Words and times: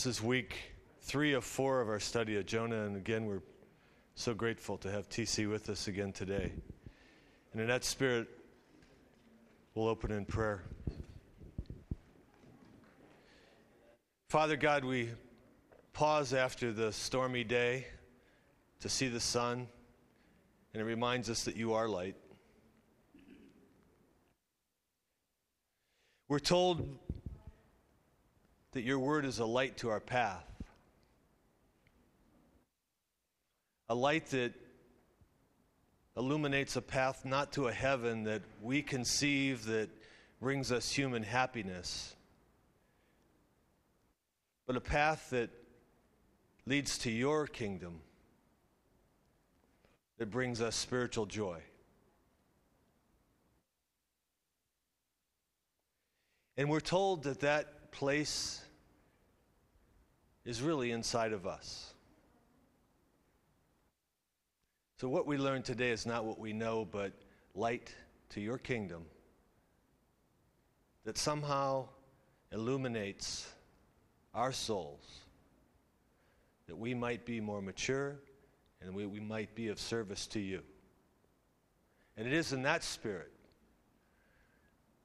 This 0.00 0.16
is 0.16 0.22
week 0.22 0.56
three 1.02 1.34
of 1.34 1.44
four 1.44 1.82
of 1.82 1.90
our 1.90 2.00
study 2.00 2.38
of 2.38 2.46
Jonah, 2.46 2.84
and 2.86 2.96
again, 2.96 3.26
we're 3.26 3.42
so 4.14 4.32
grateful 4.32 4.78
to 4.78 4.90
have 4.90 5.10
TC 5.10 5.46
with 5.46 5.68
us 5.68 5.88
again 5.88 6.10
today. 6.10 6.52
And 7.52 7.60
in 7.60 7.68
that 7.68 7.84
spirit, 7.84 8.26
we'll 9.74 9.88
open 9.88 10.10
in 10.10 10.24
prayer. 10.24 10.62
Father 14.30 14.56
God, 14.56 14.86
we 14.86 15.10
pause 15.92 16.32
after 16.32 16.72
the 16.72 16.94
stormy 16.94 17.44
day 17.44 17.86
to 18.80 18.88
see 18.88 19.08
the 19.08 19.20
sun, 19.20 19.68
and 20.72 20.80
it 20.80 20.86
reminds 20.86 21.28
us 21.28 21.44
that 21.44 21.56
you 21.56 21.74
are 21.74 21.86
light. 21.86 22.16
We're 26.26 26.38
told 26.38 26.88
that 28.72 28.82
your 28.82 28.98
word 28.98 29.24
is 29.24 29.38
a 29.38 29.44
light 29.44 29.76
to 29.78 29.90
our 29.90 30.00
path, 30.00 30.46
a 33.88 33.94
light 33.94 34.26
that 34.26 34.52
illuminates 36.16 36.76
a 36.76 36.82
path 36.82 37.24
not 37.24 37.52
to 37.52 37.68
a 37.68 37.72
heaven 37.72 38.24
that 38.24 38.42
we 38.62 38.82
conceive 38.82 39.64
that 39.64 39.88
brings 40.40 40.70
us 40.70 40.90
human 40.92 41.22
happiness, 41.22 42.14
but 44.66 44.76
a 44.76 44.80
path 44.80 45.30
that 45.30 45.50
leads 46.66 46.98
to 46.98 47.10
your 47.10 47.46
kingdom 47.46 48.00
that 50.18 50.30
brings 50.30 50.60
us 50.60 50.76
spiritual 50.76 51.26
joy. 51.26 51.60
And 56.56 56.68
we're 56.68 56.80
told 56.80 57.24
that 57.24 57.40
that 57.40 57.79
place 57.90 58.62
is 60.44 60.62
really 60.62 60.90
inside 60.90 61.32
of 61.32 61.46
us. 61.46 61.92
So, 65.00 65.08
what 65.08 65.26
we 65.26 65.38
learn 65.38 65.62
today 65.62 65.90
is 65.90 66.04
not 66.04 66.24
what 66.24 66.38
we 66.38 66.52
know, 66.52 66.86
but 66.90 67.12
light 67.54 67.94
to 68.30 68.40
your 68.40 68.58
kingdom 68.58 69.04
that 71.04 71.16
somehow 71.16 71.88
illuminates 72.52 73.48
our 74.34 74.52
souls, 74.52 75.20
that 76.66 76.76
we 76.76 76.94
might 76.94 77.24
be 77.24 77.40
more 77.40 77.62
mature 77.62 78.16
and 78.82 78.94
we, 78.94 79.06
we 79.06 79.20
might 79.20 79.54
be 79.54 79.68
of 79.68 79.78
service 79.78 80.26
to 80.28 80.40
you. 80.40 80.60
And 82.16 82.26
it 82.26 82.32
is 82.32 82.52
in 82.52 82.62
that 82.62 82.82
spirit 82.82 83.32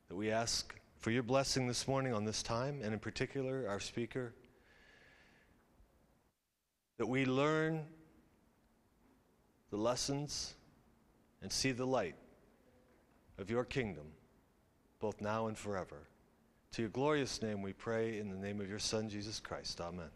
that 0.09 0.15
we 0.15 0.31
ask 0.31 0.75
for 1.05 1.11
your 1.11 1.21
blessing 1.21 1.67
this 1.67 1.87
morning 1.87 2.15
on 2.15 2.25
this 2.25 2.41
time, 2.41 2.79
and 2.81 2.91
in 2.91 2.97
particular, 2.97 3.67
our 3.69 3.79
speaker, 3.79 4.33
that 6.97 7.05
we 7.05 7.25
learn 7.25 7.85
the 9.69 9.77
lessons 9.77 10.55
and 11.43 11.51
see 11.51 11.71
the 11.71 11.85
light 11.85 12.15
of 13.37 13.51
your 13.51 13.63
kingdom, 13.63 14.05
both 14.99 15.21
now 15.21 15.45
and 15.45 15.55
forever. 15.55 16.07
To 16.71 16.81
your 16.81 16.89
glorious 16.89 17.39
name 17.39 17.61
we 17.61 17.71
pray 17.71 18.17
in 18.17 18.31
the 18.31 18.35
name 18.35 18.59
of 18.59 18.67
your 18.67 18.79
Son, 18.79 19.07
Jesus 19.07 19.39
Christ. 19.39 19.79
Amen. 19.79 20.09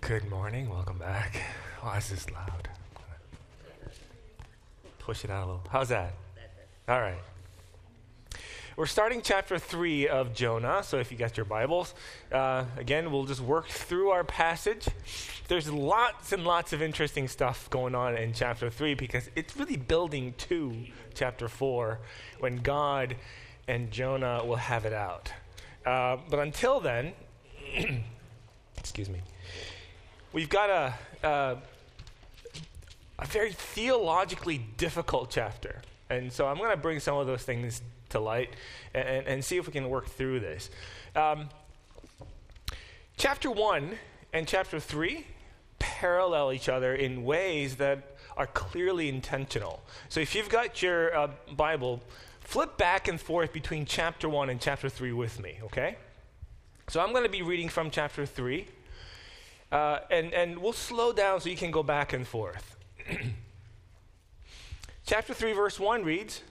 Good 0.00 0.28
morning. 0.28 0.68
Welcome 0.68 0.98
back. 0.98 1.40
Why 1.80 1.98
is 1.98 2.10
this 2.10 2.28
loud? 2.32 2.63
Push 5.04 5.22
it 5.22 5.30
out 5.30 5.44
a 5.44 5.46
little. 5.46 5.62
How's 5.70 5.90
that? 5.90 6.14
All 6.88 6.98
right. 6.98 7.18
We're 8.74 8.86
starting 8.86 9.20
chapter 9.22 9.58
3 9.58 10.08
of 10.08 10.32
Jonah, 10.32 10.82
so 10.82 10.98
if 10.98 11.12
you 11.12 11.18
got 11.18 11.36
your 11.36 11.44
Bibles, 11.44 11.94
uh, 12.32 12.64
again, 12.78 13.12
we'll 13.12 13.26
just 13.26 13.42
work 13.42 13.68
through 13.68 14.08
our 14.08 14.24
passage. 14.24 14.88
There's 15.46 15.70
lots 15.70 16.32
and 16.32 16.44
lots 16.44 16.72
of 16.72 16.80
interesting 16.80 17.28
stuff 17.28 17.68
going 17.68 17.94
on 17.94 18.16
in 18.16 18.32
chapter 18.32 18.70
3 18.70 18.94
because 18.94 19.28
it's 19.36 19.54
really 19.58 19.76
building 19.76 20.32
to 20.38 20.74
chapter 21.12 21.48
4 21.48 22.00
when 22.40 22.56
God 22.56 23.14
and 23.68 23.90
Jonah 23.90 24.42
will 24.42 24.56
have 24.56 24.86
it 24.86 24.94
out. 24.94 25.30
Uh, 25.84 26.16
but 26.30 26.38
until 26.38 26.80
then, 26.80 27.12
excuse 28.78 29.10
me, 29.10 29.20
we've 30.32 30.48
got 30.48 30.70
a, 30.70 30.94
a, 31.28 31.58
a 33.18 33.26
very 33.26 33.52
theologically 33.52 34.58
difficult 34.76 35.30
chapter. 35.30 35.82
And 36.10 36.32
so 36.32 36.46
I'm 36.46 36.58
going 36.58 36.70
to 36.70 36.76
bring 36.76 37.00
some 37.00 37.16
of 37.16 37.26
those 37.26 37.42
things 37.42 37.82
to 38.10 38.20
light 38.20 38.50
and, 38.94 39.26
and 39.26 39.44
see 39.44 39.56
if 39.56 39.66
we 39.66 39.72
can 39.72 39.88
work 39.88 40.06
through 40.06 40.40
this. 40.40 40.70
Um, 41.16 41.48
chapter 43.16 43.50
1 43.50 43.92
and 44.32 44.46
chapter 44.46 44.80
3 44.80 45.26
parallel 45.78 46.52
each 46.52 46.68
other 46.68 46.94
in 46.94 47.24
ways 47.24 47.76
that 47.76 48.16
are 48.36 48.46
clearly 48.48 49.08
intentional. 49.08 49.82
So 50.08 50.20
if 50.20 50.34
you've 50.34 50.48
got 50.48 50.82
your 50.82 51.16
uh, 51.16 51.30
Bible, 51.56 52.02
flip 52.40 52.76
back 52.76 53.08
and 53.08 53.20
forth 53.20 53.52
between 53.52 53.86
chapter 53.86 54.28
1 54.28 54.50
and 54.50 54.60
chapter 54.60 54.88
3 54.88 55.12
with 55.12 55.40
me, 55.40 55.58
okay? 55.64 55.96
So 56.88 57.00
I'm 57.00 57.12
going 57.12 57.24
to 57.24 57.30
be 57.30 57.42
reading 57.42 57.68
from 57.68 57.90
chapter 57.90 58.26
3. 58.26 58.66
Uh, 59.72 59.98
and, 60.10 60.32
and 60.32 60.58
we'll 60.58 60.72
slow 60.72 61.12
down 61.12 61.40
so 61.40 61.48
you 61.48 61.56
can 61.56 61.70
go 61.70 61.82
back 61.82 62.12
and 62.12 62.26
forth. 62.26 62.73
chapter 65.06 65.34
3, 65.34 65.52
verse 65.52 65.78
1 65.78 66.04
reads 66.04 66.42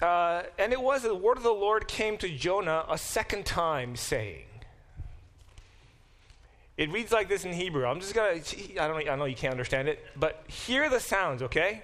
uh, 0.00 0.42
And 0.58 0.72
it 0.72 0.80
was 0.80 1.02
the 1.02 1.14
word 1.14 1.36
of 1.36 1.42
the 1.42 1.50
Lord 1.50 1.88
came 1.88 2.16
to 2.18 2.28
Jonah 2.28 2.84
a 2.88 2.98
second 2.98 3.46
time, 3.46 3.96
saying, 3.96 4.46
it 6.76 6.92
reads 6.92 7.10
like 7.10 7.28
this 7.28 7.44
in 7.44 7.52
Hebrew. 7.52 7.86
I'm 7.86 8.00
just 8.00 8.14
gonna. 8.14 8.40
I 8.80 8.86
don't. 8.86 9.08
I 9.08 9.16
know 9.16 9.24
you 9.24 9.34
can't 9.34 9.52
understand 9.52 9.88
it, 9.88 10.04
but 10.14 10.44
hear 10.46 10.90
the 10.90 11.00
sounds, 11.00 11.42
okay? 11.42 11.82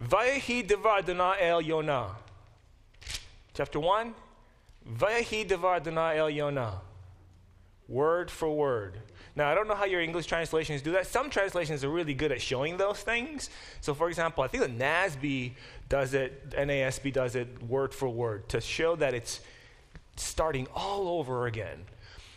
Vayahi 0.00 0.66
devar 0.66 1.02
el 1.40 1.60
Yonah. 1.62 2.16
Chapter 3.54 3.80
one. 3.80 4.14
Vayahi 4.86 5.48
devar 5.48 5.80
el 6.16 6.28
Yonah. 6.28 6.80
Word 7.88 8.30
for 8.30 8.54
word. 8.54 8.98
Now, 9.36 9.48
I 9.48 9.54
don't 9.54 9.68
know 9.68 9.74
how 9.74 9.84
your 9.84 10.00
English 10.00 10.26
translations 10.26 10.82
do 10.82 10.92
that. 10.92 11.06
Some 11.06 11.30
translations 11.30 11.84
are 11.84 11.88
really 11.88 12.14
good 12.14 12.32
at 12.32 12.40
showing 12.42 12.76
those 12.76 13.00
things. 13.00 13.50
So, 13.80 13.94
for 13.94 14.08
example, 14.08 14.42
I 14.42 14.48
think 14.48 14.64
the 14.64 14.84
NASB 14.84 15.52
does 15.88 16.14
it, 16.14 16.50
NASB 16.50 17.12
does 17.12 17.36
it 17.36 17.62
word 17.62 17.94
for 17.94 18.08
word 18.08 18.48
to 18.50 18.60
show 18.60 18.96
that 18.96 19.14
it's 19.14 19.40
starting 20.16 20.66
all 20.74 21.08
over 21.08 21.46
again. 21.46 21.84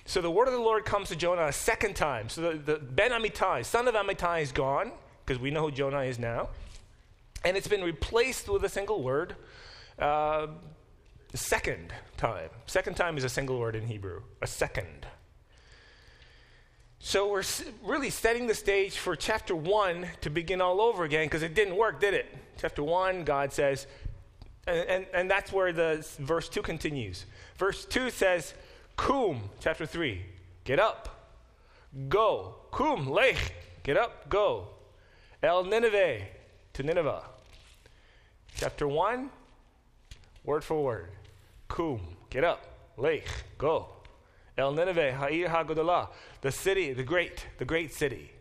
So 0.06 0.22
the 0.22 0.32
word 0.32 0.48
of 0.48 0.54
the 0.54 0.60
Lord 0.60 0.86
comes 0.86 1.10
to 1.10 1.16
Jonah 1.16 1.48
a 1.48 1.54
second 1.54 1.96
time. 1.96 2.30
So 2.30 2.42
the, 2.42 2.58
the 2.58 2.80
Ben 2.80 3.12
Amittai, 3.12 3.64
son 3.64 3.88
of 3.88 3.96
Amittai, 3.96 4.42
is 4.42 4.52
gone, 4.52 4.92
because 5.26 5.42
we 5.42 5.50
know 5.50 5.62
who 5.62 5.72
Jonah 5.72 6.02
is 6.02 6.20
now. 6.20 6.50
And 7.46 7.56
it's 7.56 7.68
been 7.68 7.84
replaced 7.84 8.50
with 8.50 8.64
a 8.64 8.70
single 8.70 9.02
word. 9.02 9.36
Uh, 9.98 10.48
second 11.34 11.94
time. 12.18 12.50
Second 12.66 12.96
time 12.96 13.18
is 13.18 13.24
a 13.24 13.30
single 13.30 13.60
word 13.60 13.76
in 13.76 13.88
Hebrew. 13.88 14.22
A 14.42 14.48
second. 14.48 15.08
So 17.06 17.28
we're 17.30 17.44
really 17.84 18.10
setting 18.10 18.48
the 18.48 18.56
stage 18.56 18.98
for 18.98 19.18
chapter 19.18 19.54
1 19.54 20.08
to 20.22 20.30
begin 20.30 20.62
all 20.62 20.80
over 20.80 21.04
again 21.04 21.26
because 21.26 21.44
it 21.44 21.54
didn't 21.54 21.76
work, 21.76 22.00
did 22.00 22.14
it? 22.14 22.34
Chapter 22.58 22.82
1, 22.82 23.26
God 23.26 23.52
says, 23.52 23.88
and, 24.66 24.88
and, 24.88 25.06
and, 25.14 25.30
that's 25.30 25.52
where 25.52 25.74
the 25.74 26.08
verse 26.20 26.48
2 26.48 26.62
continues. 26.62 27.26
Verse 27.58 27.84
2 27.84 28.10
says, 28.10 28.54
Kum, 28.96 29.42
chapter 29.60 29.86
3, 29.86 30.22
get 30.64 30.80
up, 30.80 31.30
go. 32.08 32.56
Kum, 32.72 33.10
lech, 33.10 33.54
get 33.84 33.98
up, 33.98 34.30
go. 34.30 34.70
El 35.44 35.66
Nineveh, 35.66 36.22
to 36.72 36.84
Nineveh. 36.84 37.24
Chapter 38.56 38.88
1, 38.88 39.30
word 40.46 40.64
for 40.64 40.82
word. 40.82 41.12
Kum, 41.68 42.00
get 42.30 42.46
up, 42.46 42.66
lech, 42.96 43.26
go. 43.58 43.90
El 44.58 44.72
Nineveh, 44.74 45.14
Ha'ir 45.14 45.48
HaGodalah, 45.48 46.10
the 46.42 46.52
city, 46.52 46.94
the 46.94 47.04
great, 47.04 47.48
the 47.58 47.66
great 47.66 47.92
city. 47.94 48.32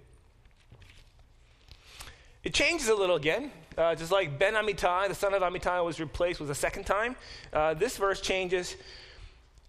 It 2.44 2.52
changes 2.52 2.88
a 2.88 2.94
little 2.94 3.16
again. 3.16 3.50
Uh, 3.78 3.94
just 3.94 4.12
like 4.12 4.38
Ben 4.38 4.54
Amittai, 4.54 5.08
the 5.08 5.14
son 5.14 5.32
of 5.32 5.42
Amittai, 5.42 5.82
was 5.84 5.98
replaced 5.98 6.40
with 6.40 6.50
a 6.50 6.54
second 6.54 6.84
time. 6.84 7.16
Uh, 7.52 7.72
this 7.72 7.96
verse 7.96 8.20
changes. 8.20 8.76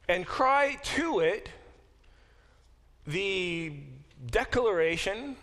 And 0.10 0.26
cry 0.26 0.78
to 0.96 1.20
it 1.20 1.50
the 3.08 3.74
declaration 4.30 5.38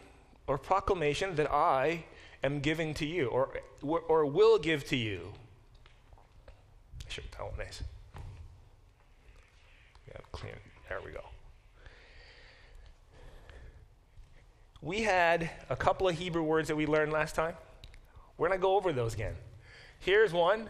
or 0.47 0.59
proclamation 0.59 1.37
that 1.37 1.51
I 1.51 2.05
am 2.43 2.61
giving 2.61 2.93
to 2.95 3.07
you 3.07 3.29
or, 3.29 3.63
or 3.83 4.27
will 4.27 4.59
give 4.59 4.85
to 4.89 4.97
you. 4.97 5.33
One 7.39 7.67
is. 7.67 7.83
Yeah, 10.09 10.21
clean. 10.31 10.53
There 10.91 10.99
we 11.05 11.13
go. 11.13 11.23
We 14.83 15.03
had 15.03 15.49
a 15.69 15.77
couple 15.77 16.09
of 16.09 16.19
Hebrew 16.19 16.43
words 16.43 16.67
that 16.67 16.75
we 16.75 16.85
learned 16.85 17.13
last 17.13 17.37
time. 17.37 17.55
We're 18.37 18.49
going 18.49 18.59
to 18.59 18.63
go 18.63 18.75
over 18.75 18.93
those 18.93 19.15
again. 19.15 19.37
Here's 20.01 20.33
one 20.33 20.69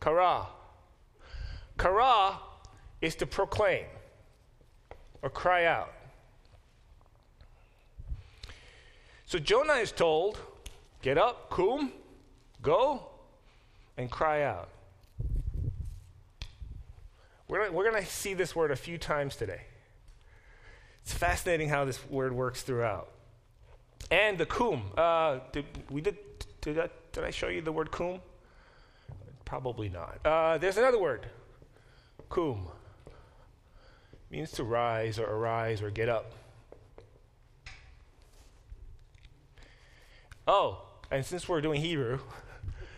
Kara. 0.00 0.46
Kara 1.76 2.38
is 3.00 3.16
to 3.16 3.26
proclaim 3.26 3.86
or 5.22 5.28
cry 5.28 5.64
out. 5.64 5.92
So 9.24 9.40
Jonah 9.40 9.72
is 9.72 9.90
told, 9.90 10.38
get 11.02 11.18
up, 11.18 11.50
kum, 11.50 11.90
go, 12.62 13.08
and 13.96 14.08
cry 14.08 14.44
out. 14.44 14.68
We're 17.48 17.70
we're 17.70 17.90
going 17.90 18.02
to 18.02 18.10
see 18.10 18.34
this 18.34 18.56
word 18.56 18.70
a 18.70 18.76
few 18.76 18.98
times 18.98 19.36
today. 19.36 19.62
It's 21.02 21.14
fascinating 21.14 21.68
how 21.68 21.84
this 21.84 22.04
word 22.10 22.32
works 22.32 22.62
throughout. 22.62 23.08
And 24.10 24.38
the 24.38 24.46
kum. 24.46 24.82
Uh, 24.96 25.38
did, 25.52 25.64
we 25.88 26.00
did, 26.00 26.16
did, 26.60 26.76
that, 26.76 27.12
did 27.12 27.22
I 27.22 27.30
show 27.30 27.48
you 27.48 27.60
the 27.60 27.70
word 27.70 27.92
kum? 27.92 28.20
Probably 29.44 29.88
not. 29.88 30.18
Uh, 30.24 30.58
there's 30.58 30.76
another 30.76 30.98
word, 30.98 31.26
kum. 32.28 32.68
Means 34.30 34.50
to 34.52 34.64
rise 34.64 35.20
or 35.20 35.26
arise 35.26 35.80
or 35.80 35.90
get 35.90 36.08
up. 36.08 36.32
Oh, 40.48 40.82
and 41.10 41.24
since 41.24 41.48
we're 41.48 41.60
doing 41.60 41.80
Hebrew, 41.80 42.18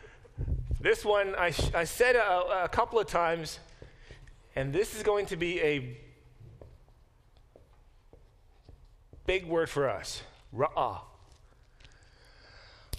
this 0.80 1.04
one 1.04 1.34
I, 1.34 1.50
sh- 1.50 1.74
I 1.74 1.84
said 1.84 2.16
a, 2.16 2.64
a 2.64 2.68
couple 2.68 2.98
of 2.98 3.06
times, 3.06 3.58
and 4.58 4.72
this 4.72 4.96
is 4.96 5.04
going 5.04 5.24
to 5.24 5.36
be 5.36 5.60
a 5.60 5.96
big 9.24 9.46
word 9.46 9.70
for 9.70 9.88
us 9.88 10.22
ra'ah. 10.52 10.98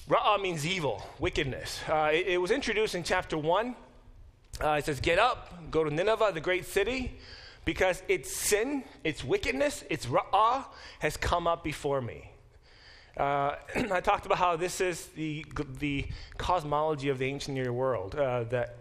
Ra'ah 0.07 0.41
means 0.41 0.65
evil, 0.65 1.05
wickedness. 1.19 1.81
Uh, 1.89 2.11
it, 2.13 2.27
it, 2.27 2.37
was 2.37 2.51
introduced 2.51 2.95
in 2.95 3.03
chapter 3.03 3.37
1. 3.37 3.75
Uh, 4.63 4.69
it 4.69 4.85
says, 4.85 5.01
Get 5.01 5.19
up, 5.19 5.69
go 5.69 5.83
to 5.83 5.93
Nineveh, 5.93 6.31
the 6.33 6.39
great 6.39 6.65
city, 6.65 7.19
because 7.65 8.03
its 8.07 8.33
sin, 8.33 8.85
its 9.03 9.21
wickedness, 9.21 9.83
its 9.89 10.05
ra'ah 10.05 10.63
has 10.99 11.17
come 11.17 11.45
up 11.45 11.61
before 11.61 12.01
me. 12.01 12.31
Uh, 13.17 13.55
I 13.91 13.99
talked 13.99 14.25
about 14.25 14.37
how 14.37 14.55
this 14.55 14.79
is 14.79 15.07
the, 15.07 15.45
the 15.79 16.05
cosmology 16.37 17.09
of 17.09 17.17
the 17.17 17.25
ancient 17.25 17.55
Near 17.55 17.73
world, 17.73 18.15
uh, 18.15 18.45
that, 18.45 18.77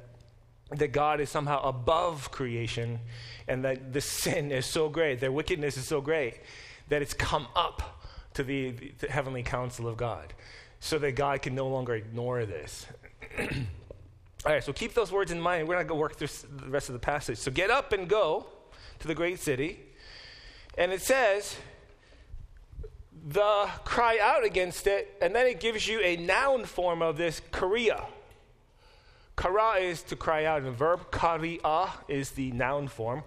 that 0.71 0.93
God 0.93 1.21
is 1.21 1.31
somehow 1.31 1.63
above 1.63 2.31
creation, 2.31 3.01
and 3.47 3.65
that 3.65 3.93
the 3.93 4.01
sin 4.01 4.53
is 4.53 4.67
so 4.67 4.89
great, 4.89 5.21
their 5.21 5.33
wickedness 5.33 5.77
is 5.77 5.87
so 5.87 6.01
great, 6.01 6.41
that 6.89 7.03
it's 7.03 7.15
come 7.15 7.47
up 7.57 8.03
to 8.35 8.43
the, 8.43 8.71
the 8.99 9.09
heavenly 9.09 9.43
council 9.43 9.89
of 9.89 9.97
God 9.97 10.35
so 10.81 10.99
that 10.99 11.13
God 11.13 11.43
can 11.43 11.55
no 11.55 11.69
longer 11.69 11.95
ignore 11.95 12.45
this. 12.47 12.87
All 13.39 14.53
right, 14.53 14.63
so 14.63 14.73
keep 14.73 14.95
those 14.95 15.11
words 15.11 15.33
in 15.33 15.41
mind. 15.41 15.67
We're 15.67 15.75
going 15.75 15.89
to 15.89 15.95
work 15.95 16.17
through 16.17 16.29
the 16.57 16.69
rest 16.69 16.89
of 16.89 16.93
the 16.93 17.01
passage. 17.01 17.39
So 17.39 17.51
get 17.51 17.71
up 17.71 17.93
and 17.93 18.09
go 18.09 18.47
to 19.01 19.09
the 19.09 19.15
great 19.15 19.41
city. 19.41 19.81
And 20.77 20.93
it 20.93 21.03
says, 21.03 21.57
the 23.27 23.69
cry 23.85 24.19
out 24.21 24.45
against 24.45 24.87
it, 24.87 25.17
and 25.21 25.35
then 25.35 25.47
it 25.47 25.61
gives 25.61 25.89
you 25.89 26.01
a 26.01 26.17
noun 26.17 26.65
form 26.65 27.03
of 27.03 27.17
this 27.17 27.43
karia. 27.53 28.07
Kara 29.39 29.77
is 29.77 30.03
to 30.03 30.17
cry 30.17 30.47
out, 30.47 30.59
and 30.59 30.67
the 30.67 30.73
verb 30.73 31.13
karia 31.13 31.91
is 32.09 32.33
the 32.33 32.51
noun 32.51 32.89
form. 32.89 33.23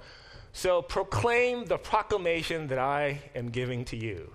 So 0.51 0.81
proclaim 0.81 1.65
the 1.65 1.77
proclamation 1.77 2.67
that 2.67 2.77
I 2.77 3.21
am 3.33 3.49
giving 3.49 3.85
to 3.85 3.95
you. 3.95 4.33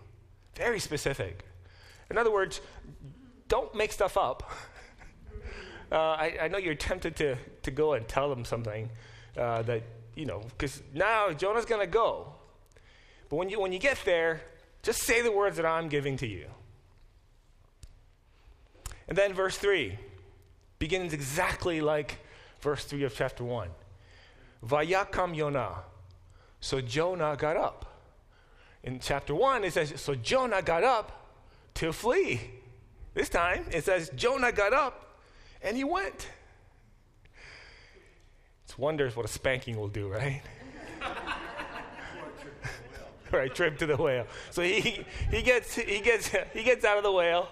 Very 0.54 0.80
specific. 0.80 1.44
In 2.10 2.16
other 2.16 2.32
words, 2.32 2.62
don't 3.48 3.74
make 3.74 3.92
stuff 3.92 4.16
up. 4.16 4.50
Uh, 5.92 5.94
I, 5.94 6.38
I, 6.42 6.48
know 6.48 6.58
you're 6.58 6.74
tempted 6.74 7.14
to, 7.14 7.36
to 7.62 7.70
go 7.70 7.92
and 7.92 8.08
tell 8.08 8.28
them 8.28 8.44
something 8.44 8.90
uh, 9.38 9.62
that, 9.62 9.84
you 10.16 10.26
know, 10.26 10.40
because 10.40 10.82
now 10.92 11.30
Jonah's 11.30 11.64
going 11.64 11.80
to 11.80 11.86
go. 11.86 12.34
But 13.28 13.36
when 13.36 13.48
you, 13.48 13.60
when 13.60 13.70
you 13.70 13.78
get 13.78 13.96
there, 14.04 14.40
just 14.82 15.04
say 15.04 15.22
the 15.22 15.30
words 15.30 15.58
that 15.58 15.64
I'm 15.64 15.88
giving 15.88 16.16
to 16.16 16.26
you. 16.26 16.46
And 19.06 19.16
then 19.16 19.32
verse 19.32 19.56
3 19.56 19.96
begins 20.78 21.12
exactly 21.12 21.80
like 21.80 22.18
verse 22.60 22.84
3 22.84 23.04
of 23.04 23.14
chapter 23.14 23.44
1. 23.44 23.68
Vayakam 24.64 25.36
Yonah. 25.36 25.76
So 26.60 26.80
Jonah 26.80 27.36
got 27.38 27.56
up. 27.56 27.84
In 28.82 28.98
chapter 29.00 29.34
1, 29.34 29.64
it 29.64 29.72
says, 29.72 29.92
So 30.00 30.14
Jonah 30.14 30.62
got 30.62 30.84
up 30.84 31.26
to 31.74 31.92
flee. 31.92 32.40
This 33.14 33.30
time 33.30 33.64
it 33.70 33.84
says 33.84 34.10
Jonah 34.14 34.52
got 34.52 34.74
up 34.74 35.20
and 35.62 35.76
he 35.76 35.84
went. 35.84 36.28
It's 38.64 38.76
wonders 38.76 39.16
what 39.16 39.24
a 39.24 39.28
spanking 39.28 39.78
will 39.78 39.88
do, 39.88 40.08
right? 40.08 40.42
right, 43.32 43.54
trip 43.54 43.78
to 43.78 43.86
the 43.86 43.96
whale. 43.96 44.26
So 44.50 44.60
he, 44.62 45.04
he 45.30 45.40
gets 45.42 45.76
he 45.76 46.00
gets 46.00 46.30
he 46.52 46.62
gets 46.62 46.84
out 46.84 46.98
of 46.98 47.04
the 47.04 47.12
whale, 47.12 47.48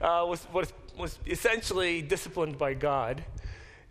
uh, 0.00 0.24
was, 0.28 0.46
was 0.52 0.72
was 0.96 1.18
essentially 1.26 2.02
disciplined 2.02 2.58
by 2.58 2.74
God, 2.74 3.24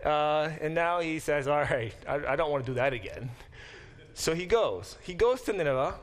uh, 0.03 0.49
and 0.61 0.73
now 0.75 0.99
he 0.99 1.19
says, 1.19 1.47
"All 1.47 1.61
right, 1.61 1.93
I, 2.07 2.33
I 2.33 2.35
don't 2.35 2.51
want 2.51 2.65
to 2.65 2.71
do 2.71 2.75
that 2.75 2.93
again." 2.93 3.31
So 4.13 4.35
he 4.35 4.45
goes. 4.45 4.97
He 5.03 5.13
goes 5.13 5.41
to 5.43 5.53
Nineveh, 5.53 5.95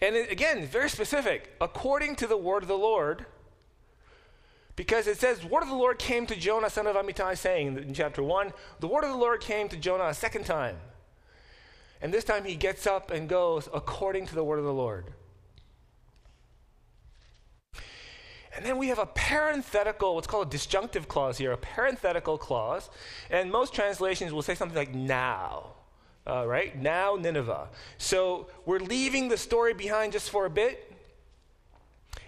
and 0.00 0.16
it, 0.16 0.30
again, 0.30 0.66
very 0.66 0.88
specific. 0.88 1.54
According 1.60 2.16
to 2.16 2.26
the 2.26 2.36
word 2.36 2.62
of 2.62 2.68
the 2.68 2.78
Lord, 2.78 3.26
because 4.76 5.06
it 5.06 5.18
says, 5.18 5.44
word 5.44 5.62
of 5.62 5.68
the 5.68 5.74
Lord 5.74 5.98
came 5.98 6.26
to 6.26 6.34
Jonah, 6.34 6.70
son 6.70 6.86
of 6.86 6.96
Amittai, 6.96 7.36
saying 7.36 7.76
in 7.76 7.92
chapter 7.92 8.22
1, 8.22 8.52
the 8.78 8.88
word 8.88 9.04
of 9.04 9.10
the 9.10 9.16
Lord 9.16 9.40
came 9.40 9.68
to 9.68 9.76
Jonah 9.76 10.06
a 10.06 10.14
second 10.14 10.46
time. 10.46 10.76
And 12.00 12.14
this 12.14 12.24
time 12.24 12.44
he 12.44 12.54
gets 12.54 12.86
up 12.86 13.10
and 13.10 13.28
goes 13.28 13.68
according 13.74 14.26
to 14.28 14.34
the 14.34 14.42
word 14.42 14.58
of 14.58 14.64
the 14.64 14.72
Lord. 14.72 15.12
And 18.56 18.64
then 18.64 18.78
we 18.78 18.88
have 18.88 18.98
a 18.98 19.06
parenthetical, 19.06 20.14
what's 20.14 20.26
called 20.26 20.48
a 20.48 20.50
disjunctive 20.50 21.06
clause 21.06 21.38
here, 21.38 21.52
a 21.52 21.56
parenthetical 21.56 22.36
clause. 22.36 22.90
And 23.30 23.50
most 23.50 23.74
translations 23.74 24.32
will 24.32 24.42
say 24.42 24.54
something 24.54 24.76
like 24.76 24.94
now. 24.94 25.74
Uh, 26.26 26.46
right? 26.46 26.76
Now, 26.76 27.16
Nineveh. 27.16 27.68
So 27.96 28.48
we're 28.66 28.80
leaving 28.80 29.28
the 29.28 29.38
story 29.38 29.72
behind 29.72 30.12
just 30.12 30.30
for 30.30 30.46
a 30.46 30.50
bit 30.50 30.90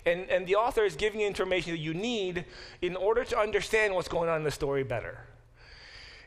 and, 0.05 0.29
and 0.31 0.47
the 0.47 0.57
author 0.57 0.85
is 0.85 0.97
giving 0.97 1.21
you 1.21 1.27
information 1.27 1.73
that 1.73 1.79
you 1.79 1.95
need 1.95 2.45
in 2.81 2.97
order 2.97 3.25
to 3.25 3.39
understand 3.39 3.95
what's 3.95 4.09
going 4.09 4.29
on 4.29 4.39
in 4.39 4.45
the 4.45 4.51
story 4.51 4.83
better. 4.83 5.19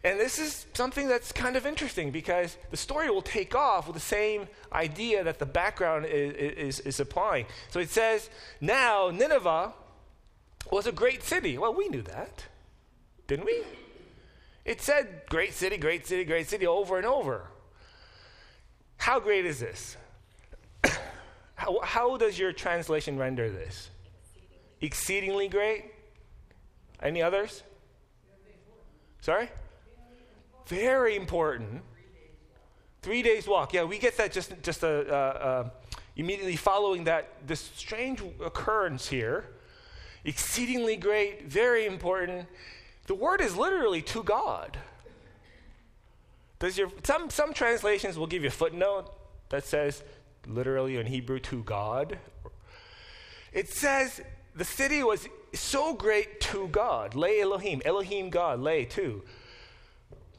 And 0.04 0.20
this 0.20 0.38
is 0.38 0.68
something 0.74 1.08
that's 1.08 1.32
kind 1.32 1.56
of 1.56 1.66
interesting 1.66 2.12
because 2.12 2.58
the 2.70 2.78
story 2.78 3.10
will 3.10 3.24
take 3.24 3.56
off 3.56 3.88
with 3.88 3.96
the 3.96 4.00
same 4.00 4.48
idea 4.72 5.24
that 5.24 5.40
the 5.40 5.48
background 5.48 6.06
is, 6.06 6.80
is, 6.80 6.80
is 6.82 7.00
applying. 7.00 7.48
So 7.70 7.80
it 7.80 7.90
says, 7.90 8.30
Now 8.62 9.10
Nineveh 9.10 9.74
was 10.72 10.88
a 10.88 10.92
great 10.92 11.24
city. 11.24 11.58
Well, 11.58 11.74
we 11.74 11.88
knew 11.88 12.02
that, 12.04 12.46
didn't 13.28 13.46
we? 13.46 13.64
It 14.64 14.82
said, 14.82 15.22
Great 15.30 15.54
city, 15.54 15.78
great 15.78 16.08
city, 16.08 16.24
great 16.24 16.48
city 16.48 16.66
over 16.66 16.98
and 16.98 17.06
over. 17.06 17.48
How 18.98 19.20
great 19.20 19.46
is 19.46 19.60
this? 19.60 19.98
How, 21.56 21.80
how 21.84 22.18
does 22.18 22.38
your 22.38 22.52
translation 22.52 23.18
render 23.18 23.50
this? 23.50 23.90
Exceedingly, 24.82 25.46
Exceedingly 25.46 25.48
great? 25.48 25.86
Any 27.02 27.22
others? 27.22 27.64
Sorry? 29.22 29.50
Very 30.68 31.16
important. 31.16 31.82
Three 33.02 33.22
days 33.22 33.48
walk. 33.48 33.74
Yeah, 33.74 33.84
we 33.84 34.00
get 34.00 34.18
that 34.18 34.32
just 34.32 34.52
just 34.64 34.84
uh, 34.84 34.88
uh, 34.88 35.70
immediately 36.16 36.56
following 36.56 37.04
that 37.04 37.30
this 37.46 37.60
strange 37.60 38.22
occurrence 38.44 39.08
here. 39.08 39.46
Exceedingly 40.26 40.98
great, 40.98 41.46
very 41.48 41.86
important. 41.86 42.48
The 43.08 43.16
word 43.16 43.40
is 43.40 43.56
literally 43.56 44.02
to 44.02 44.24
God. 44.24 44.78
Does 46.60 46.78
your 46.78 46.90
some 47.04 47.30
some 47.30 47.54
translations 47.54 48.18
will 48.18 48.28
give 48.28 48.42
you 48.42 48.48
a 48.48 48.52
footnote 48.52 49.14
that 49.50 49.66
says 49.66 50.04
literally 50.48 50.98
in 50.98 51.06
Hebrew, 51.06 51.40
to 51.40 51.64
God. 51.64 52.20
It 53.54 53.70
says 53.70 54.22
the 54.56 54.66
city 54.66 55.04
was 55.04 55.28
so 55.54 55.94
great 55.94 56.42
to 56.42 56.68
God. 56.68 57.16
Le 57.16 57.40
Elohim, 57.40 57.82
Elohim 57.86 58.30
God, 58.30 58.60
Le 58.60 58.86
too. 58.86 59.24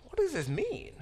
What 0.05 0.17
does 0.17 0.33
this 0.33 0.49
mean? 0.49 0.93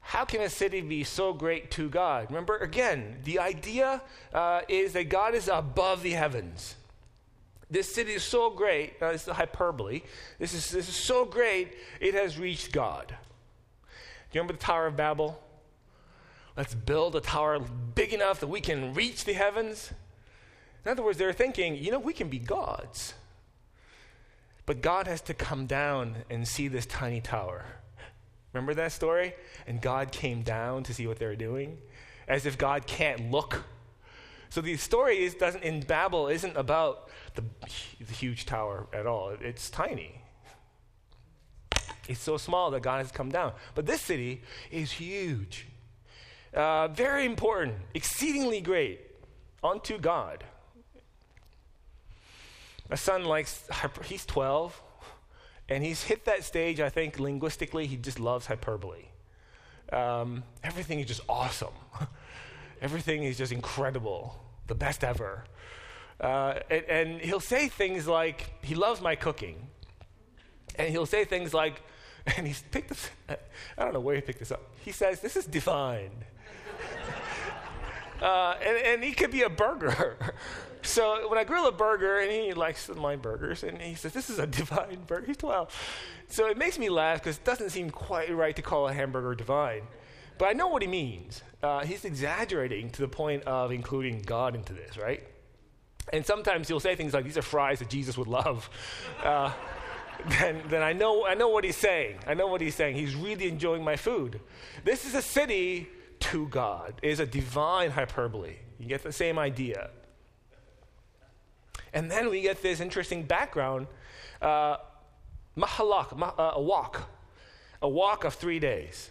How 0.00 0.24
can 0.24 0.42
a 0.42 0.50
city 0.50 0.80
be 0.80 1.02
so 1.02 1.32
great 1.32 1.70
to 1.72 1.88
God? 1.88 2.26
Remember, 2.28 2.58
again, 2.58 3.18
the 3.24 3.38
idea 3.38 4.02
uh, 4.32 4.60
is 4.68 4.92
that 4.92 5.08
God 5.08 5.34
is 5.34 5.48
above 5.48 6.02
the 6.02 6.10
heavens. 6.10 6.76
This 7.70 7.92
city 7.92 8.12
is 8.12 8.22
so 8.22 8.50
great, 8.50 8.94
uh, 9.00 9.06
it's 9.06 9.26
a 9.26 9.34
hyperbole. 9.34 10.02
This 10.38 10.54
is, 10.54 10.70
this 10.70 10.88
is 10.88 10.94
so 10.96 11.24
great, 11.24 11.74
it 12.00 12.14
has 12.14 12.38
reached 12.38 12.72
God. 12.72 13.08
Do 13.08 13.14
you 14.38 14.40
remember 14.40 14.54
the 14.54 14.58
Tower 14.58 14.86
of 14.86 14.96
Babel? 14.96 15.40
Let's 16.56 16.74
build 16.74 17.16
a 17.16 17.20
tower 17.20 17.58
big 17.58 18.12
enough 18.12 18.40
that 18.40 18.46
we 18.46 18.60
can 18.60 18.94
reach 18.94 19.24
the 19.24 19.32
heavens. 19.32 19.92
In 20.84 20.90
other 20.90 21.02
words, 21.02 21.18
they're 21.18 21.32
thinking, 21.32 21.76
you 21.76 21.90
know, 21.90 21.98
we 21.98 22.12
can 22.12 22.28
be 22.28 22.38
gods. 22.38 23.14
But 24.66 24.80
God 24.80 25.06
has 25.06 25.20
to 25.22 25.34
come 25.34 25.66
down 25.66 26.16
and 26.30 26.46
see 26.46 26.68
this 26.68 26.86
tiny 26.86 27.20
tower. 27.20 27.64
Remember 28.52 28.72
that 28.74 28.92
story? 28.92 29.34
And 29.66 29.80
God 29.80 30.12
came 30.12 30.42
down 30.42 30.84
to 30.84 30.94
see 30.94 31.06
what 31.06 31.18
they 31.18 31.26
were 31.26 31.34
doing, 31.34 31.76
as 32.28 32.46
if 32.46 32.56
God 32.56 32.86
can't 32.86 33.30
look. 33.30 33.64
So 34.54 34.60
the 34.60 34.76
story 34.76 35.24
is, 35.24 35.34
doesn't 35.34 35.64
in 35.64 35.80
Babel 35.80 36.28
isn't 36.28 36.56
about 36.56 37.08
the, 37.34 37.42
the 37.98 38.12
huge 38.12 38.46
tower 38.46 38.86
at 38.92 39.04
all. 39.04 39.30
It's 39.40 39.68
tiny. 39.68 40.20
It's 42.08 42.20
so 42.20 42.36
small 42.36 42.70
that 42.70 42.80
God 42.80 42.98
has 42.98 43.10
come 43.10 43.30
down. 43.30 43.54
But 43.74 43.86
this 43.86 44.00
city 44.00 44.42
is 44.70 44.92
huge. 44.92 45.66
Uh, 46.54 46.86
very 46.86 47.24
important, 47.24 47.74
exceedingly 47.94 48.60
great 48.60 49.00
unto 49.64 49.98
God. 49.98 50.44
My 52.88 52.94
son 52.94 53.24
likes, 53.24 53.68
he's 54.04 54.24
12, 54.24 54.80
and 55.68 55.82
he's 55.82 56.04
hit 56.04 56.26
that 56.26 56.44
stage, 56.44 56.78
I 56.78 56.90
think, 56.90 57.18
linguistically, 57.18 57.88
he 57.88 57.96
just 57.96 58.20
loves 58.20 58.46
hyperbole. 58.46 59.06
Um, 59.92 60.44
everything 60.62 61.00
is 61.00 61.06
just 61.06 61.22
awesome. 61.28 61.74
everything 62.80 63.24
is 63.24 63.36
just 63.36 63.50
incredible, 63.50 64.43
the 64.66 64.74
best 64.74 65.04
ever. 65.04 65.44
Uh, 66.20 66.60
and, 66.70 66.84
and 66.84 67.20
he'll 67.20 67.40
say 67.40 67.68
things 67.68 68.06
like, 68.06 68.52
he 68.62 68.74
loves 68.74 69.00
my 69.00 69.14
cooking. 69.14 69.68
And 70.76 70.88
he'll 70.88 71.06
say 71.06 71.24
things 71.24 71.52
like, 71.52 71.82
and 72.36 72.46
he's 72.46 72.62
picked 72.70 72.88
this, 72.88 73.10
I 73.28 73.84
don't 73.84 73.94
know 73.94 74.00
where 74.00 74.14
he 74.14 74.20
picked 74.20 74.38
this 74.38 74.52
up. 74.52 74.62
He 74.80 74.92
says, 74.92 75.20
This 75.20 75.36
is 75.36 75.46
divine. 75.46 76.12
uh, 78.22 78.54
and, 78.64 78.76
and 78.78 79.04
he 79.04 79.12
could 79.12 79.30
be 79.30 79.42
a 79.42 79.50
burger. 79.50 80.16
So 80.82 81.28
when 81.28 81.38
I 81.38 81.44
grill 81.44 81.66
a 81.66 81.72
burger, 81.72 82.18
and 82.18 82.30
he 82.30 82.52
likes 82.52 82.90
my 82.90 83.16
burgers, 83.16 83.62
and 83.62 83.80
he 83.80 83.94
says, 83.94 84.12
This 84.12 84.28
is 84.28 84.38
a 84.38 84.46
divine 84.46 85.00
burger. 85.06 85.26
He's 85.26 85.36
12. 85.38 85.74
So 86.28 86.46
it 86.46 86.58
makes 86.58 86.78
me 86.78 86.90
laugh 86.90 87.20
because 87.20 87.38
it 87.38 87.44
doesn't 87.44 87.70
seem 87.70 87.90
quite 87.90 88.34
right 88.34 88.54
to 88.54 88.62
call 88.62 88.88
a 88.88 88.92
hamburger 88.92 89.34
divine. 89.34 89.82
But 90.38 90.48
I 90.48 90.52
know 90.52 90.68
what 90.68 90.82
he 90.82 90.88
means. 90.88 91.42
Uh, 91.62 91.84
he's 91.84 92.04
exaggerating 92.04 92.90
to 92.90 93.00
the 93.02 93.08
point 93.08 93.44
of 93.44 93.72
including 93.72 94.22
God 94.22 94.54
into 94.54 94.72
this, 94.72 94.96
right? 94.96 95.22
And 96.12 96.24
sometimes 96.26 96.68
he'll 96.68 96.80
say 96.80 96.96
things 96.96 97.14
like, 97.14 97.24
These 97.24 97.38
are 97.38 97.42
fries 97.42 97.78
that 97.78 97.88
Jesus 97.88 98.18
would 98.18 98.28
love. 98.28 98.68
Uh, 99.22 99.52
then, 100.28 100.62
then 100.68 100.82
I, 100.82 100.92
know, 100.92 101.26
I 101.26 101.34
know 101.34 101.48
what 101.48 101.64
he's 101.64 101.76
saying. 101.76 102.18
I 102.26 102.34
know 102.34 102.46
what 102.46 102.60
he's 102.60 102.74
saying. 102.74 102.96
He's 102.96 103.14
really 103.14 103.48
enjoying 103.48 103.84
my 103.84 103.96
food. 103.96 104.40
This 104.84 105.04
is 105.06 105.14
a 105.14 105.22
city 105.22 105.88
to 106.20 106.48
God, 106.48 107.00
it 107.02 107.10
is 107.10 107.20
a 107.20 107.26
divine 107.26 107.90
hyperbole. 107.90 108.56
You 108.78 108.86
get 108.86 109.02
the 109.02 109.12
same 109.12 109.38
idea. 109.38 109.90
And 111.92 112.10
then 112.10 112.28
we 112.28 112.42
get 112.42 112.60
this 112.60 112.80
interesting 112.80 113.22
background 113.22 113.86
uh, 114.42 114.78
mahalak, 115.56 116.16
ma- 116.16 116.34
uh, 116.36 116.52
a 116.54 116.62
walk, 116.62 117.08
a 117.80 117.88
walk 117.88 118.24
of 118.24 118.34
three 118.34 118.58
days. 118.58 119.10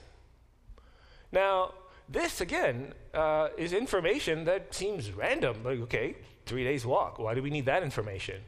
Now, 1.34 1.74
this 2.08 2.42
again 2.42 2.94
uh, 3.14 3.50
is 3.58 3.74
information 3.74 4.46
that 4.46 4.74
seems 4.74 5.12
random. 5.12 5.64
Like, 5.64 5.80
okay, 5.82 6.16
three 6.46 6.64
days 6.64 6.86
walk. 6.86 7.18
Why 7.18 7.34
do 7.34 7.42
we 7.42 7.50
need 7.50 7.66
that 7.66 7.82
information? 7.82 8.42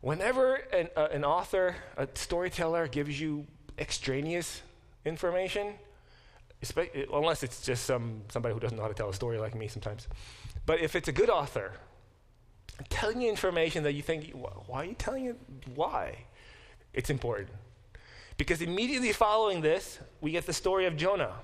Whenever 0.00 0.56
an, 0.56 0.88
uh, 0.96 1.08
an 1.12 1.24
author, 1.24 1.76
a 1.96 2.08
storyteller 2.14 2.88
gives 2.88 3.20
you 3.20 3.46
extraneous 3.78 4.62
information, 5.04 5.74
unless 7.12 7.44
it's 7.44 7.62
just 7.62 7.84
some, 7.84 8.22
somebody 8.28 8.52
who 8.52 8.60
doesn't 8.60 8.76
know 8.76 8.82
how 8.82 8.88
to 8.88 8.94
tell 8.94 9.08
a 9.08 9.14
story 9.14 9.38
like 9.38 9.54
me 9.54 9.68
sometimes, 9.68 10.08
but 10.66 10.80
if 10.80 10.96
it's 10.96 11.06
a 11.06 11.12
good 11.12 11.30
author, 11.30 11.72
telling 12.88 13.20
you 13.20 13.28
information 13.28 13.84
that 13.84 13.92
you 13.92 14.02
think, 14.02 14.32
why 14.66 14.82
are 14.82 14.84
you 14.84 14.94
telling 14.94 15.26
it? 15.26 15.36
Why? 15.76 16.24
It's 16.92 17.10
important. 17.10 17.50
Because 18.36 18.60
immediately 18.60 19.12
following 19.12 19.60
this, 19.60 20.00
we 20.20 20.32
get 20.32 20.46
the 20.46 20.52
story 20.52 20.86
of 20.86 20.96
Jonah. 20.96 21.34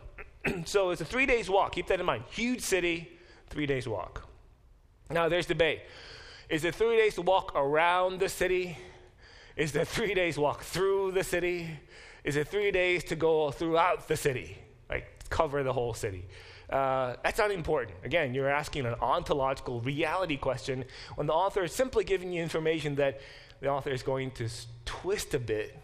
so 0.64 0.90
it's 0.90 1.00
a 1.00 1.04
three 1.04 1.26
days 1.26 1.48
walk. 1.50 1.72
Keep 1.72 1.88
that 1.88 2.00
in 2.00 2.06
mind. 2.06 2.24
Huge 2.30 2.60
city, 2.60 3.08
three 3.48 3.66
days 3.66 3.88
walk. 3.88 4.28
Now 5.10 5.28
there's 5.28 5.46
debate. 5.46 5.80
Is 6.48 6.64
it 6.64 6.74
three 6.74 6.96
days 6.96 7.14
to 7.16 7.22
walk 7.22 7.52
around 7.54 8.20
the 8.20 8.28
city? 8.28 8.78
Is 9.56 9.74
it 9.74 9.88
three 9.88 10.14
days 10.14 10.38
walk 10.38 10.62
through 10.62 11.12
the 11.12 11.24
city? 11.24 11.68
Is 12.24 12.36
it 12.36 12.48
three 12.48 12.70
days 12.70 13.04
to 13.04 13.16
go 13.16 13.50
throughout 13.50 14.08
the 14.08 14.16
city? 14.16 14.58
Like 14.88 15.28
cover 15.30 15.62
the 15.62 15.72
whole 15.72 15.94
city? 15.94 16.24
Uh, 16.70 17.16
that's 17.22 17.38
unimportant. 17.38 17.96
Again, 18.04 18.34
you're 18.34 18.48
asking 18.48 18.84
an 18.84 18.94
ontological 19.00 19.80
reality 19.80 20.36
question 20.36 20.84
when 21.14 21.26
the 21.26 21.32
author 21.32 21.64
is 21.64 21.72
simply 21.72 22.04
giving 22.04 22.32
you 22.32 22.42
information 22.42 22.94
that 22.96 23.20
the 23.60 23.68
author 23.68 23.90
is 23.90 24.02
going 24.02 24.30
to 24.32 24.48
twist 24.84 25.34
a 25.34 25.38
bit, 25.38 25.76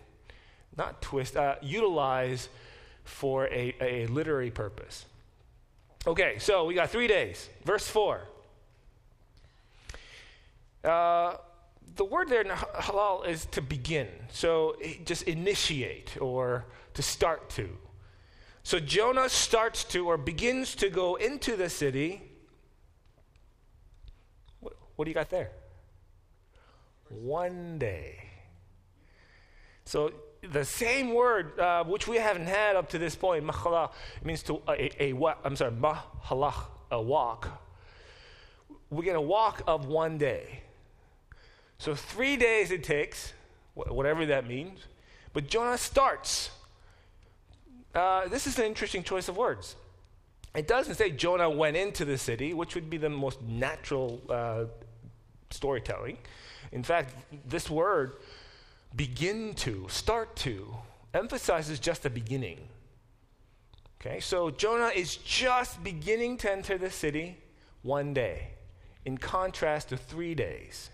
not 0.77 1.01
twist, 1.01 1.37
uh, 1.37 1.57
utilize 1.63 2.49
for 3.05 3.47
a, 3.47 3.75
a 3.81 4.07
literary 4.07 4.51
purpose. 4.51 5.07
Okay, 6.07 6.39
so 6.39 6.65
we 6.65 6.75
got 6.75 6.91
three 6.91 7.07
days. 7.07 7.49
Verse 7.65 7.87
4. 7.89 8.21
Uh, 10.83 11.37
the 11.97 12.05
word 12.05 12.29
there, 12.29 12.45
halal, 12.45 13.27
is 13.27 13.47
to 13.47 13.63
begin. 13.63 14.09
So 14.31 14.77
just 15.05 15.23
initiate 15.23 16.21
or 16.21 16.67
to 16.95 17.03
start 17.03 17.49
to. 17.51 17.69
So 18.63 18.81
Jonah 18.81 19.29
starts 19.29 19.85
to 19.85 20.07
or 20.09 20.17
begins 20.17 20.75
to 20.77 20.91
go 20.91 21.17
into 21.17 21.57
the 21.57 21.69
city. 21.69 22.23
What, 24.61 24.75
what 24.97 25.05
do 25.05 25.11
you 25.11 25.15
got 25.15 25.31
there? 25.31 25.51
One 27.09 27.79
day. 27.79 28.25
So 29.85 30.13
the 30.53 30.65
same 30.65 31.15
word 31.15 31.59
uh, 31.59 31.85
which 31.85 32.07
we 32.07 32.17
haven't 32.17 32.47
had 32.47 32.77
up 32.77 32.89
to 32.91 32.99
this 32.99 33.15
point, 33.15 33.45
mahala, 33.45 33.91
means 34.23 34.43
to 34.45 34.61
a, 34.69 35.03
a, 35.03 35.13
a 35.13 35.37
I'm 35.45 35.57
sorry, 35.57 35.73
mahalach, 35.73 36.67
a 36.91 37.01
walk. 37.01 37.49
We 38.91 39.05
get 39.05 39.17
a 39.17 39.21
walk 39.21 39.63
of 39.67 39.87
one 39.87 40.19
day. 40.19 40.61
So 41.79 41.95
three 41.95 42.37
days 42.37 42.71
it 42.71 42.85
takes, 42.85 43.33
whatever 43.75 44.27
that 44.27 44.47
means. 44.47 44.81
But 45.33 45.49
Jonah 45.49 45.79
starts 45.79 46.51
uh, 47.95 48.27
this 48.29 48.47
is 48.47 48.59
an 48.59 48.65
interesting 48.65 49.03
choice 49.03 49.29
of 49.29 49.37
words. 49.37 49.77
It 50.55 50.67
doesn't 50.67 50.97
say 50.97 51.11
Jonah 51.11 51.49
went 51.49 51.77
into 51.77 52.05
the 52.05 52.19
city, 52.19 52.53
which 52.53 52.75
would 52.75 52.91
be 52.91 52.97
the 52.97 53.09
most 53.09 53.41
natural 53.43 54.21
uh, 54.29 54.65
storytelling. 55.51 56.19
In 56.73 56.83
fact, 56.83 57.15
this 57.49 57.71
word, 57.71 58.17
begin 58.95 59.55
to, 59.55 59.87
start 59.89 60.37
to, 60.37 60.77
emphasizes 61.13 61.79
just 61.81 62.03
the 62.03 62.11
beginning. 62.11 62.69
Okay, 64.01 64.21
so 64.21 64.51
Jonah 64.51 64.93
is 64.95 65.17
just 65.17 65.83
beginning 65.83 66.37
to 66.39 66.53
enter 66.53 66.77
the 66.77 66.91
city 66.91 67.39
one 67.83 68.13
day, 68.13 68.49
in 69.05 69.19
contrast 69.19 69.91
to 69.91 69.97
three 69.97 70.35
days. 70.35 70.91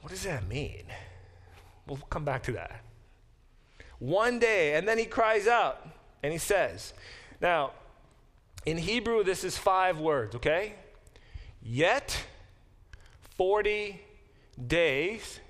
What 0.00 0.10
does 0.10 0.24
that 0.24 0.46
mean? 0.48 0.84
We'll 1.86 1.98
come 2.10 2.24
back 2.24 2.42
to 2.44 2.52
that. 2.52 2.80
One 3.98 4.38
day, 4.38 4.74
and 4.74 4.86
then 4.86 4.98
he 4.98 5.04
cries 5.04 5.46
out 5.46 5.86
and 6.22 6.32
he 6.32 6.38
says, 6.38 6.92
Now, 7.40 7.72
in 8.64 8.76
Hebrew, 8.76 9.22
this 9.22 9.44
is 9.44 9.56
five 9.56 9.98
words, 9.98 10.34
okay? 10.34 10.74
Yet 11.62 12.24
40 13.36 14.00
days, 14.66 15.40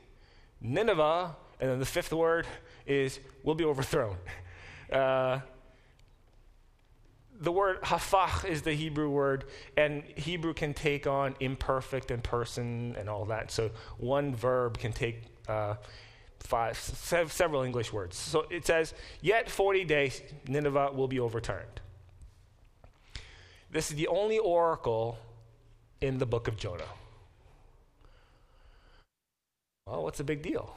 Nineveh, 0.61 1.37
and 1.61 1.71
then 1.71 1.79
the 1.79 1.87
fifth 1.87 2.13
word 2.13 2.47
is 2.87 3.21
will 3.43 3.55
be 3.55 3.65
overthrown. 3.65 4.17
Uh, 4.93 5.41
the 7.41 7.53
word 7.53 7.81
hafach 7.83 8.49
is 8.49 8.63
the 8.63 8.73
Hebrew 8.73 9.11
word, 9.11 9.45
and 9.77 10.05
Hebrew 10.17 10.55
can 10.55 10.75
take 10.75 11.07
on 11.09 11.35
imperfect 11.41 12.11
and 12.11 12.23
person 12.23 12.95
and 12.97 13.09
all 13.09 13.25
that. 13.27 13.51
So 13.51 13.71
one 13.99 14.35
verb 14.35 14.79
can 14.79 14.93
take 14.93 15.23
uh, 15.49 15.75
five, 16.41 16.79
several 16.79 17.63
English 17.63 17.93
words. 17.93 18.17
So 18.17 18.47
it 18.51 18.67
says, 18.67 18.95
Yet 19.21 19.51
40 19.51 19.85
days, 19.85 20.23
Nineveh 20.47 20.93
will 20.93 21.09
be 21.09 21.21
overturned. 21.21 21.81
This 23.71 23.91
is 23.91 23.97
the 23.97 24.09
only 24.09 24.39
oracle 24.39 25.19
in 26.01 26.19
the 26.19 26.27
book 26.27 26.49
of 26.49 26.57
Jonah. 26.57 26.85
Well, 29.87 30.03
what's 30.03 30.19
the 30.19 30.25
big 30.25 30.43
deal? 30.43 30.77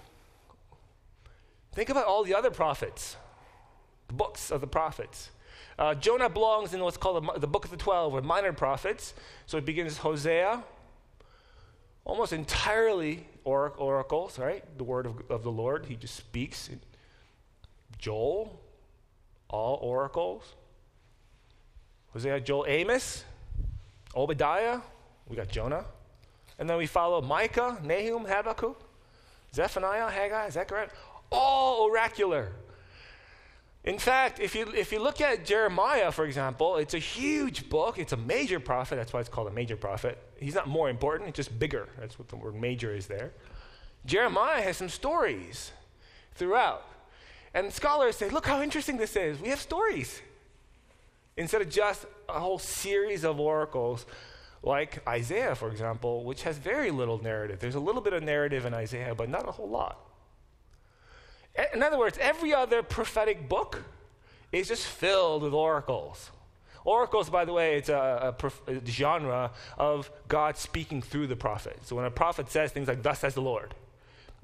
Think 1.74 1.90
about 1.90 2.06
all 2.06 2.24
the 2.24 2.36
other 2.36 2.52
prophets, 2.52 3.16
the 4.08 4.14
books 4.14 4.52
of 4.52 4.62
the 4.62 4.68
prophets. 4.68 5.32
Uh, 5.80 5.96
Jonah 5.96 6.30
belongs 6.30 6.74
in 6.74 6.82
what's 6.82 6.98
called 6.98 7.24
the, 7.24 7.40
the 7.40 7.48
book 7.48 7.66
of 7.66 7.72
the 7.72 7.78
12, 7.78 8.14
or 8.14 8.22
minor 8.22 8.54
prophets. 8.54 9.14
So 9.46 9.58
it 9.58 9.66
begins 9.66 9.98
Hosea, 9.98 10.64
almost 12.06 12.34
entirely 12.34 13.26
or- 13.44 13.74
oracles, 13.78 14.38
right? 14.38 14.64
The 14.78 14.84
word 14.84 15.06
of, 15.06 15.22
of 15.30 15.44
the 15.44 15.52
Lord. 15.52 15.86
He 15.86 15.96
just 15.96 16.16
speaks. 16.16 16.70
Joel, 17.98 18.60
all 19.50 19.80
oracles. 19.82 20.44
Hosea, 22.14 22.42
Joel, 22.42 22.66
Amos, 22.68 23.24
Obadiah. 24.16 24.82
We 25.28 25.36
got 25.36 25.48
Jonah. 25.48 25.86
And 26.60 26.70
then 26.70 26.78
we 26.78 26.88
follow 26.88 27.22
Micah, 27.22 27.80
Nahum, 27.84 28.26
Habakkuk. 28.26 28.89
Zephaniah, 29.54 30.10
Haggai, 30.10 30.50
Zechariah, 30.50 30.90
all 31.32 31.84
oracular. 31.84 32.52
In 33.84 33.98
fact, 33.98 34.40
if 34.40 34.56
you, 34.56 34.68
if 34.76 34.92
you 34.92 35.00
look 35.00 35.22
at 35.22 35.46
Jeremiah, 35.46 36.12
for 36.12 36.26
example, 36.26 36.76
it's 36.78 36.94
a 36.94 37.00
huge 37.00 37.70
book. 37.70 37.98
It's 37.98 38.12
a 38.12 38.18
major 38.18 38.60
prophet. 38.60 38.98
That's 38.98 39.14
why 39.14 39.22
it's 39.22 39.30
called 39.30 39.48
a 39.48 39.52
major 39.52 39.78
prophet. 39.78 40.18
He's 40.38 40.54
not 40.54 40.68
more 40.68 40.90
important, 40.90 41.30
it's 41.30 41.38
just 41.38 41.58
bigger. 41.58 41.88
That's 42.00 42.20
what 42.20 42.28
the 42.28 42.36
word 42.36 42.56
major 42.56 42.94
is 42.94 43.08
there. 43.08 43.32
Jeremiah 44.06 44.62
has 44.62 44.78
some 44.78 44.90
stories 44.90 45.72
throughout. 46.36 46.86
And 47.54 47.72
scholars 47.74 48.16
say, 48.16 48.30
look 48.30 48.46
how 48.46 48.62
interesting 48.62 48.98
this 48.98 49.16
is. 49.16 49.40
We 49.40 49.50
have 49.50 49.60
stories. 49.60 50.22
Instead 51.36 51.62
of 51.62 51.70
just 51.70 52.06
a 52.28 52.40
whole 52.40 52.60
series 52.60 53.24
of 53.24 53.40
oracles, 53.40 54.06
like 54.62 55.08
Isaiah, 55.08 55.56
for 55.56 55.70
example, 55.70 56.24
which 56.24 56.44
has 56.44 56.58
very 56.58 56.92
little 56.92 57.22
narrative. 57.22 57.60
There's 57.60 57.76
a 57.76 57.80
little 57.80 58.02
bit 58.02 58.14
of 58.14 58.24
narrative 58.24 58.66
in 58.66 58.74
Isaiah, 58.74 59.16
but 59.16 59.30
not 59.30 59.48
a 59.48 59.52
whole 59.52 59.70
lot. 59.70 60.00
In 61.74 61.82
other 61.82 61.98
words, 61.98 62.18
every 62.22 62.54
other 62.54 62.84
prophetic 62.84 63.50
book 63.50 63.84
is 64.52 64.68
just 64.68 64.86
filled 64.86 65.44
with 65.44 65.54
oracles. 65.54 66.32
Oracles, 66.86 67.30
by 67.30 67.46
the 67.46 67.54
way, 67.54 67.76
it's 67.76 67.90
a, 67.90 68.36
a, 68.68 68.72
a, 68.72 68.86
genre 68.86 69.52
of 69.78 70.10
God 70.28 70.58
speaking 70.58 71.02
through 71.02 71.28
the 71.28 71.36
prophet. 71.36 71.78
So 71.84 71.96
when 71.96 72.06
a 72.06 72.12
prophet 72.12 72.50
says 72.50 72.72
things 72.72 72.88
like, 72.88 73.04
Thus 73.04 73.20
says 73.20 73.36
the 73.36 73.42
Lord, 73.42 73.76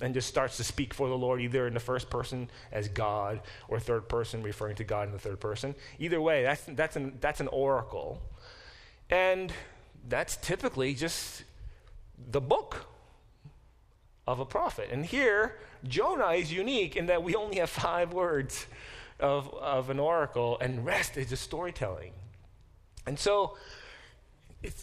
and 0.01 0.13
just 0.13 0.27
starts 0.27 0.57
to 0.57 0.63
speak 0.63 0.93
for 0.93 1.07
the 1.07 1.17
Lord, 1.17 1.41
either 1.41 1.67
in 1.67 1.74
the 1.74 1.79
first 1.79 2.10
person 2.10 2.50
as 2.72 2.89
God 2.89 3.39
or 3.67 3.79
third 3.79 4.10
person 4.10 4.43
referring 4.43 4.75
to 4.75 4.84
God 4.84 5.07
in 5.07 5.13
the 5.13 5.19
third 5.19 5.39
person. 5.39 5.74
Either 6.00 6.22
way, 6.22 6.43
that's, 6.43 6.63
that's, 6.67 6.95
an, 6.98 7.17
that's 7.22 7.39
an 7.39 7.48
oracle. 7.48 8.22
And 9.10 9.53
that's 10.07 10.38
typically 10.38 10.93
just 10.93 11.43
the 12.31 12.41
book 12.41 12.88
of 14.27 14.39
a 14.39 14.45
prophet. 14.45 14.89
And 14.91 15.05
here, 15.05 15.57
Jonah 15.88 16.31
is 16.31 16.51
unique 16.51 16.95
in 16.95 17.07
that 17.07 17.24
we 17.24 17.35
only 17.35 17.57
have 17.57 17.69
five 17.69 18.13
words 18.13 18.65
of, 19.19 19.53
of 19.53 19.89
an 19.89 20.00
oracle, 20.00 20.57
and 20.59 20.85
rest 20.85 21.17
is 21.17 21.29
just 21.29 21.43
storytelling. 21.43 22.12
And 23.05 23.17
so, 23.19 23.57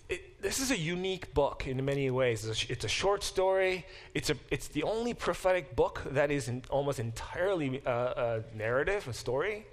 it, 0.08 0.40
this 0.40 0.60
is 0.60 0.70
a 0.70 0.78
unique 0.78 1.34
book 1.34 1.66
in 1.66 1.84
many 1.84 2.08
ways. 2.10 2.44
It's 2.44 2.64
a, 2.64 2.72
it's 2.72 2.84
a, 2.84 2.88
short 2.88 3.24
story. 3.24 3.84
It's, 4.14 4.30
a, 4.30 4.36
it's 4.50 4.68
the 4.68 4.84
only 4.84 5.12
prophetic 5.12 5.74
book 5.74 6.02
that 6.10 6.30
is 6.30 6.50
almost 6.70 7.00
entirely 7.00 7.82
uh, 7.84 7.90
a 7.90 8.56
narrative, 8.56 9.08
a 9.08 9.12
story. 9.12 9.66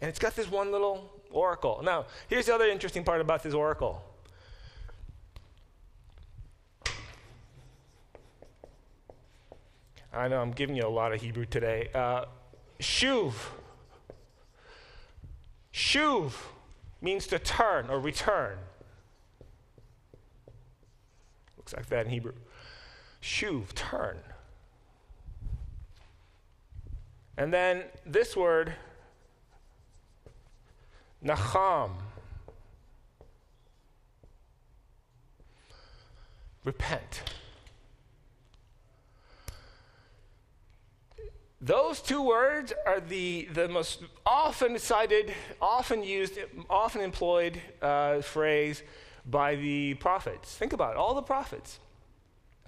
And 0.00 0.08
it's 0.08 0.20
got 0.20 0.36
this 0.36 0.48
one 0.48 0.70
little 0.70 1.10
oracle. 1.30 1.80
Now, 1.82 2.06
here's 2.28 2.46
the 2.46 2.54
other 2.54 2.66
interesting 2.66 3.02
part 3.02 3.20
about 3.20 3.42
this 3.42 3.54
oracle. 3.54 4.02
I 10.16 10.28
know 10.28 10.40
I'm 10.40 10.52
giving 10.52 10.76
you 10.76 10.86
a 10.86 10.88
lot 10.88 11.12
of 11.12 11.20
Hebrew 11.20 11.44
today. 11.44 11.88
Uh, 11.94 12.24
shuv. 12.80 13.34
Shuv 15.72 16.32
means 17.02 17.26
to 17.26 17.38
turn 17.38 17.90
or 17.90 18.00
return. 18.00 18.58
Looks 21.58 21.74
like 21.74 21.86
that 21.86 22.06
in 22.06 22.12
Hebrew. 22.12 22.32
Shuv, 23.22 23.74
turn. 23.74 24.18
And 27.36 27.52
then 27.52 27.84
this 28.06 28.34
word, 28.34 28.72
nacham. 31.22 31.90
Repent. 36.64 37.22
Those 41.60 42.00
two 42.00 42.22
words 42.22 42.72
are 42.86 43.00
the, 43.00 43.48
the 43.52 43.68
most 43.68 44.02
often 44.24 44.78
cited, 44.78 45.32
often 45.60 46.02
used, 46.02 46.38
often 46.68 47.00
employed 47.00 47.60
uh, 47.80 48.20
phrase 48.20 48.82
by 49.24 49.56
the 49.56 49.94
prophets. 49.94 50.54
Think 50.54 50.72
about 50.72 50.92
it, 50.92 50.96
all 50.98 51.14
the 51.14 51.22
prophets. 51.22 51.80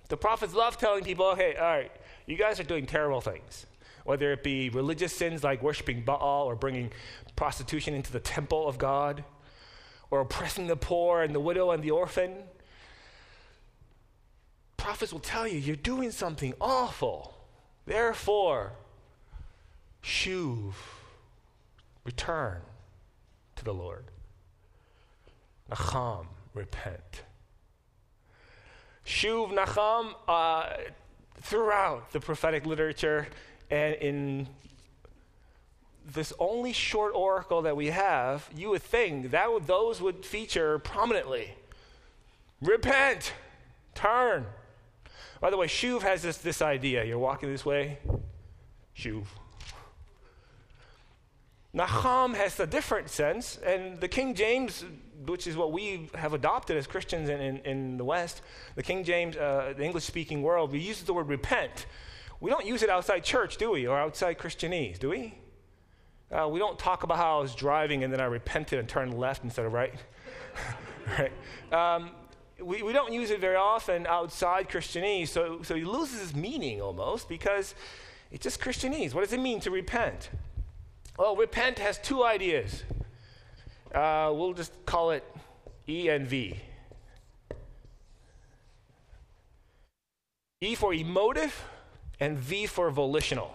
The 0.09 0.17
prophets 0.17 0.55
love 0.55 0.79
telling 0.79 1.05
people, 1.05 1.35
hey, 1.35 1.55
all 1.57 1.67
right, 1.67 1.93
you 2.27 2.37
guys 2.37 2.59
are 2.61 2.65
doing 2.65 2.87
terrible 2.87 3.21
things. 3.21 3.67
Whether 4.05 4.33
it 4.33 4.43
be 4.43 4.71
religious 4.71 5.13
sins 5.13 5.45
like 5.45 5.63
worshiping 5.63 6.03
Baal 6.03 6.47
or 6.47 6.57
bringing 6.57 6.91
prostitution 7.37 7.93
into 7.93 8.11
the 8.11 8.21
temple 8.21 8.67
of 8.67 8.79
God, 8.79 9.23
or 10.11 10.21
oppressing 10.21 10.67
the 10.67 10.77
poor 10.77 11.23
and 11.23 11.35
the 11.35 11.41
widow 11.41 11.71
and 11.71 11.83
the 11.83 11.91
orphan. 11.91 12.35
Prophets 14.77 15.13
will 15.13 15.21
tell 15.21 15.47
you, 15.47 15.59
you're 15.59 15.77
doing 15.77 16.11
something 16.11 16.55
awful. 16.61 17.35
Therefore, 17.89 18.73
shuv, 20.03 20.75
return 22.05 22.61
to 23.57 23.65
the 23.65 23.73
Lord. 23.73 24.05
Nacham, 25.71 26.27
repent. 26.53 27.23
Shuv, 29.07 29.55
Nacham, 29.55 30.15
uh, 30.29 30.69
throughout 31.41 32.13
the 32.13 32.21
prophetic 32.21 32.67
literature 32.67 33.27
and 33.71 33.95
in 33.95 34.49
this 36.13 36.35
only 36.39 36.75
short 36.75 37.15
oracle 37.15 37.63
that 37.63 37.75
we 37.75 37.87
have, 37.87 38.51
you 38.55 38.69
would 38.69 38.83
think 38.83 39.31
that 39.31 39.51
would, 39.51 39.67
those 39.67 40.03
would 40.03 40.27
feature 40.27 40.79
prominently. 40.79 41.55
Repent, 42.61 43.33
turn. 43.95 44.45
By 45.41 45.51
the 45.51 45.57
way, 45.57 45.67
shuv 45.67 46.03
has 46.03 46.23
this, 46.23 46.39
this 46.39 46.63
idea. 46.63 47.05
You're 47.05 47.19
walking 47.19 47.51
this 47.51 47.65
way, 47.65 47.99
shuv. 48.97 49.25
Nacham 51.75 52.35
has 52.35 52.59
a 52.59 52.67
different 52.67 53.11
sense, 53.11 53.59
and 53.59 54.01
the 54.01 54.09
King 54.09 54.35
James, 54.35 54.85
which 55.27 55.47
is 55.47 55.57
what 55.57 55.71
we 55.71 56.09
have 56.15 56.33
adopted 56.33 56.77
as 56.77 56.87
Christians 56.87 57.29
in, 57.29 57.41
in, 57.41 57.59
in 57.59 57.97
the 57.99 58.05
West, 58.05 58.41
the 58.75 58.83
King 58.83 59.05
James, 59.05 59.37
uh, 59.37 59.75
the 59.77 59.85
English 59.85 60.05
speaking 60.05 60.43
world, 60.43 60.73
we 60.73 60.81
use 60.81 61.03
the 61.03 61.13
word 61.13 61.29
repent. 61.29 61.87
We 62.41 62.51
don't 62.51 62.67
use 62.67 62.83
it 62.83 62.91
outside 62.91 63.23
church, 63.23 63.59
do 63.59 63.73
we? 63.73 63.87
Or 63.87 63.99
outside 63.99 64.39
Christianese, 64.39 64.99
do 64.99 65.11
we? 65.11 65.35
Uh, 66.31 66.49
we 66.49 66.59
don't 66.59 66.79
talk 66.79 67.03
about 67.03 67.17
how 67.17 67.39
I 67.39 67.43
was 67.43 67.55
driving 67.55 68.05
and 68.05 68.13
then 68.13 68.21
I 68.21 68.27
repented 68.27 68.79
and 68.79 68.89
turned 68.89 69.19
left 69.19 69.45
instead 69.45 69.65
of 69.65 69.73
right. 69.73 69.95
right? 71.19 71.33
Um, 71.73 72.11
we, 72.63 72.83
we 72.83 72.93
don't 72.93 73.13
use 73.13 73.31
it 73.31 73.41
very 73.41 73.57
often 73.57 74.07
outside 74.07 74.69
Christianese, 74.69 75.29
so, 75.29 75.63
so 75.63 75.75
it 75.75 75.87
loses 75.87 76.23
its 76.23 76.35
meaning 76.35 76.81
almost 76.81 77.29
because 77.29 77.75
it's 78.31 78.43
just 78.43 78.61
Christianese. 78.61 79.15
What 79.15 79.25
does 79.25 79.33
it 79.33 79.41
mean 79.41 79.61
to 79.61 79.71
repent? 79.71 80.31
Well, 81.19 81.37
repent 81.37 81.79
has 81.79 81.99
two 81.99 82.25
ideas. 82.25 82.85
Uh, 83.95 84.33
we'll 84.35 84.53
just 84.53 84.73
call 84.87 85.11
it 85.11 85.25
E 85.89 86.09
and 86.09 86.27
V. 86.27 86.57
E 90.61 90.75
for 90.75 90.93
emotive 90.93 91.65
and 92.21 92.39
V 92.39 92.67
for 92.67 92.91
volitional. 92.91 93.55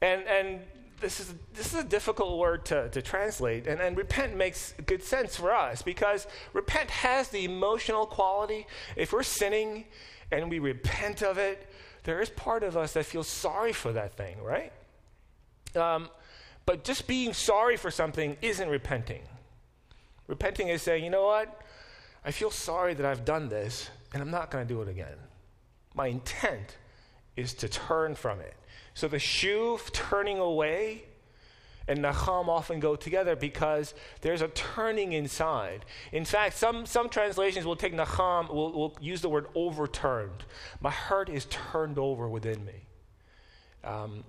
And, 0.00 0.22
and 0.22 0.60
this, 1.00 1.20
is, 1.20 1.34
this 1.54 1.72
is 1.72 1.80
a 1.80 1.84
difficult 1.84 2.38
word 2.38 2.64
to, 2.66 2.88
to 2.90 3.02
translate. 3.02 3.66
And, 3.66 3.80
and 3.80 3.96
repent 3.96 4.36
makes 4.36 4.74
good 4.86 5.02
sense 5.02 5.36
for 5.36 5.52
us 5.52 5.82
because 5.82 6.26
repent 6.52 6.90
has 6.90 7.28
the 7.28 7.44
emotional 7.44 8.06
quality. 8.06 8.66
If 8.96 9.12
we're 9.12 9.22
sinning 9.22 9.84
and 10.30 10.50
we 10.50 10.58
repent 10.58 11.22
of 11.22 11.38
it, 11.38 11.70
there 12.04 12.20
is 12.20 12.30
part 12.30 12.62
of 12.62 12.76
us 12.76 12.92
that 12.94 13.06
feels 13.06 13.28
sorry 13.28 13.72
for 13.72 13.92
that 13.92 14.14
thing, 14.14 14.42
right? 14.42 14.72
Um, 15.76 16.08
but 16.66 16.84
just 16.84 17.06
being 17.06 17.32
sorry 17.32 17.76
for 17.76 17.90
something 17.90 18.36
isn't 18.42 18.68
repenting. 18.68 19.22
Repenting 20.26 20.68
is 20.68 20.82
saying, 20.82 21.04
you 21.04 21.10
know 21.10 21.26
what? 21.26 21.62
I 22.24 22.30
feel 22.30 22.50
sorry 22.50 22.94
that 22.94 23.06
I've 23.06 23.24
done 23.24 23.48
this, 23.48 23.88
and 24.12 24.22
I'm 24.22 24.30
not 24.30 24.50
going 24.50 24.66
to 24.66 24.74
do 24.74 24.82
it 24.82 24.88
again. 24.88 25.16
My 25.94 26.08
intent 26.08 26.76
is 27.36 27.54
to 27.54 27.68
turn 27.68 28.14
from 28.14 28.40
it. 28.40 28.54
So 28.98 29.06
the 29.06 29.18
shuv, 29.18 29.92
turning 29.92 30.40
away, 30.40 31.04
and 31.86 32.00
nacham 32.00 32.48
often 32.48 32.80
go 32.80 32.96
together 32.96 33.36
because 33.36 33.94
there's 34.22 34.42
a 34.42 34.48
turning 34.48 35.12
inside. 35.12 35.84
In 36.10 36.24
fact, 36.24 36.56
some, 36.56 36.84
some 36.84 37.08
translations 37.08 37.64
will 37.64 37.76
take 37.76 37.94
nacham, 37.94 38.52
will, 38.52 38.72
will 38.72 38.96
use 39.00 39.20
the 39.20 39.28
word 39.28 39.46
overturned. 39.54 40.42
My 40.80 40.90
heart 40.90 41.28
is 41.28 41.44
turned 41.44 41.96
over 41.96 42.28
within 42.28 42.64
me. 42.64 42.88
Um, 43.84 44.24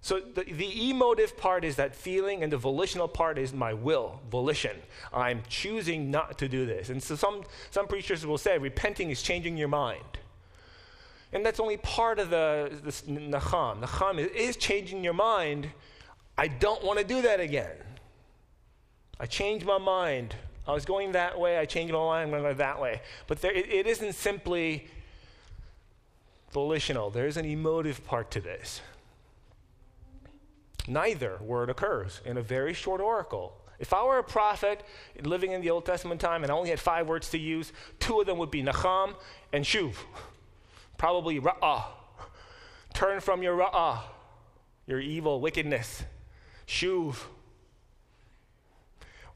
so 0.00 0.20
the, 0.20 0.44
the 0.44 0.90
emotive 0.90 1.36
part 1.36 1.64
is 1.64 1.74
that 1.74 1.96
feeling, 1.96 2.44
and 2.44 2.52
the 2.52 2.56
volitional 2.56 3.08
part 3.08 3.36
is 3.36 3.52
my 3.52 3.74
will, 3.74 4.20
volition. 4.30 4.76
I'm 5.12 5.42
choosing 5.48 6.12
not 6.12 6.38
to 6.38 6.48
do 6.48 6.66
this. 6.66 6.88
And 6.88 7.02
so 7.02 7.16
some, 7.16 7.42
some 7.72 7.88
preachers 7.88 8.24
will 8.24 8.38
say 8.38 8.58
repenting 8.58 9.10
is 9.10 9.22
changing 9.22 9.56
your 9.56 9.66
mind. 9.66 10.18
And 11.34 11.44
that's 11.44 11.60
only 11.60 11.76
part 11.76 12.18
of 12.18 12.30
the 12.30 12.70
this 12.82 13.02
nacham. 13.02 13.82
Nacham 13.82 14.18
is, 14.18 14.28
is 14.28 14.56
changing 14.56 15.04
your 15.04 15.12
mind. 15.12 15.68
I 16.38 16.48
don't 16.48 16.82
want 16.82 16.98
to 17.00 17.04
do 17.04 17.22
that 17.22 17.40
again. 17.40 17.76
I 19.20 19.26
changed 19.26 19.66
my 19.66 19.78
mind. 19.78 20.34
I 20.66 20.72
was 20.72 20.84
going 20.84 21.12
that 21.12 21.38
way. 21.38 21.58
I 21.58 21.66
changed 21.66 21.92
my 21.92 21.98
mind. 21.98 22.24
I'm 22.24 22.30
going 22.30 22.42
to 22.42 22.50
go 22.50 22.54
that 22.54 22.80
way. 22.80 23.02
But 23.26 23.42
there, 23.42 23.52
it, 23.52 23.68
it 23.70 23.86
isn't 23.86 24.14
simply 24.14 24.88
volitional, 26.54 27.10
there's 27.10 27.36
an 27.36 27.44
emotive 27.44 28.06
part 28.06 28.30
to 28.30 28.40
this. 28.40 28.80
Neither 30.86 31.38
word 31.40 31.68
occurs 31.68 32.20
in 32.24 32.38
a 32.38 32.42
very 32.42 32.72
short 32.72 33.00
oracle. 33.00 33.60
If 33.80 33.92
I 33.92 34.04
were 34.04 34.18
a 34.18 34.24
prophet 34.24 34.84
living 35.24 35.50
in 35.50 35.60
the 35.60 35.70
Old 35.70 35.84
Testament 35.84 36.20
time 36.20 36.44
and 36.44 36.52
I 36.52 36.54
only 36.54 36.70
had 36.70 36.78
five 36.78 37.08
words 37.08 37.28
to 37.30 37.38
use, 37.38 37.72
two 37.98 38.20
of 38.20 38.26
them 38.26 38.38
would 38.38 38.52
be 38.52 38.62
Nacham 38.62 39.14
and 39.52 39.64
Shuv. 39.64 39.94
Probably 40.96 41.40
Ra'ah. 41.40 41.84
Turn 42.94 43.20
from 43.20 43.42
your 43.42 43.56
Ra'ah, 43.56 44.00
your 44.86 45.00
evil 45.00 45.40
wickedness. 45.40 46.04
Shuv. 46.66 47.16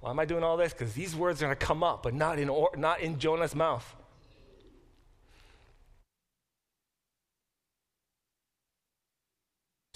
Why 0.00 0.10
am 0.10 0.20
I 0.20 0.24
doing 0.24 0.44
all 0.44 0.56
this? 0.56 0.72
Because 0.72 0.94
these 0.94 1.16
words 1.16 1.42
are 1.42 1.46
going 1.46 1.58
to 1.58 1.66
come 1.66 1.82
up, 1.82 2.02
but 2.02 2.14
not 2.14 2.38
in, 2.38 2.48
or, 2.48 2.70
not 2.76 3.00
in 3.00 3.18
Jonah's 3.18 3.54
mouth. 3.54 3.96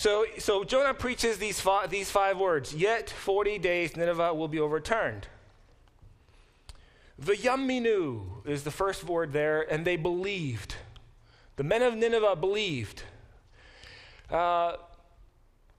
So, 0.03 0.27
so 0.39 0.65
Jonah 0.65 0.95
preaches 0.95 1.39
these 1.39 1.61
five, 1.61 1.89
these 1.89 2.11
five 2.11 2.37
words 2.37 2.75
Yet 2.75 3.09
40 3.09 3.59
days 3.59 3.97
Nineveh 3.97 4.35
will 4.35 4.49
be 4.49 4.59
overturned. 4.59 5.29
The 7.17 7.35
V'yaminu 7.35 8.45
is 8.45 8.65
the 8.65 8.73
first 8.73 9.05
word 9.05 9.33
there, 9.33 9.63
and 9.73 9.85
they 9.85 9.95
believed. 9.95 10.75
The 11.57 11.65
men 11.65 11.83
of 11.83 11.95
Nineveh 11.95 12.37
believed. 12.37 13.03
Uh, 14.31 14.77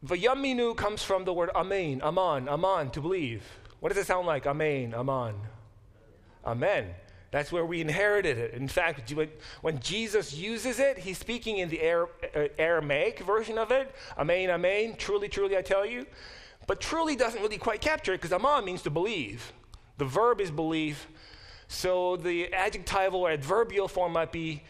V'yaminu 0.06 0.76
comes 0.76 1.02
from 1.02 1.24
the 1.24 1.34
word 1.34 1.50
amen, 1.56 2.02
aman, 2.04 2.50
aman, 2.50 2.92
to 2.92 3.02
believe. 3.02 3.44
What 3.80 3.90
does 3.90 3.98
it 3.98 4.06
sound 4.06 4.28
like? 4.28 4.46
Amen, 4.46 4.94
aman. 4.94 5.36
Amen. 6.46 6.94
That's 7.32 7.52
where 7.52 7.66
we 7.66 7.82
inherited 7.82 8.38
it. 8.38 8.54
In 8.54 8.68
fact, 8.68 9.12
when 9.62 9.80
Jesus 9.80 10.36
uses 10.36 10.80
it, 10.80 11.00
he's 11.00 11.18
speaking 11.18 11.58
in 11.58 11.70
the 11.70 11.82
uh, 11.82 12.48
Aramaic 12.60 13.20
version 13.22 13.58
of 13.58 13.72
it. 13.72 13.94
Amen, 14.18 14.52
amen. 14.52 14.96
Truly, 14.98 15.30
truly, 15.30 15.58
I 15.58 15.64
tell 15.64 15.86
you. 15.86 16.06
But 16.68 16.80
truly 16.80 17.16
doesn't 17.16 17.42
really 17.42 17.58
quite 17.58 17.82
capture 17.82 18.14
it 18.14 18.22
because 18.22 18.34
aman 18.34 18.66
means 18.66 18.84
to 18.84 18.90
believe. 18.90 19.52
The 19.98 20.06
verb 20.06 20.42
is 20.42 20.52
believe. 20.52 21.08
So 21.68 22.18
the 22.18 22.54
adjectival 22.54 23.22
or 23.22 23.32
adverbial 23.32 23.88
form 23.88 24.14
might 24.14 24.32
be 24.32 24.64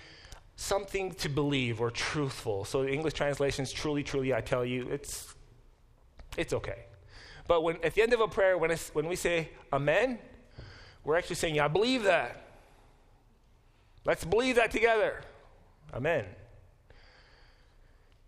something 0.56 1.12
to 1.16 1.30
believe 1.30 1.82
or 1.82 1.92
truthful. 1.92 2.66
So 2.66 2.84
the 2.84 2.92
English 2.92 3.14
translation 3.14 3.64
is 3.64 3.72
truly, 3.72 4.04
truly, 4.04 4.34
I 4.34 4.42
tell 4.42 4.66
you. 4.66 4.88
It's, 4.90 5.34
it's 6.38 6.54
okay. 6.54 6.86
But 7.48 7.64
when, 7.64 7.78
at 7.84 7.94
the 7.96 8.02
end 8.02 8.14
of 8.14 8.22
a 8.22 8.28
prayer, 8.28 8.58
when, 8.58 8.76
when 8.94 9.08
we 9.08 9.16
say 9.16 9.50
amen, 9.72 10.20
we're 11.04 11.18
actually 11.18 11.36
saying, 11.36 11.56
yeah, 11.56 11.66
I 11.66 11.68
believe 11.68 12.04
that. 12.04 12.46
Let's 14.06 14.26
believe 14.26 14.56
that 14.56 14.72
together. 14.72 15.22
Amen. 15.94 16.26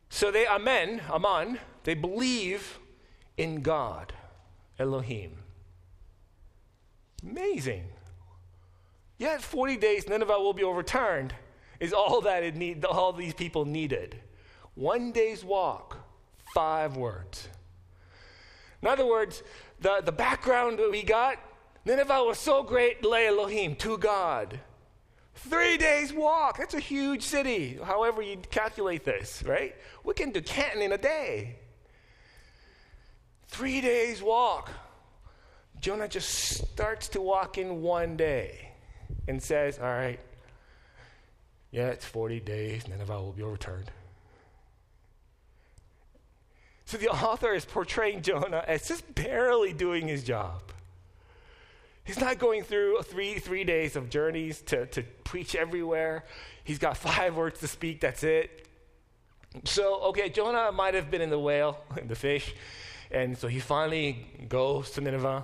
So 0.09 0.31
they, 0.31 0.47
amen, 0.47 1.01
aman, 1.09 1.59
they 1.83 1.93
believe 1.93 2.79
in 3.37 3.61
God, 3.61 4.13
Elohim. 4.79 5.39
Amazing. 7.23 7.85
Yet 9.17 9.41
40 9.41 9.77
days, 9.77 10.07
Nineveh 10.07 10.39
will 10.39 10.53
be 10.53 10.63
overturned, 10.63 11.33
is 11.79 11.93
all 11.93 12.21
that 12.21 12.43
it 12.43 12.55
need, 12.55 12.83
all 12.85 13.13
these 13.13 13.33
people 13.33 13.65
needed. 13.65 14.19
One 14.75 15.11
day's 15.11 15.43
walk, 15.43 15.97
five 16.53 16.97
words. 16.97 17.47
In 18.81 18.87
other 18.87 19.05
words, 19.05 19.41
the, 19.79 20.01
the 20.03 20.11
background 20.11 20.79
we 20.91 21.03
got, 21.03 21.37
Nineveh 21.85 22.23
was 22.23 22.37
so 22.37 22.63
great, 22.63 23.03
Le 23.03 23.25
Elohim, 23.25 23.75
to 23.77 23.97
God. 23.97 24.59
Three 25.35 25.77
days 25.77 26.13
walk. 26.13 26.57
That's 26.57 26.73
a 26.73 26.79
huge 26.79 27.21
city, 27.21 27.77
however 27.83 28.21
you 28.21 28.37
calculate 28.49 29.03
this, 29.03 29.43
right? 29.45 29.75
We 30.03 30.13
can 30.13 30.31
do 30.31 30.41
Canton 30.41 30.81
in 30.81 30.93
a 30.93 30.97
day. 30.97 31.57
Three 33.47 33.81
days 33.81 34.21
walk. 34.21 34.71
Jonah 35.79 36.07
just 36.07 36.29
starts 36.29 37.09
to 37.09 37.21
walk 37.21 37.57
in 37.57 37.81
one 37.81 38.17
day 38.17 38.71
and 39.27 39.41
says, 39.41 39.77
All 39.77 39.85
right, 39.85 40.19
yeah, 41.75 41.87
it's 41.87 42.05
40 42.05 42.39
days, 42.39 42.87
Nineveh 42.87 43.21
will 43.21 43.33
be 43.33 43.43
overturned. 43.43 43.91
So 46.85 46.95
the 46.95 47.09
author 47.25 47.53
is 47.53 47.65
portraying 47.65 48.21
Jonah 48.21 48.63
as 48.65 48.87
just 48.87 49.13
barely 49.13 49.73
doing 49.73 50.07
his 50.07 50.23
job. 50.23 50.61
He's 52.05 52.17
not 52.17 52.39
going 52.39 52.63
through 52.63 53.01
three, 53.01 53.39
three 53.39 53.65
days 53.65 53.97
of 53.97 54.09
journeys 54.09 54.61
to, 54.67 54.85
to 54.85 55.03
preach 55.25 55.53
everywhere. 55.53 56.23
He's 56.63 56.79
got 56.79 56.95
five 56.95 57.35
words 57.35 57.59
to 57.59 57.67
speak, 57.67 57.99
that's 57.99 58.23
it. 58.23 58.69
So, 59.65 59.99
okay, 60.03 60.29
Jonah 60.29 60.71
might 60.71 60.93
have 60.93 61.11
been 61.11 61.21
in 61.21 61.29
the 61.29 61.39
whale, 61.39 61.83
in 62.01 62.07
the 62.07 62.15
fish, 62.15 62.55
and 63.11 63.37
so 63.37 63.49
he 63.49 63.59
finally 63.59 64.25
goes 64.47 64.91
to 64.91 65.01
Nineveh. 65.01 65.43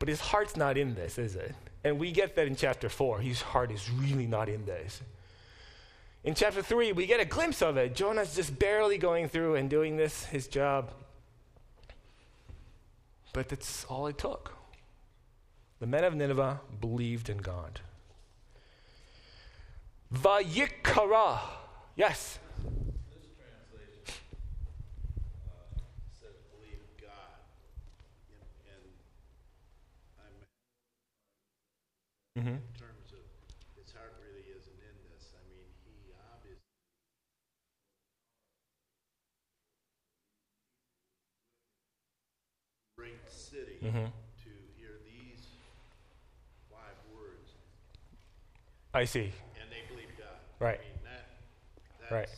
But 0.00 0.08
his 0.08 0.20
heart's 0.20 0.56
not 0.56 0.76
in 0.76 0.96
this, 0.96 1.18
is 1.18 1.36
it? 1.36 1.54
And 1.84 2.00
we 2.00 2.10
get 2.10 2.34
that 2.34 2.48
in 2.48 2.56
chapter 2.56 2.88
4. 2.88 3.20
His 3.20 3.40
heart 3.40 3.70
is 3.70 3.88
really 3.92 4.26
not 4.26 4.48
in 4.48 4.64
this. 4.64 5.00
In 6.24 6.34
chapter 6.34 6.62
3, 6.62 6.92
we 6.92 7.06
get 7.06 7.18
a 7.20 7.24
glimpse 7.24 7.62
of 7.62 7.76
it. 7.76 7.94
Jonah's 7.96 8.34
just 8.36 8.58
barely 8.58 8.96
going 8.96 9.28
through 9.28 9.56
and 9.56 9.68
doing 9.68 9.96
this, 9.96 10.24
his 10.26 10.46
job. 10.46 10.92
But 13.32 13.48
that's 13.48 13.84
all 13.86 14.06
it 14.06 14.18
took. 14.18 14.52
The 15.80 15.86
men 15.86 16.04
of 16.04 16.14
Nineveh 16.14 16.60
believed 16.80 17.28
in 17.28 17.38
God. 17.38 17.80
Vayikara. 20.14 21.40
Yes. 21.96 22.38
This 23.10 23.26
translation 23.34 24.22
uh, 25.48 25.80
says 26.20 26.36
believe 26.54 26.84
God. 27.00 27.40
And, 28.30 28.44
and 28.70 28.84
I'm, 30.20 30.36
Mm-hmm. 32.42 32.48
in 32.48 32.76
terms 32.78 33.08
of 33.12 33.24
his 33.76 33.92
heart 33.92 34.12
really 34.20 34.44
isn't 34.52 34.78
in 34.78 34.96
this. 35.10 35.32
I 35.34 35.42
mean, 35.48 35.66
he 35.88 36.12
obviously. 36.36 36.60
Great 42.96 43.18
city 43.32 43.71
Mm-hmm. 43.82 43.96
to 43.96 44.50
hear 44.78 44.90
these 45.04 45.44
five 46.70 46.94
words, 47.14 47.50
I 48.94 49.04
see. 49.04 49.32
and 49.60 49.70
they 49.70 49.82
believe 49.92 50.08
God. 50.16 50.26
Right. 50.60 50.78
I 50.78 50.82
mean, 50.84 51.04
that, 51.04 51.26
that's 52.00 52.12
Right. 52.12 52.28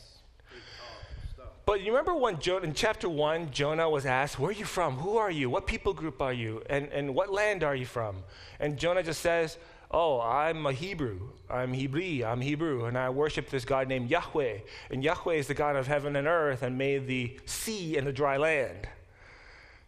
pretty 0.49 0.65
powerful 0.79 1.07
stuff. 1.35 1.49
But 1.67 1.83
you 1.83 1.93
remember 1.93 2.15
when 2.15 2.39
jo- 2.41 2.59
in 2.59 2.73
chapter 2.75 3.09
1, 3.09 3.51
Jonah 3.51 3.91
was 3.91 4.07
asked, 4.07 4.39
Where 4.39 4.51
are 4.51 4.53
you 4.53 4.65
from? 4.65 4.97
Who 4.99 5.19
are 5.19 5.31
you? 5.31 5.51
What 5.51 5.67
people 5.67 5.93
group 5.93 6.23
are 6.23 6.33
you? 6.33 6.63
And, 6.71 6.89
and 6.93 7.15
what 7.15 7.31
land 7.33 7.63
are 7.63 7.77
you 7.77 7.87
from? 7.87 8.25
And 8.59 8.79
Jonah 8.79 9.03
just 9.03 9.21
says, 9.21 9.59
Oh, 9.91 10.21
I'm 10.21 10.65
a 10.67 10.73
Hebrew. 10.73 11.21
I'm 11.49 11.73
Hebrew. 11.73 12.25
I'm 12.25 12.41
Hebrew. 12.41 12.87
And 12.87 12.97
I 12.99 13.11
worship 13.11 13.51
this 13.51 13.65
God 13.65 13.87
named 13.87 14.11
Yahweh. 14.11 14.59
And 14.91 15.05
Yahweh 15.05 15.35
is 15.35 15.47
the 15.47 15.55
God 15.55 15.77
of 15.77 15.87
heaven 15.87 16.17
and 16.17 16.27
earth 16.27 16.63
and 16.63 16.77
made 16.79 17.07
the 17.07 17.39
sea 17.45 17.97
and 17.97 18.05
the 18.07 18.13
dry 18.13 18.37
land. 18.39 18.89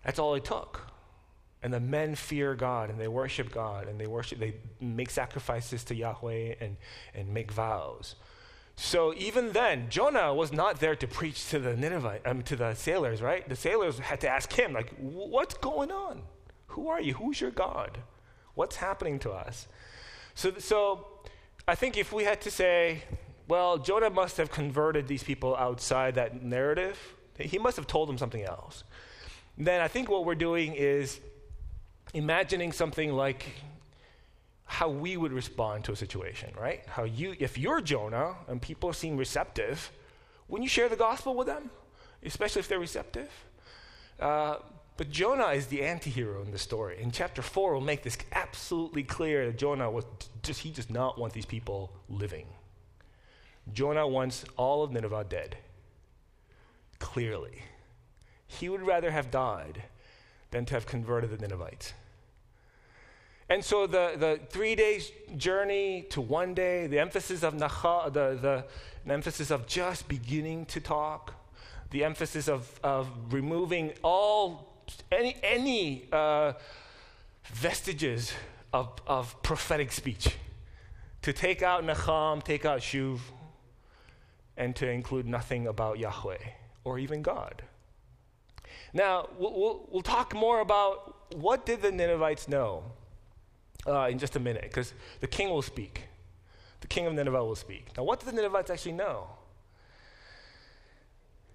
That's 0.04 0.20
all 0.20 0.34
it 0.36 0.44
took. 0.44 0.82
And 1.66 1.74
the 1.74 1.80
men 1.80 2.14
fear 2.14 2.54
God 2.54 2.90
and 2.90 3.00
they 3.00 3.08
worship 3.08 3.50
God 3.50 3.88
and 3.88 3.98
they 3.98 4.06
worship, 4.06 4.38
they 4.38 4.54
make 4.80 5.10
sacrifices 5.10 5.82
to 5.86 5.96
Yahweh 5.96 6.54
and, 6.60 6.76
and 7.12 7.34
make 7.34 7.50
vows. 7.50 8.14
So 8.76 9.12
even 9.14 9.50
then, 9.50 9.90
Jonah 9.90 10.32
was 10.32 10.52
not 10.52 10.78
there 10.78 10.94
to 10.94 11.08
preach 11.08 11.50
to 11.50 11.58
the 11.58 11.76
Nineveh, 11.76 12.20
um, 12.24 12.42
to 12.42 12.54
the 12.54 12.74
sailors, 12.74 13.20
right? 13.20 13.48
The 13.48 13.56
sailors 13.56 13.98
had 13.98 14.20
to 14.20 14.28
ask 14.28 14.52
him, 14.52 14.74
like, 14.74 14.94
what's 14.96 15.54
going 15.54 15.90
on? 15.90 16.22
Who 16.68 16.86
are 16.86 17.00
you? 17.00 17.14
Who's 17.14 17.40
your 17.40 17.50
God? 17.50 17.98
What's 18.54 18.76
happening 18.76 19.18
to 19.18 19.32
us? 19.32 19.66
So, 20.36 20.52
so 20.58 21.08
I 21.66 21.74
think 21.74 21.98
if 21.98 22.12
we 22.12 22.22
had 22.22 22.40
to 22.42 22.50
say, 22.52 23.02
well, 23.48 23.76
Jonah 23.76 24.10
must 24.10 24.36
have 24.36 24.52
converted 24.52 25.08
these 25.08 25.24
people 25.24 25.56
outside 25.56 26.14
that 26.14 26.44
narrative, 26.44 26.96
he 27.40 27.58
must 27.58 27.76
have 27.76 27.88
told 27.88 28.08
them 28.08 28.18
something 28.18 28.44
else. 28.44 28.84
Then 29.58 29.80
I 29.80 29.88
think 29.88 30.08
what 30.08 30.24
we're 30.24 30.36
doing 30.36 30.72
is 30.74 31.18
imagining 32.16 32.72
something 32.72 33.12
like 33.12 33.44
how 34.64 34.88
we 34.88 35.16
would 35.16 35.32
respond 35.32 35.84
to 35.84 35.92
a 35.92 35.96
situation, 35.96 36.52
right? 36.58 36.82
How 36.88 37.04
you, 37.04 37.36
if 37.38 37.56
you're 37.56 37.80
Jonah 37.80 38.34
and 38.48 38.60
people 38.60 38.92
seem 38.92 39.16
receptive, 39.16 39.92
wouldn't 40.48 40.64
you 40.64 40.68
share 40.68 40.88
the 40.88 40.96
gospel 40.96 41.34
with 41.34 41.46
them, 41.46 41.70
especially 42.24 42.60
if 42.60 42.68
they're 42.68 42.80
receptive? 42.80 43.30
Uh, 44.18 44.56
but 44.96 45.10
Jonah 45.10 45.48
is 45.48 45.66
the 45.66 45.82
anti-hero 45.82 46.42
in 46.42 46.50
the 46.50 46.58
story. 46.58 47.00
In 47.00 47.10
chapter 47.10 47.42
four, 47.42 47.72
we'll 47.72 47.82
make 47.82 48.02
this 48.02 48.16
absolutely 48.32 49.02
clear 49.02 49.46
that 49.46 49.58
Jonah 49.58 49.90
was 49.90 50.04
just 50.42 50.60
he 50.60 50.70
does 50.70 50.88
not 50.88 51.18
want 51.18 51.34
these 51.34 51.46
people 51.46 51.92
living. 52.08 52.46
Jonah 53.72 54.08
wants 54.08 54.44
all 54.56 54.82
of 54.82 54.90
Nineveh 54.90 55.26
dead. 55.28 55.58
Clearly, 56.98 57.62
he 58.46 58.68
would 58.68 58.82
rather 58.82 59.10
have 59.10 59.30
died 59.30 59.82
than 60.50 60.64
to 60.64 60.74
have 60.74 60.86
converted 60.86 61.30
the 61.30 61.36
Ninevites. 61.36 61.92
And 63.48 63.64
so 63.64 63.86
the, 63.86 64.14
the 64.18 64.40
three 64.48 64.74
days 64.74 65.12
journey 65.36 66.06
to 66.10 66.20
one 66.20 66.52
day, 66.54 66.88
the 66.88 66.98
emphasis 66.98 67.42
of 67.42 67.54
nacha, 67.54 68.12
the, 68.12 68.38
the, 68.40 68.64
the 69.04 69.12
emphasis 69.12 69.50
of 69.50 69.66
just 69.66 70.08
beginning 70.08 70.66
to 70.66 70.80
talk, 70.80 71.34
the 71.90 72.02
emphasis 72.02 72.48
of, 72.48 72.80
of 72.82 73.08
removing 73.30 73.92
all 74.02 74.72
any, 75.12 75.36
any 75.42 76.08
uh, 76.10 76.54
vestiges 77.52 78.32
of, 78.72 78.90
of 79.06 79.40
prophetic 79.42 79.92
speech. 79.92 80.36
To 81.22 81.32
take 81.32 81.62
out 81.62 81.84
Nacham, 81.84 82.42
take 82.42 82.64
out 82.64 82.80
Shuv, 82.80 83.20
and 84.56 84.74
to 84.76 84.88
include 84.88 85.26
nothing 85.26 85.66
about 85.66 85.98
Yahweh 85.98 86.38
or 86.84 86.98
even 86.98 87.22
God. 87.22 87.62
Now, 88.92 89.28
we'll, 89.38 89.52
we'll, 89.52 89.88
we'll 89.90 90.02
talk 90.02 90.34
more 90.34 90.60
about 90.60 91.34
what 91.34 91.66
did 91.66 91.82
the 91.82 91.90
Ninevites 91.90 92.48
know 92.48 92.84
uh, 93.86 94.08
in 94.10 94.18
just 94.18 94.36
a 94.36 94.40
minute, 94.40 94.64
because 94.64 94.92
the 95.20 95.26
king 95.26 95.48
will 95.50 95.62
speak. 95.62 96.02
The 96.80 96.86
king 96.86 97.06
of 97.06 97.14
Nineveh 97.14 97.44
will 97.44 97.56
speak. 97.56 97.86
Now, 97.96 98.04
what 98.04 98.20
did 98.20 98.28
the 98.28 98.32
Ninevites 98.32 98.70
actually 98.70 98.92
know? 98.92 99.28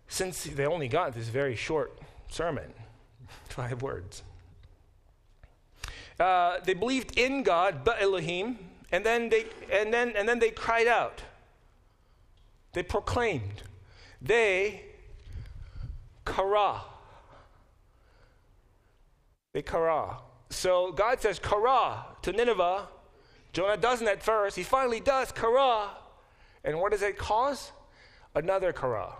Since 0.07 0.43
they 0.43 0.65
only 0.65 0.87
got 0.87 1.13
this 1.13 1.29
very 1.29 1.55
short 1.55 1.97
sermon, 2.29 2.73
five 3.49 3.81
words. 3.81 4.23
Uh, 6.19 6.59
they 6.65 6.73
believed 6.73 7.17
in 7.17 7.43
God, 7.43 7.83
but 7.83 8.01
Elohim, 8.01 8.59
and 8.91 9.05
then 9.05 9.29
they 9.29 9.45
and 9.71 9.93
then 9.93 10.13
and 10.15 10.27
then 10.27 10.39
they 10.39 10.51
cried 10.51 10.87
out. 10.87 11.21
They 12.73 12.83
proclaimed. 12.83 13.63
They 14.21 14.83
kara. 16.25 16.81
They 19.53 19.61
kara. 19.61 20.17
So 20.51 20.91
God 20.91 21.21
says 21.21 21.39
kara 21.39 22.05
to 22.21 22.31
Nineveh. 22.33 22.87
Jonah 23.53 23.77
doesn't 23.77 24.07
at 24.07 24.21
first. 24.21 24.57
He 24.57 24.63
finally 24.63 24.99
does 24.99 25.31
kara. 25.31 25.89
And 26.63 26.79
what 26.79 26.91
does 26.91 27.01
it 27.01 27.17
cause? 27.17 27.71
Another 28.35 28.73
kara. 28.73 29.13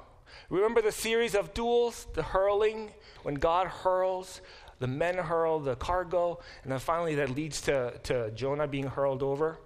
Remember 0.50 0.82
the 0.82 0.92
series 0.92 1.34
of 1.34 1.54
duels, 1.54 2.08
the 2.14 2.22
hurling, 2.22 2.92
when 3.24 3.36
God 3.36 3.68
hurls, 3.68 4.42
the 4.80 4.88
men 4.88 5.18
hurl 5.18 5.60
the 5.60 5.76
cargo, 5.76 6.40
and 6.64 6.72
then 6.72 6.80
finally 6.80 7.16
that 7.16 7.30
leads 7.30 7.62
to, 7.62 7.94
to 8.04 8.32
Jonah 8.32 8.68
being 8.68 8.88
hurled 8.88 9.24
over? 9.24 9.58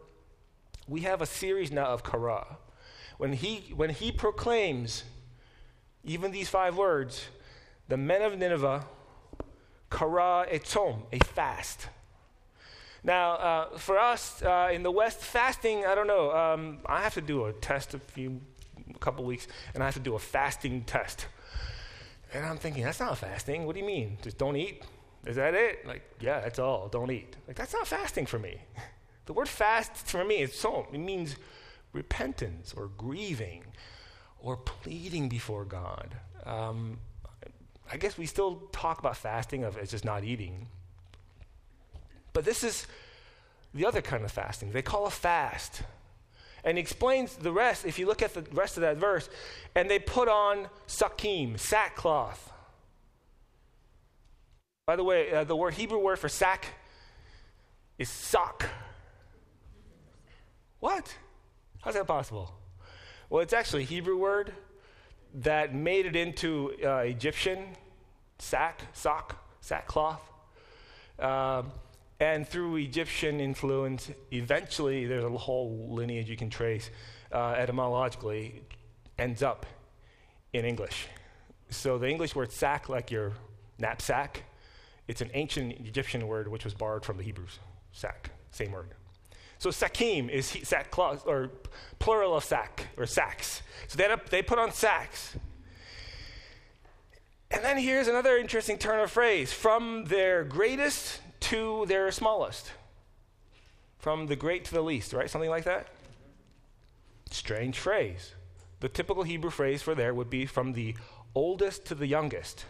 We 0.88 1.01
have 1.01 1.21
a 1.21 1.25
series 1.25 1.71
now 1.71 1.86
of 1.86 2.04
kara. 2.04 2.58
When 3.17 3.34
he, 3.34 3.73
when 3.75 3.89
he 3.89 4.12
proclaims 4.12 5.04
even 6.04 6.32
these 6.32 6.49
five 6.49 6.78
words, 6.78 7.25
the 7.88 7.97
men 7.97 8.21
of 8.21 8.38
Nineveh, 8.38 8.86
kara 9.95 10.45
etzom, 10.51 11.03
a 11.13 11.19
fast. 11.23 11.88
Now, 13.03 13.34
uh, 13.34 13.77
for 13.77 13.97
us 13.97 14.41
uh, 14.41 14.69
in 14.73 14.84
the 14.84 14.91
West, 14.91 15.19
fasting, 15.19 15.86
I 15.86 15.95
don't 15.95 16.08
know. 16.08 16.31
Um, 16.36 16.79
I 16.86 17.01
have 17.01 17.13
to 17.13 17.21
do 17.21 17.45
a 17.45 17.53
test 17.53 17.93
a 17.93 17.99
few, 17.99 18.41
a 18.93 18.99
couple 18.99 19.23
weeks, 19.23 19.47
and 19.73 19.81
I 19.84 19.86
have 19.86 19.93
to 19.93 19.99
do 19.99 20.15
a 20.15 20.19
fasting 20.19 20.84
test. 20.84 21.27
And 22.34 22.45
I'm 22.45 22.58
thinking, 22.58 22.84
that's 22.84 22.99
not 22.99 23.17
fasting. 23.17 23.65
What 23.65 23.75
do 23.75 23.79
you 23.79 23.86
mean? 23.86 24.17
Just 24.21 24.38
don't 24.38 24.55
eat? 24.58 24.84
Is 25.25 25.38
that 25.38 25.53
it? 25.53 25.88
Like, 25.88 26.03
yeah, 26.19 26.41
that's 26.41 26.60
all. 26.60 26.89
Don't 26.89 27.12
eat. 27.12 27.36
Like, 27.47 27.55
that's 27.55 27.73
not 27.73 27.88
fasting 27.88 28.25
for 28.25 28.39
me. 28.39 28.58
The 29.27 29.34
word 29.34 29.49
fast 29.49 29.91
for 30.05 30.23
me 30.23 30.43
is 30.43 30.53
so, 30.53 30.86
it 30.93 30.99
means 30.99 31.36
repentance 31.93 32.75
or 32.77 32.91
grieving 32.95 33.63
or 34.39 34.55
pleading 34.55 35.29
before 35.29 35.65
God. 35.65 36.15
Um, 36.45 36.99
I 37.91 37.98
guess 37.98 38.17
we 38.17 38.26
still 38.26 38.63
talk 38.71 39.00
about 39.00 39.17
fasting 39.17 39.63
of 39.63 39.78
it's 39.78 39.91
just 39.91 40.06
not 40.06 40.24
eating. 40.24 40.67
But 42.34 42.45
this 42.45 42.63
is 42.63 42.88
the 43.74 43.86
other 43.86 44.02
kind 44.02 44.24
of 44.24 44.32
fasting. 44.32 44.71
They 44.71 44.82
call 44.82 45.06
a 45.06 45.12
fast. 45.12 45.84
And 46.63 46.78
he 46.78 46.82
explains 46.82 47.36
the 47.36 47.52
rest, 47.52 47.86
if 47.86 48.00
you 48.00 48.08
look 48.08 48.24
at 48.24 48.34
the 48.34 48.41
rest 48.52 48.78
of 48.78 48.82
that 48.82 48.98
verse, 48.98 49.30
and 49.76 49.89
they 49.89 50.00
put 50.00 50.28
on 50.28 50.67
sakim, 50.88 51.60
sackcloth. 51.60 52.52
By 54.88 54.95
the 54.95 55.04
way, 55.04 55.32
uh, 55.32 55.43
the 55.43 55.56
word 55.56 55.76
Hebrew 55.76 56.00
word 56.00 56.17
for 56.17 56.30
sack 56.30 56.65
is 57.98 58.10
sock. 58.10 58.67
What? 60.80 61.15
How's 61.82 61.93
that 61.93 62.08
possible? 62.08 62.52
Well, 63.30 63.41
it's 63.41 63.54
actually 63.54 63.84
a 63.84 63.86
Hebrew 63.86 64.17
word 64.17 64.52
that 65.36 65.76
made 65.76 66.06
it 66.06 66.15
into 66.15 66.74
uh, 66.84 66.98
Egyptian 66.98 67.60
sack, 68.39 68.82
sock, 68.93 69.36
sackcloth. 69.62 70.21
Um, 71.19 71.71
and 72.19 72.48
through 72.48 72.78
Egyptian 72.78 73.39
influence, 73.39 74.10
eventually 74.32 75.06
there's 75.06 75.26
a 75.26 75.30
whole 75.30 75.88
lineage 75.89 76.30
you 76.30 76.38
can 76.38 76.50
trace 76.50 76.89
uh, 77.32 77.52
etymologically, 77.58 78.62
ends 79.19 79.43
up 79.43 79.65
in 80.54 80.63
English. 80.63 81.08
So 81.69 81.98
the 81.98 82.08
English 82.08 82.36
word 82.36 82.52
sack, 82.52 82.88
like 82.88 83.12
your 83.12 83.34
knapsack, 83.80 84.43
it's 85.08 85.21
an 85.21 85.30
ancient 85.34 85.74
Egyptian 85.86 86.28
word 86.28 86.48
which 86.48 86.63
was 86.63 86.74
borrowed 86.74 87.04
from 87.04 87.17
the 87.17 87.24
Hebrews. 87.24 87.60
Sack, 87.91 88.32
same 88.52 88.71
word. 88.71 88.89
So 89.58 89.70
sakim 89.70 90.30
is 90.30 90.56
or 91.26 91.52
plural 92.00 92.36
of 92.36 92.44
sack, 92.44 92.88
or 92.98 93.06
sacks. 93.06 93.62
So 93.88 93.98
they, 93.98 94.06
up, 94.06 94.30
they 94.30 94.41
put 94.41 94.60
on 94.60 94.72
sacks. 94.72 95.38
And 97.52 97.63
then 97.63 97.78
here's 97.78 98.08
another 98.08 98.38
interesting 98.38 98.78
turn 98.78 99.00
of 99.00 99.12
phrase 99.12 99.54
from 99.54 100.06
their 100.06 100.44
greatest 100.44 101.22
to 101.41 101.86
their 101.88 102.12
smallest. 102.12 102.72
From 103.98 104.28
the 104.28 104.36
great 104.36 104.65
to 104.65 104.74
the 104.74 104.82
least, 104.82 105.13
right? 105.13 105.30
Something 105.30 105.50
like 105.50 105.63
that? 105.63 105.88
Strange 107.32 107.80
phrase. 107.80 108.34
The 108.82 108.89
typical 108.89 109.24
Hebrew 109.24 109.50
phrase 109.50 109.82
for 109.82 109.96
there 109.96 110.13
would 110.13 110.30
be 110.30 110.46
from 110.46 110.74
the 110.74 110.96
oldest 111.34 111.86
to 111.88 111.96
the 111.96 112.08
youngest. 112.08 112.65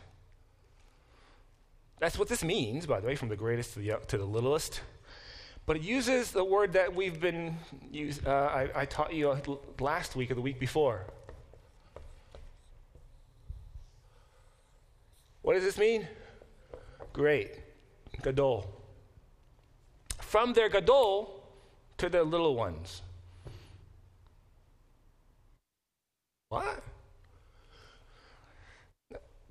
That's 2.00 2.20
what 2.20 2.28
this 2.28 2.44
means, 2.44 2.86
by 2.86 3.00
the 3.00 3.08
way, 3.08 3.16
from 3.16 3.30
the 3.30 3.36
greatest 3.36 3.74
to 3.74 3.80
the, 3.80 4.00
to 4.08 4.18
the 4.18 4.26
littlest. 4.26 4.82
But 5.66 5.78
it 5.78 5.82
uses 5.82 6.32
the 6.32 6.44
word 6.44 6.74
that 6.74 6.94
we've 6.94 7.20
been, 7.20 7.58
use, 7.92 8.22
uh, 8.26 8.30
I, 8.30 8.82
I 8.82 8.86
taught 8.86 9.14
you 9.14 9.36
last 9.80 10.16
week 10.16 10.30
or 10.30 10.36
the 10.36 10.42
week 10.42 10.60
before. 10.60 11.06
What 15.42 15.56
does 15.56 15.64
this 15.64 15.78
mean? 15.78 16.08
Great. 17.14 17.52
Gadol. 18.22 18.68
From 20.20 20.54
their 20.54 20.70
Gadol 20.70 21.44
to 21.98 22.10
their 22.10 22.24
little 22.24 22.56
ones. 22.56 23.02
What? 26.50 26.84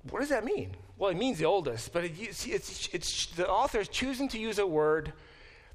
What 0.09 0.19
does 0.19 0.29
that 0.29 0.45
mean? 0.45 0.75
Well, 0.97 1.11
it 1.11 1.17
means 1.17 1.39
the 1.39 1.45
oldest, 1.45 1.91
but 1.91 2.05
it, 2.05 2.13
it's, 2.17 2.45
it's, 2.45 2.89
it's, 2.93 3.25
the 3.27 3.49
author 3.49 3.79
is 3.79 3.89
choosing 3.89 4.29
to 4.29 4.39
use 4.39 4.59
a 4.59 4.67
word 4.67 5.11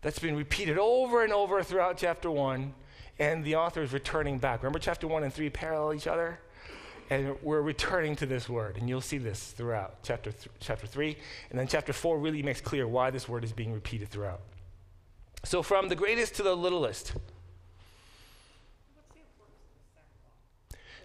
that's 0.02 0.18
been 0.18 0.36
repeated 0.36 0.78
over 0.78 1.22
and 1.24 1.32
over 1.32 1.62
throughout 1.62 1.96
chapter 1.96 2.30
1, 2.30 2.74
and 3.18 3.44
the 3.44 3.56
author 3.56 3.82
is 3.82 3.92
returning 3.92 4.38
back. 4.38 4.62
Remember, 4.62 4.78
chapter 4.78 5.06
1 5.06 5.24
and 5.24 5.32
3 5.32 5.50
parallel 5.50 5.94
each 5.94 6.06
other? 6.06 6.38
And 7.10 7.36
we're 7.42 7.60
returning 7.60 8.14
to 8.16 8.26
this 8.26 8.48
word, 8.48 8.76
and 8.76 8.88
you'll 8.88 9.00
see 9.00 9.18
this 9.18 9.50
throughout 9.50 10.02
chapter, 10.04 10.30
th- 10.30 10.48
chapter 10.60 10.86
3. 10.86 11.16
And 11.50 11.58
then 11.58 11.66
chapter 11.66 11.92
4 11.92 12.18
really 12.18 12.42
makes 12.42 12.60
clear 12.60 12.86
why 12.86 13.10
this 13.10 13.28
word 13.28 13.42
is 13.42 13.52
being 13.52 13.72
repeated 13.72 14.08
throughout. 14.10 14.40
So, 15.42 15.62
from 15.62 15.88
the 15.88 15.96
greatest 15.96 16.34
to 16.36 16.42
the 16.42 16.54
littlest. 16.54 17.14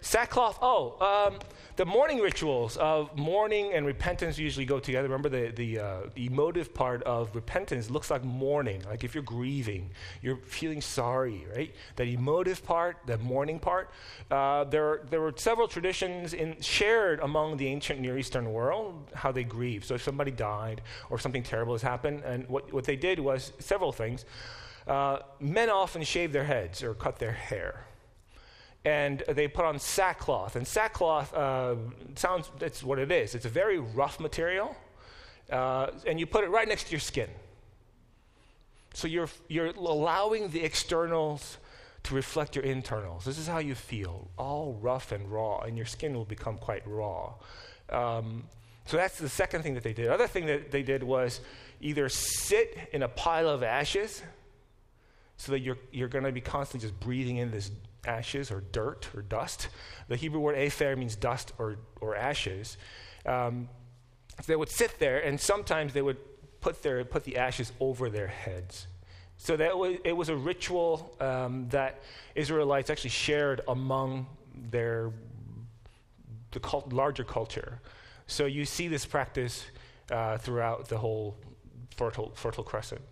Sackcloth, 0.06 0.60
oh, 0.62 1.26
um, 1.32 1.40
the 1.74 1.84
mourning 1.84 2.20
rituals 2.20 2.76
of 2.76 3.14
mourning 3.18 3.72
and 3.72 3.84
repentance 3.84 4.38
usually 4.38 4.64
go 4.64 4.78
together. 4.78 5.08
Remember, 5.08 5.28
the, 5.28 5.50
the, 5.50 5.80
uh, 5.80 6.00
emotive 6.14 6.72
part 6.72 7.02
of 7.02 7.34
repentance 7.34 7.90
looks 7.90 8.08
like 8.08 8.22
mourning. 8.22 8.84
Like 8.84 9.02
if 9.02 9.16
you're 9.16 9.24
grieving, 9.24 9.90
you're 10.22 10.36
feeling 10.36 10.80
sorry, 10.80 11.44
right? 11.52 11.74
That 11.96 12.06
emotive 12.06 12.64
part, 12.64 12.98
the 13.06 13.18
mourning 13.18 13.58
part. 13.58 13.90
Uh, 14.30 14.62
there, 14.62 15.00
there 15.10 15.20
were 15.20 15.34
several 15.34 15.66
traditions 15.66 16.34
in, 16.34 16.60
shared 16.60 17.18
among 17.18 17.56
the 17.56 17.66
ancient 17.66 17.98
Near 17.98 18.16
Eastern 18.16 18.52
world 18.52 19.10
how 19.12 19.32
they 19.32 19.42
grieve. 19.42 19.84
So 19.84 19.94
if 19.96 20.04
somebody 20.04 20.30
died 20.30 20.82
or 21.10 21.18
something 21.18 21.42
terrible 21.42 21.74
has 21.74 21.82
happened, 21.82 22.22
and 22.24 22.48
what, 22.48 22.72
what 22.72 22.84
they 22.84 22.96
did 22.96 23.18
was 23.18 23.52
several 23.58 23.90
things. 23.90 24.24
Uh, 24.86 25.18
men 25.40 25.68
often 25.68 26.04
shave 26.04 26.32
their 26.32 26.44
heads 26.44 26.80
or 26.84 26.94
cut 26.94 27.18
their 27.18 27.32
hair 27.32 27.85
and 28.86 29.22
they 29.28 29.48
put 29.48 29.64
on 29.64 29.78
sackcloth. 29.78 30.56
And 30.56 30.66
sackcloth 30.66 31.34
uh, 31.34 31.74
sounds, 32.14 32.50
that's 32.58 32.82
what 32.82 32.98
it 32.98 33.10
is. 33.10 33.34
It's 33.34 33.44
a 33.44 33.54
very 33.62 33.78
rough 33.78 34.20
material, 34.20 34.76
uh, 35.50 35.88
and 36.06 36.20
you 36.20 36.26
put 36.26 36.44
it 36.44 36.50
right 36.50 36.68
next 36.68 36.84
to 36.84 36.90
your 36.92 37.00
skin. 37.00 37.28
So 38.94 39.08
you're, 39.08 39.28
you're 39.48 39.72
allowing 39.76 40.50
the 40.50 40.62
externals 40.62 41.58
to 42.04 42.14
reflect 42.14 42.56
your 42.56 42.64
internals. 42.64 43.24
This 43.24 43.38
is 43.38 43.48
how 43.48 43.58
you 43.58 43.74
feel, 43.74 44.28
all 44.38 44.78
rough 44.80 45.12
and 45.12 45.30
raw, 45.30 45.60
and 45.66 45.76
your 45.76 45.86
skin 45.86 46.14
will 46.14 46.24
become 46.24 46.56
quite 46.56 46.86
raw. 46.86 47.34
Um, 47.90 48.44
So 48.86 48.96
that's 48.96 49.18
the 49.18 49.28
second 49.28 49.62
thing 49.62 49.74
that 49.74 49.82
they 49.82 49.92
did. 49.92 50.06
Other 50.06 50.28
thing 50.28 50.46
that 50.46 50.70
they 50.70 50.84
did 50.84 51.02
was 51.02 51.40
either 51.80 52.08
sit 52.08 52.78
in 52.92 53.02
a 53.02 53.08
pile 53.08 53.48
of 53.48 53.62
ashes 53.64 54.22
so 55.36 55.52
that 55.52 55.58
you're, 55.58 55.78
you're 55.90 56.08
going 56.08 56.24
to 56.24 56.32
be 56.32 56.40
constantly 56.40 56.88
just 56.88 56.98
breathing 57.00 57.38
in 57.38 57.50
this 57.50 57.70
ashes 58.06 58.50
or 58.50 58.62
dirt 58.72 59.08
or 59.14 59.22
dust. 59.22 59.68
The 60.08 60.16
Hebrew 60.16 60.40
word 60.40 60.56
afer 60.56 60.96
means 60.96 61.16
dust 61.16 61.52
or, 61.58 61.76
or 62.00 62.16
ashes. 62.16 62.76
Um, 63.24 63.68
so 64.40 64.44
they 64.46 64.56
would 64.56 64.68
sit 64.68 64.98
there, 64.98 65.18
and 65.20 65.40
sometimes 65.40 65.92
they 65.92 66.02
would 66.02 66.18
put, 66.60 66.82
their, 66.82 67.04
put 67.04 67.24
the 67.24 67.36
ashes 67.38 67.72
over 67.80 68.10
their 68.10 68.26
heads. 68.26 68.86
So 69.38 69.56
that 69.56 69.76
was, 69.76 69.98
it 70.04 70.12
was 70.12 70.28
a 70.28 70.36
ritual 70.36 71.14
um, 71.20 71.68
that 71.70 72.02
Israelites 72.34 72.90
actually 72.90 73.10
shared 73.10 73.60
among 73.68 74.26
their 74.70 75.12
the 76.52 76.60
cult, 76.60 76.90
larger 76.92 77.24
culture. 77.24 77.80
So 78.26 78.46
you 78.46 78.64
see 78.64 78.88
this 78.88 79.04
practice 79.04 79.64
uh, 80.10 80.38
throughout 80.38 80.88
the 80.88 80.96
whole 80.96 81.36
fertile, 81.96 82.32
fertile 82.34 82.64
crescent. 82.64 83.02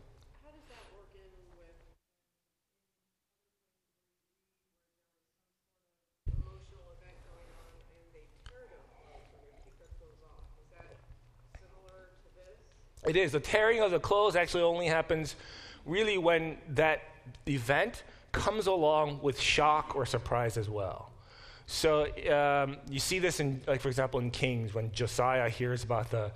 It 13.07 13.17
is. 13.17 13.33
The 13.33 13.41
tearing 13.41 13.81
of 13.81 13.91
the 13.91 14.01
clothes 14.01 14.37
actually 14.37 14.63
only 14.63 14.87
happens 14.87 15.37
really 15.85 16.19
when 16.19 16.57
that 16.71 17.03
event 17.47 18.03
comes 18.33 18.67
along 18.67 19.21
with 19.23 19.39
shock 19.41 19.95
or 19.95 20.07
surprise 20.07 20.57
as 20.57 20.69
well. 20.69 21.11
So 21.67 22.07
um, 22.31 22.77
you 22.91 22.99
see 22.99 23.19
this 23.19 23.41
in, 23.41 23.63
like 23.67 23.81
for 23.81 23.89
example, 23.89 24.21
in 24.21 24.31
Kings 24.31 24.75
when 24.75 24.93
Josiah 24.93 25.49
hears 25.49 25.85
about 25.85 26.11
the 26.11 26.33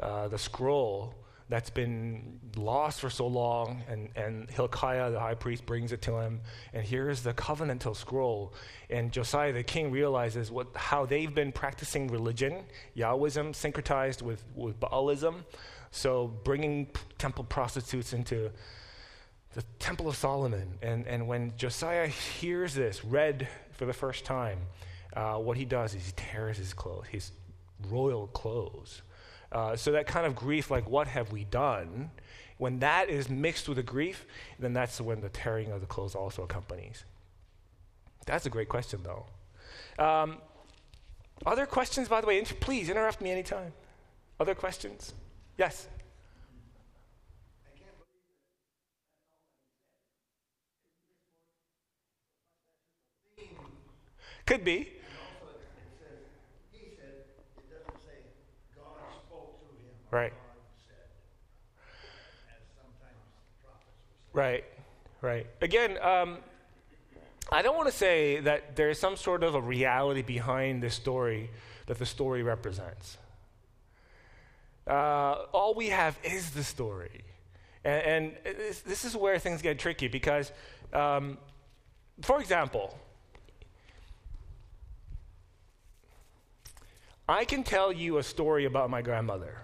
uh, 0.00 0.28
the 0.28 0.38
scroll 0.38 1.14
that's 1.50 1.68
been 1.68 2.38
lost 2.56 3.00
for 3.00 3.10
so 3.10 3.26
long, 3.26 3.82
and, 3.88 4.08
and 4.14 4.48
Hilkiah, 4.50 5.10
the 5.10 5.18
high 5.18 5.34
priest, 5.34 5.66
brings 5.66 5.90
it 5.90 6.00
to 6.02 6.16
him, 6.16 6.40
and 6.72 6.86
here's 6.86 7.22
the 7.22 7.34
covenantal 7.34 7.94
scroll. 7.94 8.54
And 8.88 9.10
Josiah, 9.10 9.52
the 9.52 9.64
king, 9.64 9.90
realizes 9.90 10.50
what, 10.52 10.68
how 10.76 11.04
they've 11.06 11.34
been 11.34 11.50
practicing 11.50 12.06
religion, 12.06 12.62
Yahwism, 12.96 13.50
syncretized 13.50 14.22
with, 14.22 14.44
with 14.54 14.78
Baalism. 14.78 15.42
So 15.90 16.28
bringing 16.44 16.88
temple 17.18 17.44
prostitutes 17.44 18.12
into 18.12 18.50
the 19.54 19.62
Temple 19.78 20.08
of 20.08 20.16
Solomon. 20.16 20.78
And, 20.82 21.06
and 21.06 21.26
when 21.26 21.52
Josiah 21.56 22.06
hears 22.06 22.74
this 22.74 23.04
read 23.04 23.48
for 23.72 23.84
the 23.84 23.92
first 23.92 24.24
time, 24.24 24.58
uh, 25.14 25.34
what 25.34 25.56
he 25.56 25.64
does 25.64 25.94
is 25.94 26.06
he 26.06 26.12
tears 26.14 26.56
his 26.56 26.72
clothes, 26.72 27.06
his 27.10 27.32
royal 27.88 28.28
clothes. 28.28 29.02
Uh, 29.50 29.74
so 29.74 29.90
that 29.92 30.06
kind 30.06 30.26
of 30.26 30.36
grief, 30.36 30.70
like, 30.70 30.88
what 30.88 31.08
have 31.08 31.32
we 31.32 31.44
done? 31.44 32.10
When 32.58 32.78
that 32.80 33.08
is 33.08 33.28
mixed 33.28 33.68
with 33.68 33.76
the 33.76 33.82
grief, 33.82 34.26
then 34.58 34.72
that's 34.72 35.00
when 35.00 35.20
the 35.20 35.30
tearing 35.30 35.72
of 35.72 35.80
the 35.80 35.86
clothes 35.86 36.14
also 36.14 36.42
accompanies. 36.42 37.04
That's 38.26 38.46
a 38.46 38.50
great 38.50 38.68
question, 38.68 39.00
though. 39.02 39.26
Um, 39.98 40.38
other 41.44 41.66
questions, 41.66 42.06
by 42.06 42.20
the 42.20 42.26
way? 42.26 42.40
Please 42.42 42.88
interrupt 42.88 43.20
me 43.20 43.30
anytime. 43.30 43.72
Other 44.38 44.54
questions? 44.54 45.14
Yes? 45.60 45.88
Could 54.46 54.64
be. 54.64 54.88
Right. 60.10 60.32
Right, 64.32 64.64
right. 65.20 65.46
Again, 65.60 65.98
um, 66.00 66.38
I 67.52 67.60
don't 67.60 67.76
want 67.76 67.86
to 67.88 67.94
say 67.94 68.40
that 68.40 68.76
there 68.76 68.88
is 68.88 68.98
some 68.98 69.14
sort 69.14 69.44
of 69.44 69.54
a 69.54 69.60
reality 69.60 70.22
behind 70.22 70.82
this 70.82 70.94
story 70.94 71.50
that 71.84 71.98
the 71.98 72.06
story 72.06 72.42
represents. 72.42 73.18
Uh, 74.90 75.46
all 75.52 75.72
we 75.74 75.86
have 75.86 76.18
is 76.24 76.50
the 76.50 76.64
story. 76.64 77.22
And, 77.84 78.34
and 78.44 78.84
this, 78.84 79.04
is 79.04 79.14
where 79.14 79.38
things 79.38 79.62
get 79.62 79.78
tricky 79.78 80.08
because, 80.08 80.50
um, 80.92 81.38
for 82.22 82.40
example, 82.40 82.98
I 87.28 87.44
can 87.44 87.62
tell 87.62 87.92
you 87.92 88.18
a 88.18 88.22
story 88.24 88.64
about 88.64 88.90
my 88.90 89.00
grandmother, 89.00 89.58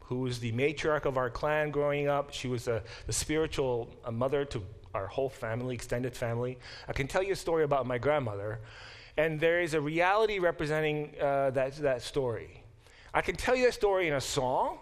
who 0.00 0.20
was 0.20 0.38
the 0.40 0.52
matriarch 0.52 1.06
of 1.06 1.16
our 1.16 1.30
clan 1.30 1.70
growing 1.70 2.08
up. 2.08 2.30
She 2.30 2.46
was 2.46 2.68
a, 2.68 2.82
the 3.06 3.14
spiritual 3.14 3.88
a 4.04 4.12
mother 4.12 4.44
to 4.44 4.62
our 4.92 5.06
whole 5.06 5.30
family, 5.30 5.74
extended 5.74 6.14
family. 6.14 6.58
I 6.86 6.92
can 6.92 7.08
tell 7.08 7.22
you 7.22 7.32
a 7.32 7.36
story 7.36 7.64
about 7.64 7.86
my 7.86 7.96
grandmother, 7.96 8.60
and 9.16 9.40
there 9.40 9.62
is 9.62 9.72
a 9.72 9.80
reality 9.80 10.38
representing 10.38 11.14
uh, 11.18 11.48
that, 11.52 11.76
that 11.76 12.02
story. 12.02 12.63
I 13.14 13.22
can 13.22 13.36
tell 13.36 13.54
you 13.54 13.66
that 13.66 13.74
story 13.74 14.08
in 14.08 14.14
a 14.14 14.20
song. 14.20 14.78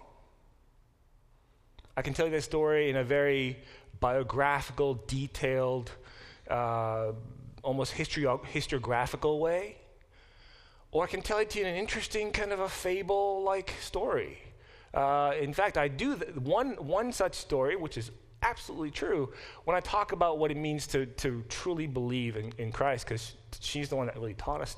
I 1.95 2.01
can 2.01 2.14
tell 2.14 2.25
you 2.25 2.33
that 2.33 2.42
story 2.42 2.88
in 2.88 2.97
a 2.97 3.05
very 3.05 3.59
biographical, 4.01 4.95
detailed, 5.07 5.90
uh, 6.49 7.12
almost 7.62 7.92
historiographical 7.92 9.38
way. 9.38 9.77
Or 10.92 11.05
I 11.05 11.09
can 11.09 11.21
tell 11.21 11.38
it 11.38 11.51
to 11.51 11.59
you 11.59 11.66
in 11.66 11.73
an 11.73 11.79
interesting 11.79 12.33
kind 12.33 12.53
of 12.53 12.61
a 12.61 12.71
fable 12.71 13.42
like 13.42 13.75
story. 13.83 14.38
Uh, 14.95 15.35
in 15.38 15.53
fact, 15.53 15.77
I 15.77 15.88
do 15.88 16.16
th- 16.16 16.35
one, 16.37 16.71
one 16.77 17.12
such 17.12 17.35
story, 17.35 17.77
which 17.77 17.99
is 17.99 18.11
absolutely 18.42 18.90
true, 18.90 19.31
when 19.64 19.77
I 19.77 19.81
talk 19.81 20.12
about 20.12 20.38
what 20.38 20.51
it 20.51 20.57
means 20.57 20.87
to, 20.88 21.05
to 21.05 21.45
truly 21.51 21.87
believe 21.87 22.37
in, 22.37 22.51
in 22.57 22.73
Christ, 22.73 23.07
because 23.07 23.35
she's 23.61 23.90
the 23.90 23.97
one 23.97 24.07
that 24.07 24.16
really 24.16 24.35
taught 24.35 24.62
us 24.62 24.77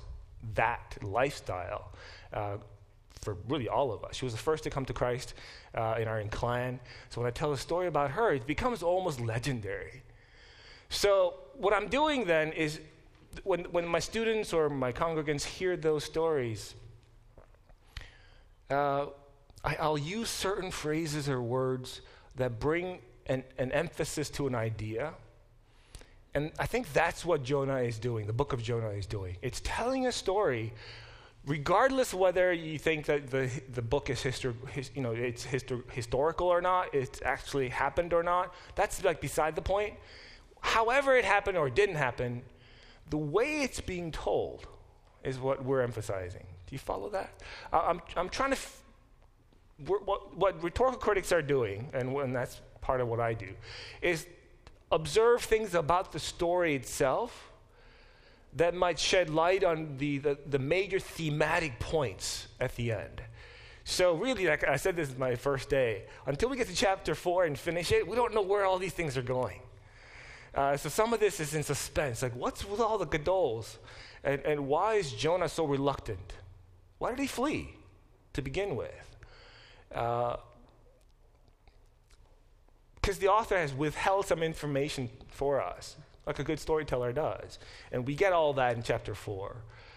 that 0.55 0.97
lifestyle 1.03 1.93
uh, 2.33 2.57
for 3.25 3.37
really 3.49 3.69
all 3.69 3.93
of 3.93 4.05
us. 4.05 4.17
She 4.17 4.25
was 4.25 4.35
the 4.35 4.41
first 4.41 4.63
to 4.65 4.71
come 4.71 4.85
to 4.85 4.93
Christ 4.93 5.35
uh, 5.75 5.97
in 5.99 6.07
our 6.07 6.23
clan. 6.25 6.79
So 7.09 7.21
when 7.21 7.29
I 7.29 7.31
tell 7.31 7.53
a 7.53 7.59
story 7.59 7.87
about 7.87 8.11
her, 8.13 8.33
it 8.33 8.47
becomes 8.47 8.83
almost 8.83 9.21
legendary. 9.21 10.03
So 10.91 11.35
what 11.55 11.73
I'm 11.73 11.89
doing 11.89 12.27
then 12.27 12.53
is 12.53 12.81
when, 13.43 13.65
when 13.65 13.87
my 13.87 13.99
students 13.99 14.53
or 14.53 14.69
my 14.69 14.93
congregants 14.93 15.45
hear 15.45 15.77
those 15.77 16.05
stories, 16.05 16.75
uh, 18.71 19.07
I, 19.65 19.89
will 19.89 19.99
use 19.99 20.29
certain 20.29 20.71
phrases 20.71 21.29
or 21.29 21.43
words 21.43 22.03
that 22.37 22.61
bring 22.61 22.99
an, 23.27 23.45
an 23.59 23.73
emphasis 23.73 24.29
to 24.31 24.47
an 24.47 24.55
idea. 24.55 25.15
And 26.35 26.53
I 26.59 26.67
think 26.67 26.93
that's 26.93 27.25
what 27.25 27.43
Jonah 27.45 27.79
is 27.79 27.99
doing, 27.99 28.27
the 28.27 28.33
book 28.33 28.53
of 28.53 28.63
Jonah 28.63 28.91
is 28.91 29.07
doing. 29.07 29.37
It's 29.41 29.61
telling 29.65 30.07
a 30.07 30.13
story, 30.13 30.73
regardless 31.47 32.15
whether 32.15 32.53
you 32.53 32.79
think 32.79 33.07
that 33.07 33.31
the, 33.31 33.51
the 33.73 33.83
book 33.83 34.11
is 34.11 34.21
histor- 34.21 34.69
his, 34.71 34.91
you 34.95 35.03
know, 35.03 35.13
it's 35.13 35.45
histor- 35.45 35.89
historical 35.91 36.47
or 36.49 36.61
not, 36.61 36.95
it's 36.95 37.21
actually 37.23 37.69
happened 37.69 38.13
or 38.13 38.23
not. 38.23 38.55
That's 38.75 39.05
like 39.05 39.21
beside 39.21 39.55
the 39.55 39.63
point. 39.63 39.95
However, 40.61 41.17
it 41.17 41.25
happened 41.25 41.59
or 41.59 41.69
didn't 41.69 41.97
happen, 41.97 42.43
the 43.11 43.19
way 43.19 43.63
it's 43.63 43.81
being 43.81 44.11
told 44.11 44.67
is 45.23 45.39
what 45.39 45.65
we're 45.65 45.83
emphasizing. 45.83 46.47
Do 46.67 46.75
you 46.75 46.79
follow 46.79 47.11
that? 47.11 47.43
I'm, 47.73 48.01
I'm 48.17 48.29
trying 48.29 48.51
to. 48.51 48.57
F- 48.57 48.81
what, 49.87 50.37
what 50.37 50.63
rhetorical 50.63 51.01
critics 51.01 51.33
are 51.33 51.43
doing, 51.43 51.91
and, 51.93 52.17
and 52.17 52.35
that's 52.35 52.61
part 52.81 53.01
of 53.01 53.09
what 53.09 53.21
I 53.21 53.35
do, 53.35 53.49
is 54.01 54.27
observe 54.93 55.43
things 55.43 55.75
about 55.75 56.13
the 56.13 56.21
story 56.21 56.75
itself 56.75 57.51
that 58.57 58.75
might 58.75 58.99
shed 58.99 59.31
light 59.31 59.65
on 59.65 59.97
the, 59.99 60.19
the, 60.19 60.39
the, 60.47 60.59
major 60.59 61.01
thematic 61.01 61.79
points 61.81 62.47
at 62.61 62.75
the 62.77 62.93
end. 62.93 63.23
So, 63.85 64.15
really, 64.15 64.47
like 64.47 64.67
I 64.67 64.77
said, 64.77 64.97
this 64.97 65.11
is 65.11 65.19
my 65.19 65.35
first 65.35 65.69
day. 65.69 66.05
Until 66.27 66.49
we 66.49 66.57
get 66.57 66.69
to 66.69 66.75
chapter 66.75 67.15
four 67.15 67.45
and 67.45 67.59
finish 67.59 67.93
it, 67.93 68.07
we 68.07 68.17
don't 68.17 68.33
know 68.33 68.43
where 68.43 68.65
all 68.65 68.79
these 68.79 68.93
things 68.93 69.17
are 69.17 69.23
going. 69.23 69.61
Uh, 70.55 70.77
so 70.77 70.89
some 70.89 71.13
of 71.13 71.21
this 71.21 71.41
is 71.41 71.55
in 71.55 71.63
suspense. 71.63 72.23
Like, 72.23 72.37
what's 72.37 72.65
with 72.65 72.81
all 72.81 72.97
the 72.97 73.07
gadols? 73.07 73.77
And, 74.23 74.41
and 74.43 74.69
why 74.69 74.95
is 74.95 75.13
Jonah 75.13 75.49
so 75.49 75.65
reluctant? 75.65 76.35
Why 76.99 77.11
did 77.11 77.19
he 77.19 77.27
flee 77.27 77.75
to 78.35 78.43
begin 78.43 78.77
with? 78.77 79.17
Because 79.89 80.39
uh, 83.05 83.21
the 83.21 83.29
author 83.29 83.59
has 83.59 83.75
withheld 83.75 84.27
some 84.27 84.43
information 84.43 85.11
for 85.29 85.61
us, 85.61 85.97
like 86.27 86.39
a 86.39 86.45
good 86.45 86.59
storyteller 86.59 87.13
does. 87.13 87.59
And 87.93 88.07
we 88.07 88.15
get 88.15 88.33
all 88.33 88.53
that 88.55 88.77
in 88.77 88.83
chapter 88.83 89.15
4. 89.15 89.57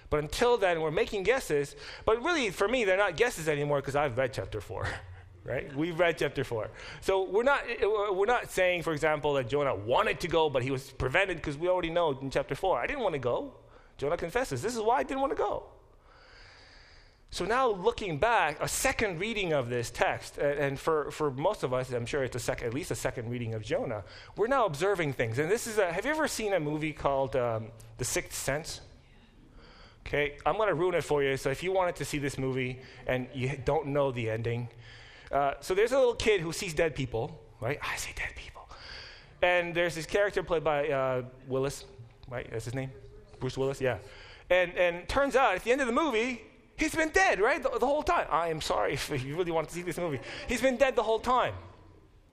But 0.09 0.19
until 0.23 0.57
then, 0.57 0.82
we're 0.82 0.91
making 0.91 1.23
guesses. 1.23 1.75
But 2.05 2.23
really, 2.23 2.49
for 2.49 2.67
me, 2.67 2.84
they're 2.86 2.97
not 2.97 3.17
guesses 3.17 3.47
anymore 3.47 3.80
because 3.80 3.95
I've 3.95 4.17
read 4.17 4.34
chapter 4.34 4.61
4. 4.61 4.88
right? 5.43 5.73
We've 5.75 5.97
read 5.97 6.17
chapter 6.17 6.43
4. 6.43 6.69
So 7.01 7.23
we're 7.23 7.43
not, 7.43 7.61
we're 7.82 8.25
not 8.25 8.51
saying, 8.51 8.84
for 8.84 8.93
example, 8.93 9.34
that 9.36 9.47
Jonah 9.49 9.75
wanted 9.75 10.19
to 10.21 10.28
go, 10.28 10.49
but 10.49 10.61
he 10.63 10.71
was 10.71 10.91
prevented 10.91 11.38
because 11.38 11.57
we 11.57 11.69
already 11.69 11.89
know 11.89 12.17
in 12.19 12.30
chapter 12.30 12.55
4, 12.55 12.80
I 12.80 12.88
didn't 12.88 13.01
want 13.01 13.13
to 13.13 13.19
go. 13.19 13.53
Jonah 13.97 14.17
confesses, 14.17 14.61
this 14.61 14.75
is 14.75 14.82
why 14.82 14.97
I 14.97 15.03
didn't 15.03 15.21
want 15.21 15.32
to 15.32 15.38
go. 15.38 15.63
So 17.30 17.45
now 17.45 17.69
looking 17.69 18.17
back, 18.17 18.57
a 18.61 18.67
second 18.67 19.19
reading 19.19 19.53
of 19.53 19.69
this 19.69 19.89
text, 19.91 20.38
and, 20.38 20.59
and 20.59 20.80
for, 20.80 21.11
for 21.11 21.30
most 21.30 21.63
of 21.63 21.73
us, 21.73 21.91
I'm 21.91 22.05
sure 22.05 22.23
it's 22.23 22.36
a 22.36 22.39
sec- 22.39 22.63
at 22.63 22.73
least 22.73 22.89
a 22.91 22.95
second 22.95 23.30
reading 23.30 23.53
of 23.53 23.63
Jonah, 23.63 24.03
we're 24.38 24.47
now 24.47 24.65
observing 24.65 25.13
things. 25.13 25.38
And 25.38 25.51
this 25.51 25.67
is 25.67 25.78
a, 25.78 25.91
have 25.91 26.05
you 26.05 26.11
ever 26.11 26.28
seen 26.28 26.53
a 26.53 26.59
movie 26.59 26.93
called 26.93 27.36
um, 27.36 27.67
The 27.97 28.05
Sixth 28.05 28.38
Sense? 28.38 28.82
Okay, 30.05 30.38
I'm 30.45 30.55
going 30.55 30.69
to 30.69 30.73
ruin 30.73 30.95
it 30.95 31.03
for 31.03 31.21
you. 31.21 31.36
So 31.36 31.49
if 31.49 31.61
you 31.61 31.73
wanted 31.73 31.97
to 31.97 32.05
see 32.05 32.17
this 32.17 32.38
movie 32.38 32.80
and 33.07 33.28
you 33.34 33.59
don't 33.65 33.88
know 33.88 34.09
the 34.11 34.30
ending, 34.30 34.69
uh, 35.30 35.55
so 35.59 35.75
there's 35.75 35.91
a 35.91 35.97
little 35.97 36.15
kid 36.15 36.39
who 36.39 36.53
sees 36.53 36.73
dead 36.73 36.95
people, 36.95 37.38
right? 37.59 37.78
I 37.84 37.97
see 37.97 38.13
dead 38.15 38.30
people. 38.38 38.69
And 39.41 39.75
there's 39.75 39.95
this 39.95 40.05
character 40.05 40.43
played 40.43 40.63
by 40.63 40.88
uh, 40.88 41.23
Willis, 41.45 41.84
right? 42.30 42.47
That's 42.49 42.63
his 42.63 42.73
name? 42.73 42.89
Bruce 43.41 43.57
Willis, 43.57 43.82
yeah. 43.82 43.97
And, 44.49 44.73
and 44.78 45.09
turns 45.09 45.36
out 45.36 45.55
at 45.55 45.65
the 45.65 45.73
end 45.73 45.82
of 45.82 45.88
the 45.88 45.93
movie, 45.93 46.41
he's 46.78 46.95
been 46.95 47.09
dead, 47.09 47.41
right? 47.41 47.61
The, 47.61 47.69
the 47.78 47.86
whole 47.86 48.03
time. 48.03 48.28
I 48.32 48.47
am 48.47 48.61
sorry 48.61 48.93
if 48.99 49.09
you 49.25 49.36
really 49.36 49.51
want 49.51 49.67
to 49.67 49.75
see 49.75 49.82
this 49.82 49.97
movie. 49.97 50.19
He's 50.47 50.61
been 50.61 50.78
dead 50.78 50.95
the 50.95 51.03
whole 51.03 51.19
time, 51.19 51.53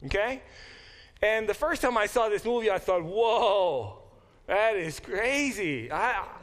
okay? 0.06 0.42
And 1.20 1.48
the 1.48 1.54
first 1.54 1.82
time 1.82 1.96
I 1.96 2.06
saw 2.06 2.28
this 2.28 2.44
movie, 2.44 2.70
I 2.70 2.78
thought, 2.78 3.02
whoa, 3.02 3.98
that 4.46 4.76
is 4.76 5.00
crazy. 5.00 5.84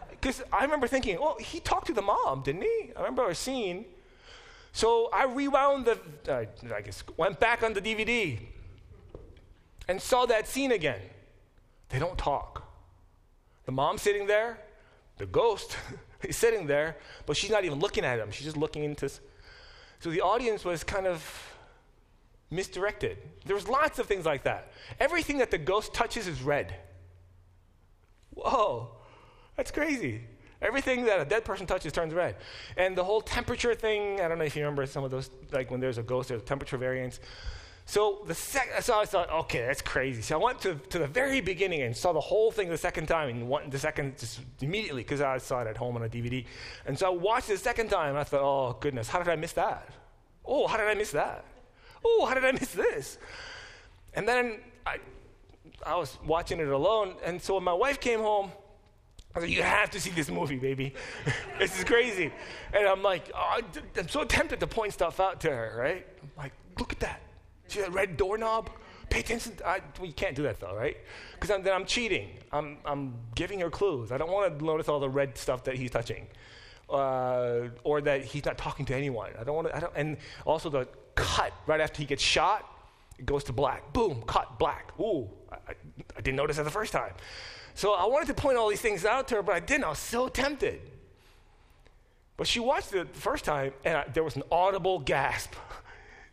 Because 0.10 0.42
I, 0.52 0.60
I 0.60 0.64
remember 0.64 0.88
thinking, 0.88 1.20
well, 1.20 1.38
he 1.40 1.60
talked 1.60 1.88
to 1.88 1.94
the 1.94 2.02
mom, 2.02 2.42
didn't 2.44 2.64
he? 2.64 2.92
I 2.96 3.00
remember 3.00 3.30
a 3.30 3.36
scene. 3.36 3.86
So 4.74 5.10
I 5.14 5.26
rewound 5.26 5.86
the, 5.86 6.00
uh, 6.28 6.46
I 6.74 6.82
guess, 6.82 7.04
went 7.18 7.40
back 7.40 7.62
on 7.62 7.74
the 7.74 7.82
DVD 7.82 8.40
and 9.88 10.02
saw 10.02 10.26
that 10.26 10.48
scene 10.48 10.72
again. 10.72 11.02
They 11.90 12.00
don't 12.00 12.18
talk. 12.18 12.64
The 13.66 13.72
mom 13.72 13.98
sitting 13.98 14.28
there, 14.28 14.60
the 15.18 15.26
ghost 15.26 15.78
is 16.30 16.38
sitting 16.38 16.68
there, 16.68 16.98
but 17.26 17.38
she's 17.38 17.50
not 17.50 17.66
even 17.66 17.80
looking 17.80 18.06
at 18.06 18.20
him. 18.20 18.32
She's 18.32 18.46
just 18.46 18.58
looking 18.58 18.84
into. 18.84 19.10
So 20.00 20.10
the 20.10 20.22
audience 20.22 20.66
was 20.66 20.84
kind 20.84 21.08
of 21.08 21.24
misdirected. 22.50 23.18
There 23.46 23.56
was 23.56 23.68
lots 23.68 24.00
of 24.00 24.08
things 24.08 24.26
like 24.26 24.44
that. 24.44 24.72
Everything 25.00 25.38
that 25.38 25.52
the 25.52 25.58
ghost 25.58 25.94
touches 25.94 26.28
is 26.28 26.42
red. 26.42 26.76
Whoa, 28.34 28.90
that's 29.56 29.72
crazy. 29.72 30.22
Everything 30.62 31.06
that 31.06 31.20
a 31.20 31.26
dead 31.26 31.44
person 31.44 31.66
touches 31.66 31.92
turns 31.92 32.14
red. 32.14 32.36
And 32.78 32.96
the 32.96 33.04
whole 33.04 33.22
temperature 33.22 33.74
thing, 33.74 34.22
I 34.22 34.28
don't 34.28 34.38
know 34.38 34.44
if 34.44 34.56
you 34.56 34.62
remember 34.62 34.86
some 34.86 35.04
of 35.04 35.10
those, 35.10 35.30
like 35.52 35.72
when 35.72 35.80
there's 35.80 35.98
a 35.98 36.04
ghost, 36.04 36.30
there's 36.30 36.44
temperature 36.44 36.78
variance. 36.78 37.20
So 37.92 38.20
the 38.26 38.34
second, 38.34 38.82
so 38.84 38.98
I 38.98 39.04
thought, 39.04 39.30
okay, 39.30 39.66
that's 39.66 39.82
crazy. 39.82 40.22
So 40.22 40.40
I 40.40 40.42
went 40.42 40.62
to, 40.62 40.76
to 40.76 41.00
the 41.00 41.08
very 41.08 41.42
beginning 41.42 41.82
and 41.82 41.94
saw 41.94 42.14
the 42.14 42.22
whole 42.22 42.50
thing 42.50 42.70
the 42.70 42.78
second 42.78 43.08
time, 43.08 43.28
and 43.28 43.70
the 43.70 43.78
second 43.78 44.18
just 44.18 44.40
immediately 44.62 45.04
because 45.04 45.20
I 45.20 45.40
saw 45.40 45.60
it 45.60 45.68
at 45.68 45.76
home 45.76 45.98
on 45.98 46.04
a 46.04 46.08
DVD. 46.08 46.46
And 46.86 46.98
so 46.98 47.08
I 47.08 47.10
watched 47.10 47.50
it 47.50 47.56
the 47.56 47.58
second 47.58 47.90
time, 47.90 48.12
and 48.12 48.18
I 48.18 48.24
thought, 48.24 48.44
oh 48.44 48.78
goodness, 48.80 49.10
how 49.10 49.20
did 49.20 49.28
I 49.28 49.36
miss 49.36 49.52
that? 49.54 49.90
Oh, 50.46 50.68
how 50.68 50.78
did 50.78 50.88
I 50.88 50.94
miss 50.94 51.12
that? 51.12 51.44
Oh, 52.06 52.26
how 52.26 52.34
did 52.34 52.46
I 52.46 52.54
miss 52.54 52.72
this? 52.72 53.18
And 54.14 54.26
then 54.26 54.60
I, 54.86 55.00
I 55.86 55.98
was 55.98 56.18
watching 56.26 56.62
it 56.62 56.70
alone, 56.70 57.16
and 57.26 57.42
so 57.42 57.56
when 57.56 57.66
my 57.66 57.74
wife 57.74 58.00
came 58.00 58.22
home, 58.22 58.54
I 59.36 59.40
was 59.40 59.50
like, 59.50 59.58
you 59.58 59.64
have 59.64 59.90
to 59.90 60.00
see 60.00 60.12
this 60.12 60.30
movie, 60.30 60.56
baby. 60.56 60.94
this 61.60 61.78
is 61.78 61.84
crazy. 61.84 62.32
And 62.72 62.88
I'm 62.88 63.04
like, 63.04 63.30
oh, 63.36 63.60
I'm 63.98 64.08
so 64.08 64.24
tempted 64.24 64.62
to 64.62 64.68
point 64.68 64.94
stuff 64.94 65.20
out 65.20 65.42
to 65.42 65.50
her, 65.50 65.76
right? 65.78 66.08
I'm 66.24 66.32
like, 66.38 66.54
look 66.80 66.94
at 66.94 67.02
that. 67.02 67.22
See 67.72 67.80
that 67.80 67.94
red 67.94 68.18
doorknob? 68.18 68.70
Pay 69.10 69.22
attention. 69.22 69.54
I, 69.66 69.80
you 70.04 70.12
can't 70.12 70.36
do 70.36 70.44
that 70.44 70.60
though, 70.60 70.76
right? 70.76 70.98
Because 71.40 71.64
then 71.64 71.74
I'm 71.74 71.86
cheating. 71.86 72.30
I'm, 72.52 72.78
I'm 72.84 73.14
giving 73.34 73.62
her 73.62 73.70
clues. 73.70 74.12
I 74.12 74.18
don't 74.18 74.30
want 74.30 74.60
to 74.60 74.66
notice 74.66 74.90
all 74.90 75.00
the 75.00 75.10
red 75.10 75.38
stuff 75.38 75.64
that 75.64 75.76
he's 75.76 75.90
touching, 75.90 76.28
uh, 76.90 77.70
or 77.86 78.02
that 78.02 78.26
he's 78.26 78.44
not 78.44 78.58
talking 78.58 78.86
to 78.88 78.96
anyone. 78.96 79.32
I 79.40 79.46
don't 79.46 79.56
want 79.56 79.70
to. 79.70 79.90
And 79.96 80.18
also 80.46 80.70
the 80.70 80.86
cut 81.16 81.54
right 81.66 81.80
after 81.80 82.00
he 82.00 82.06
gets 82.06 82.22
shot, 82.22 82.70
it 83.18 83.26
goes 83.26 83.46
to 83.46 83.54
black. 83.54 83.94
Boom, 83.94 84.22
cut 84.28 84.60
black. 84.60 84.92
Ooh, 85.00 85.30
I, 85.50 85.74
I 86.18 86.22
didn't 86.22 86.36
notice 86.36 86.58
that 86.58 86.64
the 86.64 86.72
first 86.72 86.92
time. 86.92 87.14
So 87.74 87.94
I 87.94 88.06
wanted 88.06 88.28
to 88.28 88.34
point 88.34 88.58
all 88.58 88.68
these 88.68 88.82
things 88.82 89.06
out 89.06 89.30
to 89.30 89.36
her, 89.36 89.42
but 89.42 89.56
I 89.56 89.62
didn't. 89.62 89.86
I 89.86 89.90
was 89.90 90.00
so 90.00 90.28
tempted. 90.28 90.82
But 92.36 92.48
she 92.48 92.60
watched 92.60 92.94
it 92.94 93.14
the 93.14 93.20
first 93.20 93.46
time, 93.46 93.72
and 93.86 93.98
I, 93.98 94.06
there 94.14 94.24
was 94.24 94.36
an 94.36 94.44
audible 94.52 95.00
gasp. 95.00 95.54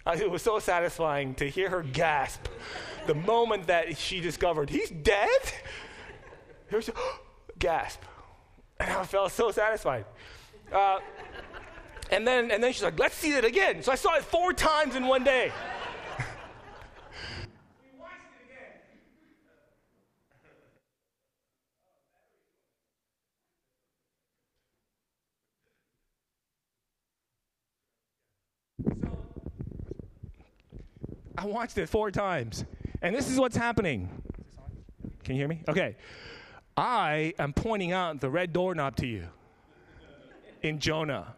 it 0.14 0.30
was 0.30 0.42
so 0.42 0.58
satisfying 0.58 1.34
to 1.34 1.48
hear 1.48 1.68
her 1.70 1.82
gasp 1.82 2.46
the 3.06 3.14
moment 3.14 3.66
that 3.66 3.96
she 3.96 4.20
discovered 4.20 4.70
he's 4.70 4.90
dead. 4.90 5.28
Her 6.70 6.80
gasp, 7.58 8.00
and 8.78 8.90
I 8.90 9.04
felt 9.04 9.32
so 9.32 9.50
satisfied. 9.50 10.04
Uh, 10.72 10.98
and 12.10 12.26
then, 12.26 12.50
and 12.50 12.62
then 12.62 12.72
she's 12.72 12.82
like, 12.82 12.98
"Let's 12.98 13.14
see 13.14 13.32
it 13.32 13.44
again." 13.44 13.82
So 13.82 13.92
I 13.92 13.96
saw 13.96 14.14
it 14.16 14.24
four 14.24 14.52
times 14.52 14.96
in 14.96 15.06
one 15.06 15.24
day. 15.24 15.52
I 31.38 31.46
watched 31.46 31.78
it 31.78 31.88
four 31.88 32.10
times. 32.10 32.64
And 33.00 33.14
this 33.14 33.30
is 33.30 33.38
what's 33.38 33.56
happening. 33.56 34.10
Can 35.22 35.36
you 35.36 35.42
hear 35.42 35.46
me? 35.46 35.62
Okay. 35.68 35.94
I 36.76 37.32
am 37.38 37.52
pointing 37.52 37.92
out 37.92 38.20
the 38.20 38.28
red 38.28 38.52
doorknob 38.52 38.96
to 38.96 39.06
you 39.06 39.24
in 40.62 40.80
Jonah. 40.80 41.36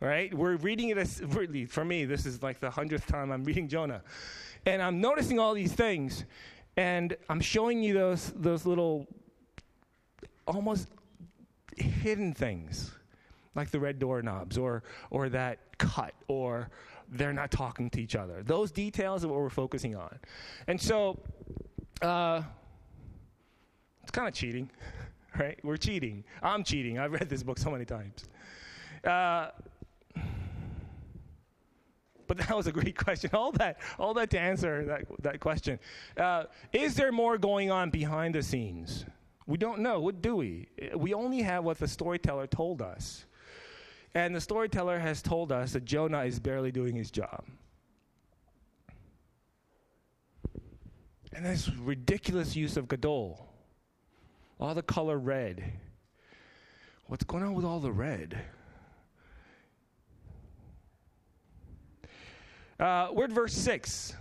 Right? 0.00 0.34
We're 0.34 0.56
reading 0.56 0.88
it 0.88 0.98
as, 0.98 1.22
really, 1.22 1.66
for 1.66 1.84
me, 1.84 2.04
this 2.04 2.26
is 2.26 2.42
like 2.42 2.58
the 2.58 2.68
hundredth 2.68 3.06
time 3.06 3.30
I'm 3.30 3.44
reading 3.44 3.68
Jonah. 3.68 4.02
And 4.66 4.82
I'm 4.82 5.00
noticing 5.00 5.38
all 5.38 5.54
these 5.54 5.72
things. 5.72 6.24
And 6.76 7.16
I'm 7.28 7.40
showing 7.40 7.80
you 7.80 7.94
those, 7.94 8.32
those 8.34 8.66
little, 8.66 9.06
almost 10.48 10.88
hidden 11.76 12.34
things, 12.34 12.90
like 13.54 13.70
the 13.70 13.78
red 13.78 14.00
doorknobs 14.00 14.58
or, 14.58 14.82
or 15.10 15.28
that 15.28 15.78
cut 15.78 16.12
or 16.26 16.70
they're 17.10 17.32
not 17.32 17.50
talking 17.50 17.90
to 17.90 18.00
each 18.00 18.16
other. 18.16 18.42
Those 18.42 18.70
details 18.70 19.24
are 19.24 19.28
what 19.28 19.38
we're 19.38 19.50
focusing 19.50 19.96
on. 19.96 20.18
And 20.66 20.80
so, 20.80 21.18
uh, 22.02 22.42
it's 24.02 24.10
kind 24.10 24.28
of 24.28 24.34
cheating, 24.34 24.70
right? 25.38 25.58
We're 25.62 25.76
cheating. 25.76 26.24
I'm 26.42 26.64
cheating. 26.64 26.98
I've 26.98 27.12
read 27.12 27.28
this 27.28 27.42
book 27.42 27.58
so 27.58 27.70
many 27.70 27.84
times. 27.84 28.24
Uh, 29.04 29.48
but 32.26 32.36
that 32.36 32.54
was 32.54 32.66
a 32.66 32.72
great 32.72 32.96
question. 33.04 33.30
All 33.32 33.50
that, 33.52 33.78
all 33.98 34.14
that 34.14 34.30
to 34.30 34.38
answer 34.38 34.84
that, 34.84 35.04
that 35.22 35.40
question. 35.40 35.80
Uh, 36.16 36.44
is 36.72 36.94
there 36.94 37.10
more 37.10 37.38
going 37.38 37.70
on 37.70 37.90
behind 37.90 38.34
the 38.34 38.42
scenes? 38.42 39.04
We 39.46 39.56
don't 39.56 39.80
know. 39.80 39.98
What 40.00 40.20
do 40.20 40.36
we? 40.36 40.68
We 40.94 41.14
only 41.14 41.40
have 41.40 41.64
what 41.64 41.78
the 41.78 41.88
storyteller 41.88 42.46
told 42.46 42.82
us. 42.82 43.24
And 44.14 44.34
the 44.34 44.40
storyteller 44.40 44.98
has 44.98 45.22
told 45.22 45.52
us 45.52 45.72
that 45.72 45.84
Jonah 45.84 46.24
is 46.24 46.40
barely 46.40 46.72
doing 46.72 46.96
his 46.96 47.10
job. 47.10 47.44
And 51.32 51.44
this 51.44 51.68
ridiculous 51.68 52.56
use 52.56 52.76
of 52.76 52.88
Gadol, 52.88 53.46
all 54.58 54.74
the 54.74 54.82
color 54.82 55.18
red. 55.18 55.72
What's 57.06 57.24
going 57.24 57.44
on 57.44 57.54
with 57.54 57.64
all 57.64 57.80
the 57.80 57.92
red? 57.92 58.38
Uh, 62.80 63.08
word 63.12 63.32
verse 63.32 63.54
6. 63.54 64.14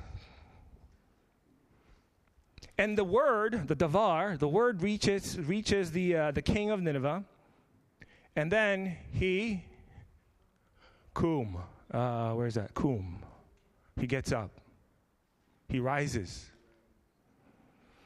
And 2.77 2.97
the 2.97 3.03
word, 3.03 3.67
the 3.67 3.75
davar, 3.75 4.37
the 4.37 4.47
word 4.47 4.83
reaches, 4.83 5.39
reaches 5.39 5.91
the, 5.91 6.15
uh, 6.15 6.31
the 6.31 6.41
king 6.41 6.69
of 6.69 6.81
Nineveh. 6.81 7.23
And 8.35 8.51
then 8.51 8.95
he, 9.11 9.65
Kum. 11.17 11.57
Uh, 11.91 12.33
where's 12.33 12.53
that? 12.53 12.75
Kum. 12.75 13.17
He 13.99 14.05
gets 14.05 14.31
up. 14.31 14.51
He 15.67 15.79
rises 15.79 16.51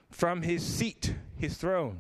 from 0.09 0.41
his 0.41 0.64
seat, 0.64 1.14
his 1.36 1.57
throne. 1.57 1.99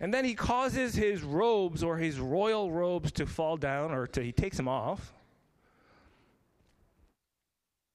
And 0.00 0.12
then 0.12 0.24
he 0.26 0.34
causes 0.34 0.94
his 0.94 1.22
robes 1.22 1.82
or 1.82 1.96
his 1.96 2.18
royal 2.18 2.70
robes 2.70 3.10
to 3.12 3.26
fall 3.26 3.56
down, 3.56 3.90
or 3.90 4.06
to, 4.08 4.22
he 4.22 4.32
takes 4.32 4.56
them 4.56 4.68
off. 4.68 5.14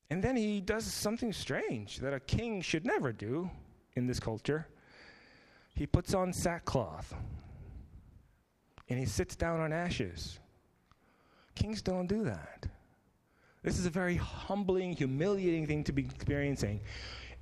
And 0.09 0.23
then 0.23 0.35
he 0.35 0.59
does 0.59 0.85
something 0.85 1.33
strange 1.33 1.97
that 1.97 2.13
a 2.13 2.19
king 2.19 2.61
should 2.61 2.85
never 2.85 3.11
do 3.11 3.49
in 3.95 4.07
this 4.07 4.19
culture. 4.19 4.67
He 5.75 5.85
puts 5.85 6.13
on 6.13 6.33
sackcloth 6.33 7.13
and 8.87 8.99
he 8.99 9.05
sits 9.05 9.35
down 9.35 9.59
on 9.59 9.73
ashes. 9.73 10.39
Kings 11.55 11.81
don't 11.81 12.07
do 12.07 12.23
that. 12.25 12.67
This 13.63 13.79
is 13.79 13.85
a 13.85 13.89
very 13.89 14.15
humbling, 14.15 14.93
humiliating 14.93 15.65
thing 15.65 15.83
to 15.85 15.91
be 15.91 16.03
experiencing. 16.03 16.81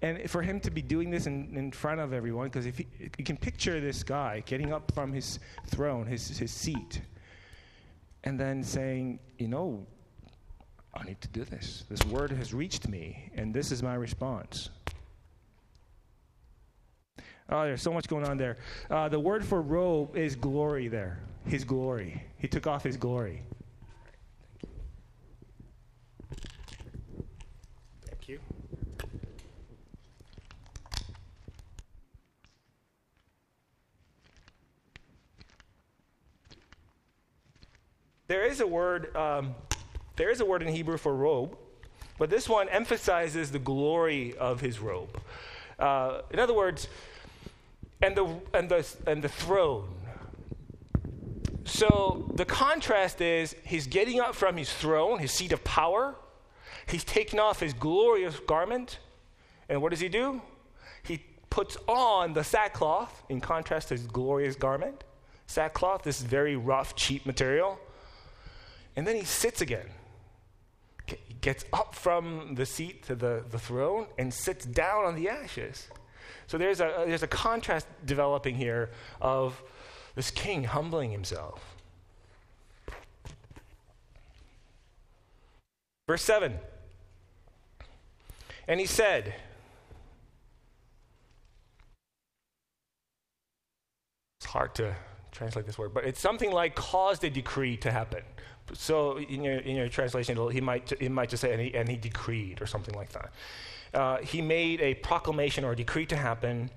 And 0.01 0.29
for 0.29 0.41
him 0.41 0.59
to 0.61 0.71
be 0.71 0.81
doing 0.81 1.09
this 1.09 1.27
in, 1.27 1.55
in 1.57 1.71
front 1.71 1.99
of 1.99 2.13
everyone, 2.13 2.47
because 2.47 2.65
if 2.65 2.77
he, 2.77 2.87
you 3.17 3.23
can 3.23 3.37
picture 3.37 3.79
this 3.79 4.03
guy 4.03 4.43
getting 4.45 4.73
up 4.73 4.91
from 4.93 5.11
his 5.13 5.39
throne, 5.67 6.05
his, 6.05 6.37
his 6.37 6.51
seat, 6.51 7.01
and 8.23 8.39
then 8.39 8.63
saying, 8.63 9.19
you 9.37 9.47
know, 9.47 9.85
I 10.93 11.03
need 11.03 11.19
to 11.21 11.27
do 11.29 11.43
this. 11.43 11.85
This 11.89 12.05
word 12.05 12.31
has 12.31 12.53
reached 12.53 12.87
me, 12.87 13.31
and 13.35 13.53
this 13.53 13.71
is 13.71 13.81
my 13.81 13.95
response. 13.95 14.69
Oh, 17.49 17.63
there's 17.63 17.81
so 17.81 17.91
much 17.91 18.07
going 18.07 18.25
on 18.25 18.37
there. 18.37 18.57
Uh, 18.89 19.09
the 19.09 19.19
word 19.19 19.43
for 19.43 19.61
robe 19.61 20.15
is 20.15 20.35
glory 20.35 20.87
there. 20.87 21.19
His 21.45 21.63
glory. 21.63 22.23
He 22.37 22.47
took 22.47 22.67
off 22.67 22.83
his 22.83 22.95
glory. 22.95 23.41
There 38.33 38.47
is 38.47 38.61
a 38.61 38.65
word. 38.65 39.15
Um, 39.15 39.53
there 40.15 40.31
is 40.31 40.41
a 40.41 40.45
word 40.45 40.63
in 40.63 40.67
Hebrew 40.67 40.97
for 40.97 41.13
robe, 41.13 41.55
but 42.17 42.31
this 42.31 42.49
one 42.49 42.67
emphasizes 42.67 43.51
the 43.51 43.59
glory 43.59 44.35
of 44.37 44.59
his 44.59 44.79
robe. 44.79 45.21
Uh, 45.77 46.21
in 46.31 46.39
other 46.39 46.55
words, 46.55 46.87
and 48.01 48.17
the, 48.17 48.25
and, 48.55 48.69
the, 48.69 48.87
and 49.05 49.23
the 49.23 49.29
throne. 49.29 49.87
So 51.65 52.27
the 52.33 52.43
contrast 52.43 53.21
is 53.21 53.55
he's 53.63 53.85
getting 53.85 54.19
up 54.19 54.33
from 54.33 54.57
his 54.57 54.73
throne, 54.73 55.19
his 55.19 55.31
seat 55.31 55.51
of 55.51 55.63
power. 55.63 56.15
He's 56.87 57.03
taken 57.03 57.39
off 57.39 57.59
his 57.59 57.73
glorious 57.73 58.39
garment. 58.39 58.97
And 59.69 59.79
what 59.79 59.91
does 59.91 59.99
he 59.99 60.09
do? 60.09 60.41
He 61.03 61.23
puts 61.51 61.77
on 61.87 62.33
the 62.33 62.43
sackcloth 62.43 63.25
in 63.29 63.41
contrast 63.41 63.89
to 63.89 63.93
his 63.93 64.07
glorious 64.07 64.55
garment. 64.55 65.03
Sackcloth, 65.45 66.01
this 66.01 66.23
very 66.23 66.55
rough, 66.55 66.95
cheap 66.95 67.27
material. 67.27 67.79
And 68.95 69.07
then 69.07 69.15
he 69.15 69.23
sits 69.23 69.61
again. 69.61 69.87
He 71.07 71.35
gets 71.41 71.65
up 71.73 71.95
from 71.95 72.55
the 72.55 72.65
seat 72.65 73.03
to 73.03 73.15
the, 73.15 73.43
the 73.49 73.59
throne 73.59 74.07
and 74.17 74.33
sits 74.33 74.65
down 74.65 75.05
on 75.05 75.15
the 75.15 75.29
ashes. 75.29 75.87
So 76.47 76.57
there's 76.57 76.79
a, 76.79 77.03
there's 77.07 77.23
a 77.23 77.27
contrast 77.27 77.87
developing 78.05 78.55
here 78.55 78.91
of 79.21 79.61
this 80.15 80.31
king 80.31 80.63
humbling 80.63 81.11
himself. 81.11 81.75
Verse 86.07 86.23
7 86.23 86.53
And 88.67 88.79
he 88.79 88.85
said, 88.85 89.33
It's 94.39 94.51
hard 94.51 94.75
to 94.75 94.95
translate 95.31 95.65
this 95.65 95.77
word, 95.77 95.93
but 95.93 96.03
it's 96.03 96.19
something 96.19 96.51
like 96.51 96.75
caused 96.75 97.23
a 97.23 97.29
decree 97.29 97.77
to 97.77 97.91
happen. 97.91 98.21
So 98.71 99.17
in 99.17 99.43
your, 99.43 99.57
in 99.57 99.75
your 99.75 99.89
translation, 99.89 100.37
he 100.51 100.61
might, 100.61 101.09
might 101.09 101.29
just 101.29 101.41
say, 101.41 101.51
and 101.51 101.61
he, 101.61 101.75
and 101.75 101.89
he 101.89 101.97
decreed 101.97 102.61
or 102.61 102.65
something 102.65 102.95
like 102.95 103.11
that 103.11 103.31
uh, 103.93 104.17
he 104.17 104.41
made 104.41 104.81
a 104.81 104.95
proclamation 104.95 105.63
or 105.63 105.73
a 105.73 105.75
decree 105.75 106.05
to 106.07 106.15
happen 106.15 106.69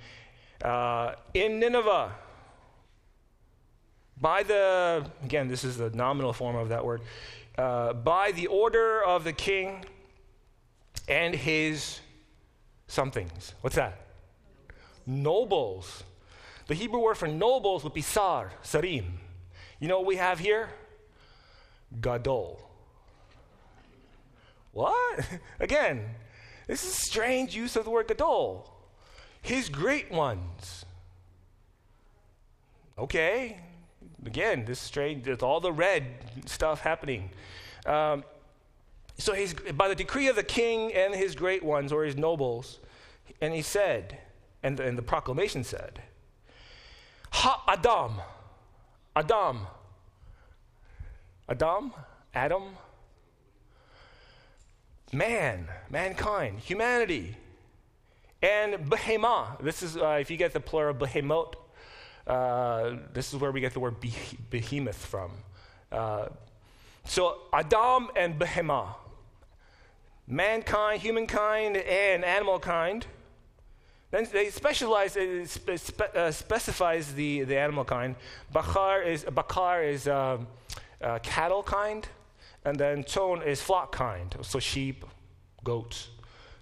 uh, 0.63 1.15
in 1.35 1.59
Nineveh. 1.59 2.13
By 4.21 4.43
the, 4.43 5.07
again, 5.25 5.49
this 5.49 5.65
is 5.65 5.77
the 5.77 5.91
nominal 5.91 6.33
form 6.33 6.57
of 6.57 6.71
that 6.71 6.85
word, 6.85 7.03
uh, 7.59 7.93
by 7.93 8.33
the 8.33 8.47
order 8.47 9.03
of 9.03 9.25
the 9.25 9.33
king 9.33 9.85
and 11.09 11.35
his 11.35 12.01
somethings. 12.87 13.55
What's 13.61 13.77
that? 13.77 14.01
Nobles. 15.07 16.05
The 16.67 16.75
Hebrew 16.75 17.01
word 17.01 17.17
for 17.17 17.29
nobles 17.29 17.85
would 17.85 17.95
be 17.95 18.03
sar, 18.03 18.53
sarim. 18.63 19.05
You 19.81 19.89
know 19.89 19.99
what 19.99 20.07
we 20.07 20.17
have 20.17 20.39
here? 20.39 20.71
Gadol. 22.01 22.61
What? 24.73 25.27
Again, 25.61 26.05
this 26.67 26.85
is 26.85 26.91
a 26.91 27.01
strange 27.01 27.55
use 27.57 27.77
of 27.77 27.85
the 27.85 27.91
word 27.91 28.09
gadol. 28.09 28.73
His 29.41 29.69
great 29.69 30.11
ones. 30.11 30.85
Okay. 32.99 33.61
Again, 34.25 34.65
this 34.65 34.79
is 34.79 34.85
strange, 34.85 35.25
there's 35.25 35.43
all 35.43 35.61
the 35.61 35.73
red 35.73 36.05
stuff 36.47 36.81
happening. 36.81 37.31
Um, 37.85 38.25
so 39.19 39.33
he's, 39.33 39.55
by 39.55 39.89
the 39.89 39.95
decree 39.95 40.29
of 40.29 40.37
the 40.37 40.43
king 40.43 40.93
and 40.93 41.15
his 41.15 41.35
great 41.35 41.63
ones, 41.63 41.93
or 41.93 42.05
his 42.05 42.17
nobles, 42.17 42.81
and 43.41 43.55
he 43.55 43.63
said, 43.63 44.19
and, 44.63 44.81
and 44.81 44.99
the 44.99 45.03
proclamation 45.03 45.63
said, 45.63 46.03
Ha 47.31 47.63
Adam, 47.69 48.21
Adam, 49.15 49.67
Adam, 51.49 51.93
Adam, 52.35 52.63
man, 55.13 55.69
mankind, 55.89 56.59
humanity. 56.59 57.37
And 58.43 58.75
behemah, 58.91 59.63
this 59.63 59.83
is, 59.83 59.97
uh, 59.97 60.19
if 60.21 60.31
you 60.31 60.37
get 60.37 60.53
the 60.53 60.61
plural 60.61 60.95
behemot, 60.95 61.55
uh, 62.27 62.97
this 63.13 63.33
is 63.33 63.41
where 63.41 63.53
we 63.53 63.61
get 63.61 63.73
the 63.73 63.81
word 63.81 63.97
behemoth 64.51 65.07
from. 65.07 65.31
Uh, 65.93 66.27
so 67.05 67.43
Adam 67.53 68.11
and 68.17 68.39
behemah, 68.39 68.95
mankind, 70.27 71.01
humankind, 71.01 71.77
and 71.77 72.25
animal 72.25 72.59
kind. 72.59 73.07
Then 74.11 74.27
they 74.33 74.51
specialize, 74.51 75.17
it 75.17 75.49
spe- 75.49 76.01
uh, 76.15 76.31
specifies 76.33 77.15
the, 77.15 77.43
the 77.45 77.57
animal 77.57 77.85
kind. 77.85 78.17
Bakar 78.53 79.03
is, 79.03 79.25
bakar 79.25 79.83
is 79.85 80.09
uh, 81.01 81.19
cattle 81.23 81.63
kind. 81.63 82.09
And 82.65 82.77
then 82.77 83.05
tson 83.05 83.47
is 83.47 83.63
flock 83.63 83.93
kind, 83.93 84.35
so 84.43 84.59
sheep, 84.59 85.05
goats. 85.63 86.09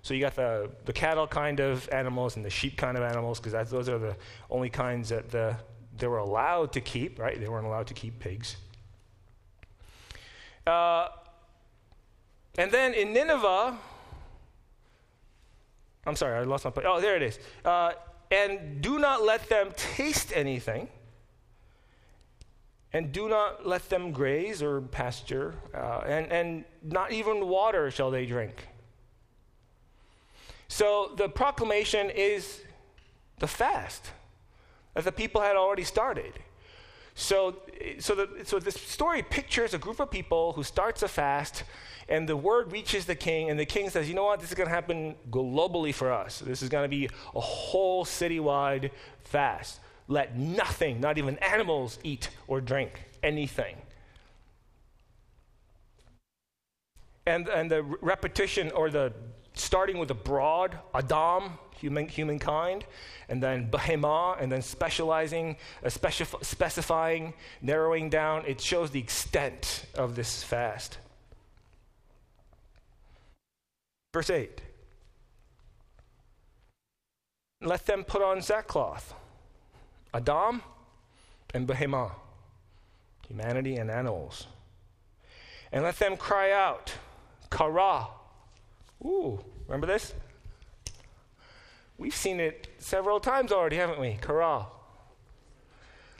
So 0.02 0.12
you 0.12 0.20
got 0.20 0.36
the, 0.36 0.70
the 0.84 0.92
cattle 0.92 1.26
kind 1.26 1.60
of 1.60 1.88
animals 1.88 2.36
and 2.36 2.44
the 2.44 2.50
sheep 2.50 2.76
kind 2.76 2.98
of 2.98 3.02
animals, 3.02 3.40
because 3.40 3.70
those 3.70 3.88
are 3.88 3.98
the 3.98 4.14
only 4.50 4.68
kinds 4.68 5.08
that 5.08 5.30
the, 5.30 5.56
they 5.96 6.06
were 6.06 6.18
allowed 6.18 6.74
to 6.74 6.82
keep, 6.82 7.18
right? 7.18 7.40
They 7.40 7.48
weren't 7.48 7.64
allowed 7.64 7.86
to 7.86 7.94
keep 7.94 8.18
pigs. 8.18 8.56
Uh, 10.66 11.08
and 12.58 12.70
then 12.70 12.92
in 12.92 13.14
Nineveh, 13.14 13.78
I'm 16.06 16.16
sorry, 16.16 16.38
I 16.38 16.42
lost 16.42 16.66
my 16.66 16.70
point. 16.70 16.86
Oh, 16.86 17.00
there 17.00 17.16
it 17.16 17.22
is. 17.22 17.38
Uh, 17.64 17.92
and 18.30 18.82
do 18.82 18.98
not 18.98 19.22
let 19.22 19.48
them 19.48 19.70
taste 19.74 20.32
anything 20.34 20.88
and 22.94 23.10
do 23.10 23.28
not 23.28 23.66
let 23.66 23.90
them 23.90 24.12
graze 24.12 24.62
or 24.62 24.80
pasture, 24.80 25.56
uh, 25.74 26.02
and, 26.06 26.30
and 26.30 26.64
not 26.80 27.10
even 27.10 27.48
water 27.48 27.90
shall 27.90 28.10
they 28.12 28.24
drink. 28.24 28.68
So 30.68 31.12
the 31.16 31.28
proclamation 31.28 32.08
is 32.08 32.62
the 33.40 33.48
fast 33.48 34.12
that 34.94 35.02
the 35.02 35.10
people 35.10 35.40
had 35.40 35.56
already 35.56 35.82
started. 35.82 36.34
So, 37.16 37.56
so, 37.98 38.14
the, 38.14 38.28
so 38.44 38.60
this 38.60 38.76
story 38.76 39.22
pictures 39.22 39.74
a 39.74 39.78
group 39.78 39.98
of 39.98 40.08
people 40.08 40.52
who 40.52 40.62
starts 40.62 41.02
a 41.02 41.08
fast, 41.08 41.64
and 42.08 42.28
the 42.28 42.36
word 42.36 42.70
reaches 42.70 43.06
the 43.06 43.16
king, 43.16 43.50
and 43.50 43.58
the 43.58 43.66
king 43.66 43.90
says, 43.90 44.08
"You 44.08 44.14
know 44.14 44.24
what? 44.24 44.40
This 44.40 44.50
is 44.50 44.54
going 44.54 44.68
to 44.68 44.74
happen 44.74 45.16
globally 45.30 45.94
for 45.94 46.12
us. 46.12 46.40
This 46.40 46.62
is 46.62 46.68
going 46.68 46.84
to 46.84 46.88
be 46.88 47.08
a 47.34 47.40
whole 47.40 48.04
citywide 48.04 48.90
fast." 49.22 49.80
Let 50.08 50.36
nothing, 50.36 51.00
not 51.00 51.18
even 51.18 51.38
animals, 51.38 51.98
eat 52.02 52.28
or 52.46 52.60
drink 52.60 53.04
anything. 53.22 53.76
And, 57.26 57.48
and 57.48 57.70
the 57.70 57.82
repetition 57.82 58.70
or 58.72 58.90
the 58.90 59.12
starting 59.54 59.98
with 59.98 60.08
the 60.08 60.14
broad, 60.14 60.78
Adam, 60.94 61.58
human, 61.78 62.08
humankind, 62.08 62.84
and 63.28 63.42
then 63.42 63.70
Behemah, 63.70 64.42
and 64.42 64.52
then 64.52 64.60
specializing, 64.60 65.56
uh, 65.82 65.88
specif- 65.88 66.44
specifying, 66.44 67.34
narrowing 67.62 68.10
down, 68.10 68.44
it 68.46 68.60
shows 68.60 68.90
the 68.90 68.98
extent 68.98 69.86
of 69.94 70.16
this 70.16 70.42
fast. 70.42 70.98
Verse 74.12 74.30
8 74.30 74.60
Let 77.62 77.86
them 77.86 78.04
put 78.04 78.22
on 78.22 78.42
sackcloth 78.42 79.14
Adam 80.14 80.62
and 81.52 81.66
Behemah, 81.66 82.12
humanity 83.26 83.76
and 83.76 83.90
animals. 83.90 84.46
And 85.72 85.82
let 85.82 85.98
them 85.98 86.16
cry 86.16 86.52
out, 86.52 86.94
Kara. 87.50 88.06
Ooh, 89.04 89.44
remember 89.66 89.88
this? 89.88 90.14
We've 91.98 92.14
seen 92.14 92.38
it 92.38 92.68
several 92.78 93.18
times 93.18 93.50
already, 93.50 93.76
haven't 93.76 94.00
we? 94.00 94.18
Kara. 94.22 94.66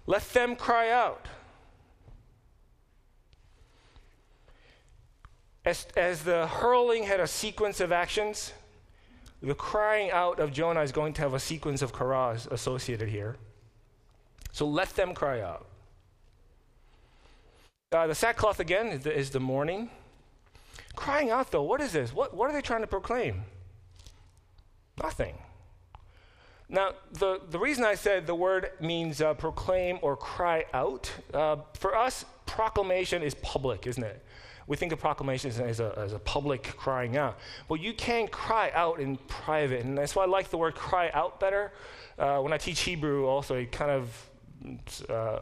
Let 0.07 0.28
them 0.32 0.57
cry 0.57 0.90
out. 0.90 1.28
As, 5.64 5.86
as 5.97 6.24
the 6.24 6.47
hurling 6.47 7.05
had 7.05 7.20
a 7.20 7.26
sequence 7.26 7.80
of 7.80 7.90
actions, 7.90 8.53
the 9.40 9.55
crying 9.55 10.11
out 10.11 10.40
of 10.40 10.53
Jonah 10.53 10.80
is 10.80 10.92
going 10.92 11.12
to 11.14 11.22
have 11.22 11.32
a 11.32 11.40
sequence 11.40 11.80
of 11.80 11.92
karas 11.92 12.51
associated 12.51 13.09
here. 13.09 13.36
So 14.55 14.68
let 14.68 14.90
them 14.90 15.14
cry 15.14 15.40
out. 15.40 15.66
Uh, 17.90 18.07
the 18.07 18.14
sackcloth 18.14 18.61
again 18.61 18.86
is 18.86 19.02
the, 19.02 19.12
is 19.12 19.30
the 19.30 19.40
mourning. 19.40 19.90
Crying 20.94 21.28
out, 21.30 21.50
though, 21.50 21.64
what 21.64 21.80
is 21.80 21.90
this? 21.90 22.14
What, 22.14 22.36
what 22.36 22.48
are 22.48 22.52
they 22.52 22.61
trying 22.61 22.82
to 22.82 22.86
proclaim? 22.86 23.42
Nothing. 25.02 25.34
Now, 26.68 26.92
the, 27.14 27.40
the 27.50 27.59
reason 27.59 27.84
I 27.84 27.96
said 27.96 28.28
the 28.28 28.36
word 28.36 28.70
means 28.80 29.20
uh, 29.20 29.34
proclaim 29.34 29.98
or 30.02 30.16
cry 30.16 30.66
out, 30.72 31.11
uh, 31.32 31.57
for 31.72 31.96
us, 31.96 32.24
proclamation 32.46 33.24
is 33.24 33.34
public, 33.34 33.88
isn't 33.88 34.05
it? 34.05 34.24
We 34.68 34.76
think 34.76 34.92
of 34.92 35.00
proclamation 35.00 35.50
as 35.50 35.80
a, 35.80 35.94
as 35.98 36.12
a 36.12 36.20
public 36.20 36.62
crying 36.62 37.16
out. 37.16 37.40
Well, 37.68 37.80
you 37.80 37.92
can 37.92 38.28
cry 38.28 38.70
out 38.72 39.00
in 39.00 39.16
private, 39.26 39.84
and 39.84 39.98
that's 39.98 40.14
why 40.14 40.22
I 40.22 40.26
like 40.26 40.50
the 40.50 40.59
word 40.59 40.76
cry 40.76 41.11
out 41.12 41.40
better. 41.40 41.72
Uh, 42.16 42.38
when 42.38 42.52
I 42.52 42.59
teach 42.59 42.82
Hebrew, 42.82 43.26
also, 43.26 43.57
it 43.57 43.72
kind 43.72 43.90
of 43.90 44.30
uh, 45.08 45.40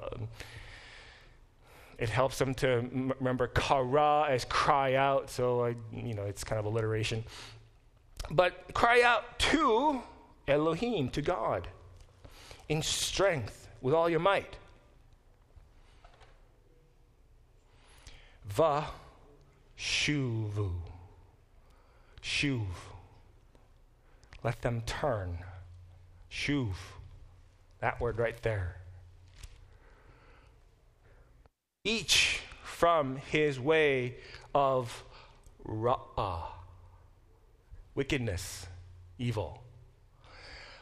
it 1.98 2.08
helps 2.08 2.38
them 2.38 2.54
to 2.54 2.68
m- 2.68 3.12
remember 3.18 3.46
kara 3.48 4.26
as 4.28 4.44
cry 4.44 4.94
out, 4.94 5.30
so 5.30 5.64
I, 5.64 5.76
you 5.92 6.14
know 6.14 6.24
it's 6.24 6.44
kind 6.44 6.58
of 6.58 6.64
alliteration. 6.64 7.24
But 8.30 8.72
cry 8.74 9.02
out 9.02 9.38
to 9.50 10.02
Elohim, 10.48 11.08
to 11.10 11.22
God, 11.22 11.68
in 12.68 12.82
strength 12.82 13.68
with 13.80 13.94
all 13.94 14.08
your 14.08 14.20
might. 14.20 14.56
Va 18.48 18.88
shuvu. 19.78 20.72
Shuv. 22.22 22.66
Let 24.44 24.62
them 24.62 24.82
turn. 24.86 25.38
Shuv. 26.30 26.74
That 27.80 28.00
word 28.00 28.18
right 28.18 28.40
there. 28.42 28.76
Each 31.84 32.40
from 32.62 33.16
his 33.16 33.58
way 33.58 34.16
of 34.54 35.04
ra'ah, 35.66 36.44
wickedness, 37.94 38.66
evil. 39.18 39.62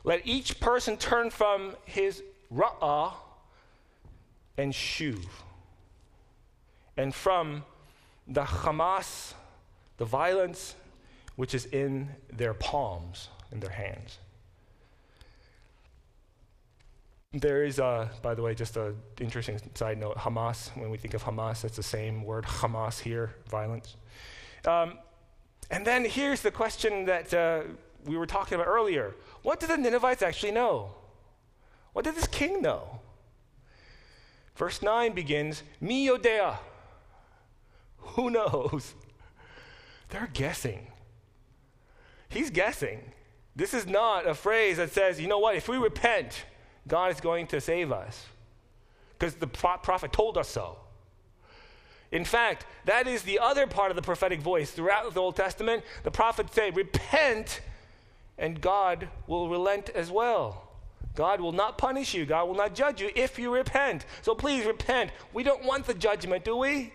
Let 0.04 0.26
each 0.26 0.60
person 0.60 0.96
turn 0.96 1.30
from 1.30 1.76
his 1.84 2.22
ra'ah 2.52 3.14
and 4.56 4.72
shuv, 4.72 5.24
and 6.96 7.14
from 7.14 7.64
the 8.26 8.42
Hamas, 8.44 9.34
the 9.96 10.04
violence 10.04 10.74
which 11.36 11.54
is 11.54 11.64
in 11.66 12.08
their 12.30 12.54
palms, 12.54 13.28
in 13.52 13.60
their 13.60 13.70
hands. 13.70 14.18
There 17.32 17.62
is, 17.62 17.76
by 17.76 18.34
the 18.34 18.42
way, 18.42 18.56
just 18.56 18.76
an 18.76 18.96
interesting 19.20 19.60
side 19.74 19.98
note 19.98 20.16
Hamas, 20.16 20.76
when 20.76 20.90
we 20.90 20.98
think 20.98 21.14
of 21.14 21.22
Hamas, 21.22 21.62
that's 21.62 21.76
the 21.76 21.82
same 21.82 22.24
word, 22.24 22.44
Hamas 22.44 22.98
here, 22.98 23.36
violence. 23.48 23.96
Um, 24.66 24.98
and 25.70 25.86
then 25.86 26.04
here's 26.04 26.42
the 26.42 26.50
question 26.50 27.04
that 27.04 27.32
uh, 27.32 27.62
we 28.04 28.16
were 28.16 28.26
talking 28.26 28.56
about 28.56 28.66
earlier 28.66 29.14
what 29.42 29.60
did 29.60 29.70
the 29.70 29.76
Ninevites 29.76 30.22
actually 30.22 30.50
know? 30.50 30.90
What 31.92 32.04
did 32.04 32.16
this 32.16 32.26
king 32.26 32.62
know? 32.62 33.00
Verse 34.56 34.82
9 34.82 35.12
begins, 35.12 35.62
Mi 35.80 36.08
yodea. 36.08 36.58
Who 37.98 38.30
knows? 38.30 38.94
They're 40.08 40.30
guessing. 40.32 40.88
He's 42.28 42.50
guessing. 42.50 43.12
This 43.54 43.72
is 43.72 43.86
not 43.86 44.26
a 44.26 44.34
phrase 44.34 44.78
that 44.78 44.90
says, 44.90 45.20
you 45.20 45.28
know 45.28 45.38
what, 45.38 45.54
if 45.54 45.68
we 45.68 45.76
repent, 45.78 46.44
God 46.86 47.12
is 47.12 47.20
going 47.20 47.46
to 47.48 47.60
save 47.60 47.92
us. 47.92 48.26
Because 49.18 49.34
the 49.34 49.46
prophet 49.46 50.12
told 50.12 50.38
us 50.38 50.48
so. 50.48 50.78
In 52.12 52.24
fact, 52.24 52.66
that 52.86 53.06
is 53.06 53.22
the 53.22 53.38
other 53.38 53.66
part 53.66 53.90
of 53.90 53.96
the 53.96 54.02
prophetic 54.02 54.40
voice. 54.40 54.70
Throughout 54.70 55.12
the 55.14 55.20
Old 55.20 55.36
Testament, 55.36 55.84
the 56.02 56.10
prophets 56.10 56.54
say, 56.54 56.70
Repent, 56.70 57.60
and 58.36 58.60
God 58.60 59.08
will 59.26 59.48
relent 59.48 59.90
as 59.90 60.10
well. 60.10 60.68
God 61.14 61.40
will 61.40 61.52
not 61.52 61.76
punish 61.76 62.14
you. 62.14 62.24
God 62.24 62.48
will 62.48 62.54
not 62.54 62.74
judge 62.74 63.00
you 63.00 63.10
if 63.14 63.38
you 63.38 63.54
repent. 63.54 64.06
So 64.22 64.34
please 64.34 64.64
repent. 64.64 65.10
We 65.32 65.42
don't 65.42 65.64
want 65.64 65.86
the 65.86 65.94
judgment, 65.94 66.44
do 66.44 66.56
we? 66.56 66.92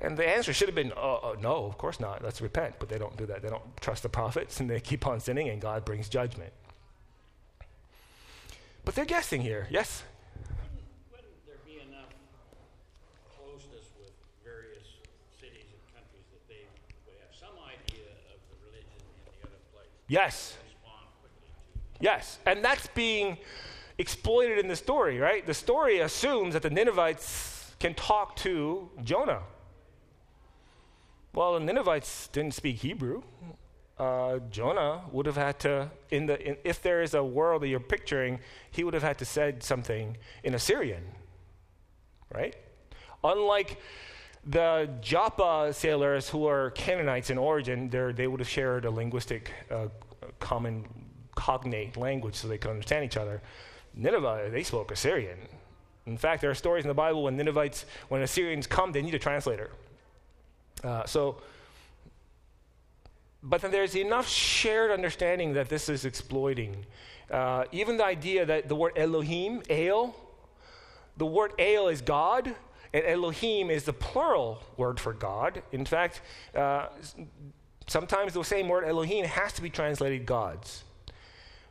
And 0.00 0.16
the 0.16 0.28
answer 0.28 0.52
should 0.52 0.68
have 0.68 0.74
been, 0.74 0.92
uh, 0.96 1.34
no, 1.40 1.64
of 1.64 1.78
course 1.78 2.00
not. 2.00 2.22
Let's 2.22 2.40
repent. 2.40 2.74
But 2.78 2.88
they 2.88 2.98
don't 2.98 3.16
do 3.16 3.26
that. 3.26 3.42
They 3.42 3.48
don't 3.48 3.76
trust 3.80 4.02
the 4.02 4.08
prophets 4.08 4.60
and 4.60 4.68
they 4.68 4.80
keep 4.80 5.06
on 5.06 5.20
sinning, 5.20 5.48
and 5.48 5.60
God 5.60 5.84
brings 5.84 6.08
judgment. 6.08 6.52
But 8.84 8.94
they're 8.94 9.04
guessing 9.04 9.40
here. 9.40 9.66
Yes? 9.70 10.02
Wouldn't 11.10 11.46
there 11.46 11.56
be 11.64 11.80
enough 11.88 12.10
closeness 13.36 13.88
with 13.98 14.12
various 14.44 14.84
cities 15.40 15.72
and 15.72 15.80
countries 15.94 16.24
that 16.32 16.46
they 16.48 16.66
would 17.06 17.16
have 17.20 17.34
some 17.34 17.56
idea 17.64 18.04
of 18.32 18.40
the 18.50 18.66
religion 18.66 18.92
in 19.00 19.24
the 19.24 19.48
other 19.48 19.60
place? 19.72 19.88
Yes. 20.08 20.56
Yes. 22.00 22.38
And 22.44 22.62
that's 22.64 22.86
being 22.88 23.38
exploited 23.96 24.58
in 24.58 24.68
the 24.68 24.76
story, 24.76 25.18
right? 25.18 25.46
The 25.46 25.54
story 25.54 26.00
assumes 26.00 26.52
that 26.54 26.62
the 26.62 26.70
Ninevites 26.70 27.72
can 27.80 27.94
talk 27.94 28.36
to 28.36 28.90
Jonah. 29.02 29.42
Well, 31.32 31.54
the 31.54 31.60
Ninevites 31.60 32.28
didn't 32.28 32.54
speak 32.54 32.76
Hebrew. 32.76 33.22
Uh, 33.98 34.40
Jonah 34.50 35.02
would 35.12 35.26
have 35.26 35.36
had 35.36 35.60
to, 35.60 35.90
in 36.10 36.26
the, 36.26 36.40
in, 36.40 36.56
if 36.64 36.82
there 36.82 37.00
is 37.02 37.14
a 37.14 37.22
world 37.22 37.62
that 37.62 37.68
you're 37.68 37.78
picturing, 37.78 38.40
he 38.70 38.82
would 38.82 38.94
have 38.94 39.04
had 39.04 39.18
to 39.18 39.24
said 39.24 39.62
something 39.62 40.16
in 40.42 40.54
Assyrian, 40.54 41.04
right? 42.34 42.56
Unlike 43.22 43.78
the 44.44 44.90
Joppa 45.00 45.72
sailors 45.72 46.28
who 46.28 46.46
are 46.46 46.70
Canaanites 46.70 47.30
in 47.30 47.38
origin, 47.38 47.88
they 47.88 48.26
would 48.26 48.40
have 48.40 48.48
shared 48.48 48.84
a 48.84 48.90
linguistic, 48.90 49.52
uh, 49.70 49.86
common 50.40 50.84
cognate 51.34 51.96
language 51.96 52.34
so 52.34 52.48
they 52.48 52.58
could 52.58 52.70
understand 52.70 53.04
each 53.04 53.16
other. 53.16 53.42
Nineveh, 53.94 54.48
they 54.50 54.62
spoke 54.62 54.90
Assyrian. 54.90 55.38
In 56.06 56.18
fact, 56.18 56.40
there 56.40 56.50
are 56.50 56.54
stories 56.54 56.84
in 56.84 56.88
the 56.88 56.94
Bible 56.94 57.22
when 57.22 57.36
Ninevites, 57.36 57.86
when 58.08 58.22
Assyrians 58.22 58.66
come, 58.66 58.92
they 58.92 59.02
need 59.02 59.14
a 59.14 59.18
translator. 59.18 59.70
Uh, 60.82 61.06
so, 61.06 61.40
but 63.44 63.60
then 63.60 63.70
there's 63.70 63.94
enough 63.94 64.26
shared 64.26 64.90
understanding 64.90 65.52
that 65.52 65.68
this 65.68 65.88
is 65.90 66.06
exploiting. 66.06 66.86
Uh, 67.30 67.64
even 67.72 67.98
the 67.98 68.04
idea 68.04 68.46
that 68.46 68.68
the 68.68 68.74
word 68.74 68.92
Elohim, 68.96 69.62
El, 69.68 70.16
the 71.18 71.26
word 71.26 71.52
El 71.58 71.88
is 71.88 72.00
God, 72.00 72.54
and 72.94 73.04
Elohim 73.04 73.70
is 73.70 73.84
the 73.84 73.92
plural 73.92 74.62
word 74.78 74.98
for 74.98 75.12
God. 75.12 75.62
In 75.72 75.84
fact, 75.84 76.22
uh, 76.54 76.86
sometimes 77.86 78.32
the 78.32 78.42
same 78.42 78.68
word 78.68 78.84
Elohim 78.84 79.26
has 79.26 79.52
to 79.54 79.62
be 79.62 79.68
translated 79.68 80.24
gods. 80.24 80.84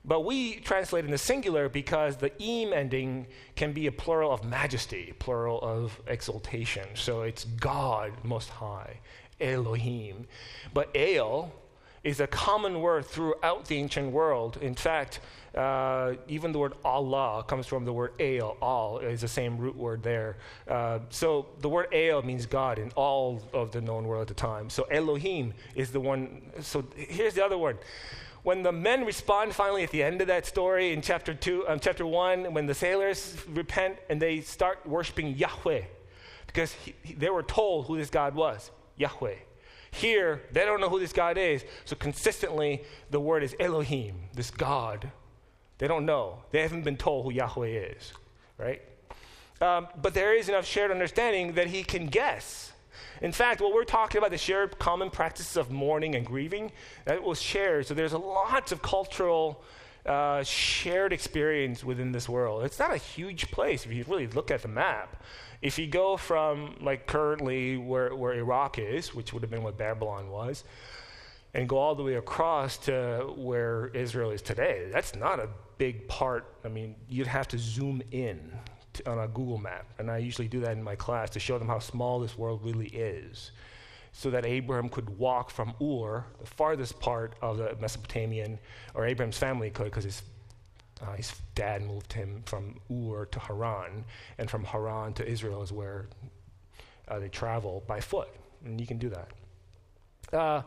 But 0.06 0.26
we 0.26 0.56
translate 0.56 1.06
in 1.06 1.12
the 1.12 1.18
singular 1.18 1.70
because 1.70 2.18
the 2.18 2.38
im 2.42 2.74
ending 2.74 3.26
can 3.56 3.72
be 3.72 3.88
a 3.88 3.92
plural 3.92 4.32
of 4.32 4.44
majesty, 4.44 5.14
plural 5.18 5.62
of 5.62 6.00
exaltation. 6.08 6.88
So 6.94 7.22
it's 7.22 7.46
God 7.46 8.12
Most 8.22 8.50
High, 8.50 9.00
Elohim. 9.40 10.28
But 10.74 10.90
El 10.94 11.54
is 12.04 12.20
a 12.20 12.28
common 12.28 12.82
word 12.82 13.06
throughout 13.06 13.66
the 13.66 13.78
ancient 13.78 14.12
world. 14.12 14.58
In 14.62 14.76
fact, 14.76 15.22
uh, 15.56 16.14
even 16.28 16.52
the 16.52 16.60
word 16.60 16.74
Allah 16.84 17.44
comes 17.48 17.66
from 17.66 17.86
the 17.86 17.94
word. 17.94 18.12
Al 18.20 19.00
is 19.00 19.22
the 19.22 19.28
same 19.28 19.58
root 19.58 19.76
word 19.76 20.04
there. 20.04 20.38
Uh, 20.68 21.00
so 21.10 21.48
the 21.60 21.70
word 21.70 21.88
El 21.94 22.22
means 22.24 22.46
God 22.46 22.78
in 22.80 22.92
all 22.92 23.42
of 23.54 23.72
the 23.72 23.80
known 23.80 24.06
world 24.06 24.24
at 24.24 24.28
the 24.28 24.34
time. 24.34 24.70
So 24.70 24.84
Elohim 24.84 25.54
is 25.76 25.92
the 25.92 26.00
one. 26.00 26.42
So 26.62 26.84
here's 26.96 27.36
the 27.36 27.46
other 27.46 27.58
one 27.58 27.78
when 28.44 28.62
the 28.62 28.72
men 28.72 29.06
respond 29.06 29.56
finally 29.56 29.84
at 29.84 29.92
the 29.92 30.04
end 30.04 30.20
of 30.20 30.28
that 30.28 30.46
story 30.46 30.92
in 30.92 31.02
chapter 31.02 31.34
two, 31.34 31.66
um, 31.68 31.80
chapter 31.80 32.06
one, 32.06 32.54
when 32.54 32.66
the 32.66 32.74
sailors 32.74 33.38
repent 33.50 33.98
and 34.10 34.22
they 34.22 34.42
start 34.42 34.86
worshiping 34.86 35.38
Yahweh, 35.38 35.84
because 36.48 36.74
he, 36.74 36.94
he, 37.04 37.14
they 37.14 37.30
were 37.30 37.44
told 37.44 37.88
who 37.88 37.98
this 37.98 38.10
God 38.10 38.36
was, 38.36 38.70
Yahweh. 38.98 39.36
Here, 39.94 40.42
they 40.52 40.66
don't 40.66 40.82
know 40.82 40.90
who 40.90 41.00
this 41.00 41.14
God 41.14 41.38
is, 41.38 41.64
so 41.86 41.96
consistently 41.96 42.84
the 43.12 43.20
word 43.20 43.44
is 43.44 43.56
Elohim, 43.60 44.16
this 44.34 44.52
God. 44.52 45.12
They 45.78 45.88
don't 45.88 46.06
know. 46.06 46.40
They 46.52 46.62
haven't 46.62 46.84
been 46.84 46.98
told 46.98 47.26
who 47.26 47.32
Yahweh 47.32 47.68
is, 47.68 48.14
right? 48.58 48.82
Um, 49.62 49.88
but 50.02 50.14
there 50.14 50.36
is 50.36 50.50
enough 50.50 50.66
shared 50.66 50.92
understanding 50.92 51.54
that 51.54 51.68
he 51.68 51.84
can 51.84 52.08
guess 52.08 52.74
in 53.22 53.32
fact, 53.32 53.62
what 53.62 53.74
we're 53.74 53.86
talking 53.86 54.18
about, 54.18 54.32
the 54.32 54.38
shared 54.38 54.78
common 54.80 55.10
practices 55.10 55.56
of 55.56 55.72
mourning 55.72 56.16
and 56.16 56.26
grieving, 56.26 56.72
that 57.06 57.24
was 57.24 57.42
shared. 57.42 57.88
So 57.88 57.94
there's 57.94 58.14
lots 58.14 58.72
of 58.72 58.82
cultural 58.82 59.64
uh, 60.06 60.44
shared 60.44 61.14
experience 61.14 61.84
within 61.84 62.12
this 62.12 62.28
world. 62.28 62.64
It's 62.66 62.80
not 62.80 62.94
a 62.94 62.98
huge 62.98 63.52
place 63.52 63.86
if 63.86 63.94
you 63.94 64.04
really 64.08 64.28
look 64.28 64.52
at 64.52 64.62
the 64.62 64.68
map. 64.68 65.24
If 65.62 65.80
you 65.80 65.88
go 65.88 66.18
from, 66.18 66.76
like, 66.82 67.08
currently 67.08 67.78
where, 67.78 68.14
where 68.14 68.34
Iraq 68.34 68.80
is, 68.80 69.16
which 69.16 69.32
would 69.32 69.44
have 69.44 69.50
been 69.50 69.64
what 69.64 69.78
Babylon 69.78 70.30
was, 70.30 70.66
and 71.54 71.70
go 71.70 71.78
all 71.78 71.96
the 71.96 72.04
way 72.04 72.16
across 72.16 72.78
to 72.80 73.32
where 73.38 73.88
Israel 73.94 74.32
is 74.32 74.42
today, 74.42 74.90
that's 74.92 75.16
not 75.16 75.40
a 75.40 75.48
big 75.78 76.08
part. 76.10 76.54
I 76.66 76.68
mean, 76.68 76.96
you'd 77.08 77.28
have 77.28 77.48
to 77.50 77.58
zoom 77.58 78.02
in 78.12 78.52
t- 78.92 79.04
on 79.06 79.20
a 79.20 79.28
Google 79.28 79.58
map. 79.58 79.86
And 80.00 80.12
I 80.12 80.18
usually 80.18 80.50
do 80.50 80.60
that 80.62 80.74
in 80.74 80.84
my 80.84 80.96
class 80.96 81.30
to 81.32 81.40
show 81.40 81.58
them 81.58 81.68
how 81.68 81.80
small 81.80 82.20
this 82.20 82.38
world 82.38 82.62
really 82.64 82.88
is. 82.88 83.52
So 84.16 84.30
that 84.30 84.46
Abraham 84.46 84.90
could 84.90 85.18
walk 85.18 85.50
from 85.50 85.74
Ur, 85.82 86.24
the 86.40 86.46
farthest 86.46 87.00
part 87.00 87.34
of 87.42 87.58
the 87.58 87.76
Mesopotamian, 87.82 88.60
or 88.94 89.08
Abraham's 89.08 89.40
family 89.40 89.72
could, 89.72 89.86
because 89.86 90.04
his, 90.04 90.22
uh, 91.02 91.14
his 91.14 91.34
dad 91.56 91.82
moved 91.82 92.14
him 92.14 92.44
from 92.46 92.80
Ur 92.92 93.26
to 93.26 93.40
Haran, 93.40 94.06
and 94.38 94.50
from 94.52 94.64
Haran 94.66 95.14
to 95.14 95.28
Israel 95.28 95.64
is 95.64 95.72
where 95.72 96.06
uh, 97.08 97.18
they 97.18 97.28
travel 97.28 97.84
by 97.88 98.00
foot. 98.00 98.30
And 98.64 98.80
you 98.80 98.86
can 98.86 99.00
do 99.00 99.10
that. 99.10 100.38
Uh, 100.38 100.62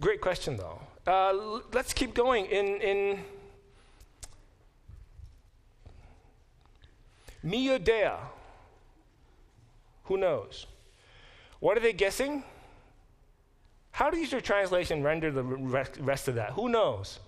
great 0.00 0.20
question, 0.20 0.58
though. 0.58 0.78
Uh, 1.06 1.28
l- 1.28 1.62
let's 1.72 1.94
keep 1.94 2.12
going. 2.12 2.46
In, 2.46 2.66
in 2.82 3.24
Miodea, 7.42 8.18
who 10.04 10.18
knows? 10.18 10.66
What 11.62 11.76
are 11.76 11.80
they 11.80 11.92
guessing? 11.92 12.42
How 13.92 14.10
does 14.10 14.32
your 14.32 14.40
translation 14.40 15.04
render 15.04 15.30
the 15.30 15.44
rest, 15.44 16.26
of 16.26 16.34
that? 16.34 16.50
Who 16.54 16.68
knows? 16.68 17.20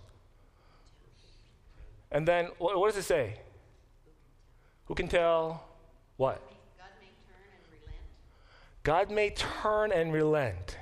And 2.10 2.26
then, 2.26 2.48
what, 2.58 2.76
what 2.76 2.88
does 2.88 2.96
it 2.96 3.06
say? 3.06 3.38
Who 4.86 4.96
can 4.96 5.06
tell 5.06 5.64
what? 6.16 6.42
God 6.76 6.88
may 7.00 7.12
turn 7.28 7.46
and 7.52 7.62
relent. 7.70 7.96
God 8.82 9.10
may 9.12 9.30
turn 9.30 9.92
and 9.92 10.12
relent. 10.12 10.78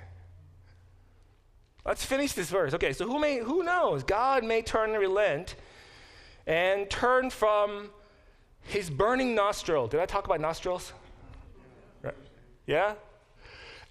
Let's 1.85 2.07
finish 2.07 2.33
this 2.33 2.49
verse. 2.49 2.73
Okay, 2.73 2.95
so 2.95 3.07
who 3.07 3.19
may 3.19 3.41
who 3.41 3.63
knows? 3.63 4.03
God 4.03 4.45
may 4.45 4.63
turn 4.63 4.93
and 4.93 4.99
relent 4.99 5.57
and 6.47 6.89
turn 6.89 7.29
from 7.29 7.91
his 8.63 8.89
burning 8.89 9.35
nostril. 9.35 9.89
Did 9.89 10.01
I 10.01 10.07
talk 10.07 10.25
about 10.25 10.41
nostrils? 10.41 10.95
Right. 12.01 12.15
Yeah? 12.67 12.95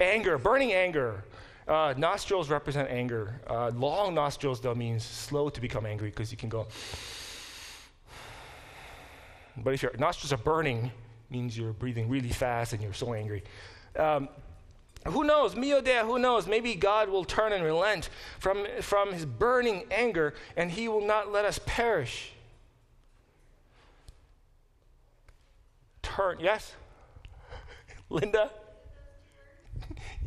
Anger, 0.02 0.40
burning 0.40 0.74
anger. 0.74 1.24
Uh, 1.68 1.94
nostrils 1.96 2.50
represent 2.50 2.90
anger. 2.90 3.40
Uh, 3.48 3.70
long 3.76 4.16
nostrils, 4.16 4.60
though, 4.60 4.74
means 4.74 5.04
slow 5.04 5.48
to 5.48 5.62
become 5.62 5.86
angry 5.86 6.10
because 6.10 6.32
you 6.32 6.38
can 6.38 6.50
go. 6.50 6.66
But 9.56 9.76
if 9.76 9.84
your 9.84 9.96
nostrils 10.00 10.34
are 10.34 10.38
burning, 10.38 10.92
means 11.30 11.56
you're 11.56 11.74
breathing 11.74 12.10
really 12.10 12.30
fast 12.30 12.74
and 12.74 12.82
you're 12.82 12.94
so 12.94 13.14
angry. 13.14 13.44
Um, 13.96 14.28
who 15.08 15.24
knows? 15.24 15.54
Miodea, 15.54 16.02
who 16.02 16.18
knows? 16.18 16.48
Maybe 16.48 16.74
God 16.74 17.08
will 17.08 17.24
turn 17.24 17.54
and 17.54 17.64
relent 17.64 18.10
from, 18.40 18.66
from 18.82 19.14
his 19.14 19.26
burning 19.26 19.86
anger 19.92 20.34
and 20.58 20.72
he 20.72 20.88
will 20.88 21.06
not 21.06 21.32
let 21.32 21.46
us 21.46 21.60
perish. 21.66 22.34
Turn, 26.02 26.38
yes? 26.40 26.74
Linda? 28.10 28.50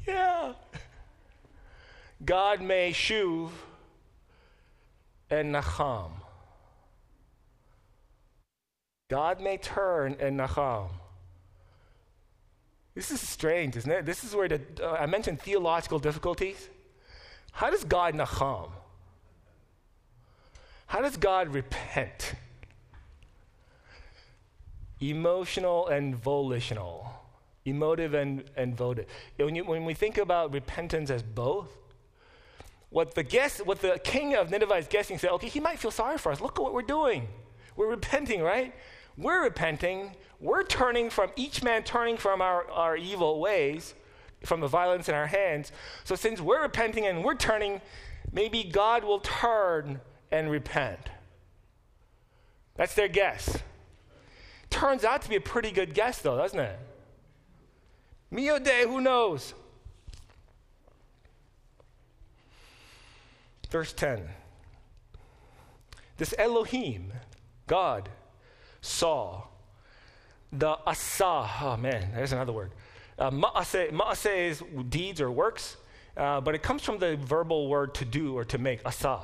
Yeah. 0.06 0.52
God 2.24 2.60
may 2.60 2.92
shuv 2.92 3.50
and 5.30 5.54
nacham. 5.54 6.10
God 9.08 9.40
may 9.40 9.58
turn 9.58 10.16
and 10.18 10.38
nacham. 10.38 10.88
This 12.94 13.10
is 13.10 13.20
strange, 13.20 13.76
isn't 13.76 13.90
it? 13.90 14.06
This 14.06 14.22
is 14.24 14.34
where 14.34 14.48
the, 14.48 14.60
uh, 14.80 14.92
I 14.92 15.06
mentioned 15.06 15.40
theological 15.40 15.98
difficulties. 15.98 16.68
How 17.52 17.70
does 17.70 17.84
God 17.84 18.14
nacham? 18.14 18.70
How 20.86 21.00
does 21.00 21.16
God 21.16 21.48
repent? 21.48 22.34
Emotional 25.00 25.88
and 25.88 26.14
volitional. 26.14 27.23
Emotive 27.64 28.14
and, 28.14 28.44
and 28.56 28.76
votive. 28.76 29.06
When, 29.36 29.54
you, 29.54 29.64
when 29.64 29.84
we 29.84 29.94
think 29.94 30.18
about 30.18 30.52
repentance 30.52 31.10
as 31.10 31.22
both, 31.22 31.70
what 32.90 33.14
the 33.14 33.22
guest, 33.22 33.64
what 33.66 33.80
the 33.80 33.98
king 34.04 34.34
of 34.36 34.50
Nineveh 34.50 34.76
is 34.76 34.86
guessing, 34.86 35.18
said, 35.18 35.30
okay, 35.30 35.48
he 35.48 35.60
might 35.60 35.78
feel 35.78 35.90
sorry 35.90 36.18
for 36.18 36.30
us. 36.30 36.40
Look 36.40 36.58
at 36.58 36.62
what 36.62 36.74
we're 36.74 36.82
doing. 36.82 37.26
We're 37.74 37.88
repenting, 37.88 38.42
right? 38.42 38.74
We're 39.16 39.42
repenting. 39.42 40.12
We're 40.40 40.62
turning 40.62 41.10
from 41.10 41.30
each 41.36 41.62
man 41.62 41.82
turning 41.82 42.16
from 42.16 42.40
our, 42.40 42.70
our 42.70 42.96
evil 42.96 43.40
ways, 43.40 43.94
from 44.44 44.60
the 44.60 44.68
violence 44.68 45.08
in 45.08 45.14
our 45.14 45.26
hands. 45.26 45.72
So 46.04 46.14
since 46.14 46.40
we're 46.40 46.62
repenting 46.62 47.06
and 47.06 47.24
we're 47.24 47.34
turning, 47.34 47.80
maybe 48.32 48.62
God 48.62 49.04
will 49.04 49.20
turn 49.20 50.00
and 50.30 50.50
repent. 50.50 51.00
That's 52.76 52.94
their 52.94 53.08
guess. 53.08 53.62
Turns 54.70 55.04
out 55.04 55.22
to 55.22 55.28
be 55.28 55.36
a 55.36 55.40
pretty 55.40 55.70
good 55.70 55.94
guess, 55.94 56.18
though, 56.18 56.36
doesn't 56.36 56.58
it? 56.58 56.78
Mio 58.34 58.58
day, 58.58 58.82
who 58.82 59.00
knows? 59.00 59.54
Verse 63.70 63.92
10. 63.92 64.28
This 66.16 66.34
Elohim, 66.36 67.12
God, 67.68 68.08
saw 68.80 69.44
the 70.52 70.76
asa. 70.84 71.48
Oh 71.62 71.76
man, 71.76 72.10
there's 72.12 72.32
another 72.32 72.52
word. 72.52 72.72
Uh, 73.16 73.30
ma'ase, 73.30 74.36
is 74.36 74.62
deeds 74.88 75.20
or 75.20 75.30
works, 75.30 75.76
uh, 76.16 76.40
but 76.40 76.56
it 76.56 76.62
comes 76.64 76.82
from 76.82 76.98
the 76.98 77.16
verbal 77.16 77.68
word 77.68 77.94
to 77.94 78.04
do 78.04 78.36
or 78.36 78.44
to 78.46 78.58
make, 78.58 78.84
asa. 78.84 79.20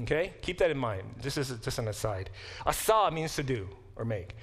Okay? 0.00 0.34
Keep 0.42 0.58
that 0.58 0.70
in 0.70 0.76
mind. 0.76 1.14
This 1.22 1.38
is 1.38 1.48
just 1.60 1.78
an 1.78 1.88
aside. 1.88 2.28
Asa 2.66 3.10
means 3.10 3.34
to 3.36 3.42
do 3.42 3.70
or 3.96 4.04
make. 4.04 4.36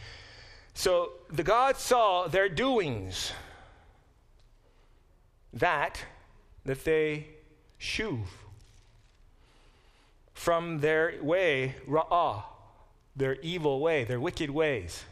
So 0.74 1.12
the 1.30 1.44
God 1.44 1.78
saw 1.78 2.28
their 2.28 2.50
doings, 2.50 3.32
that, 5.54 6.06
that 6.66 6.84
they 6.86 7.28
shuv 7.80 8.20
from 10.34 10.80
their 10.80 11.16
way, 11.22 11.76
ra'ah, 11.88 12.44
their 13.16 13.36
evil 13.42 13.82
way, 13.82 14.04
their 14.04 14.20
wicked 14.20 14.50
ways. 14.50 15.04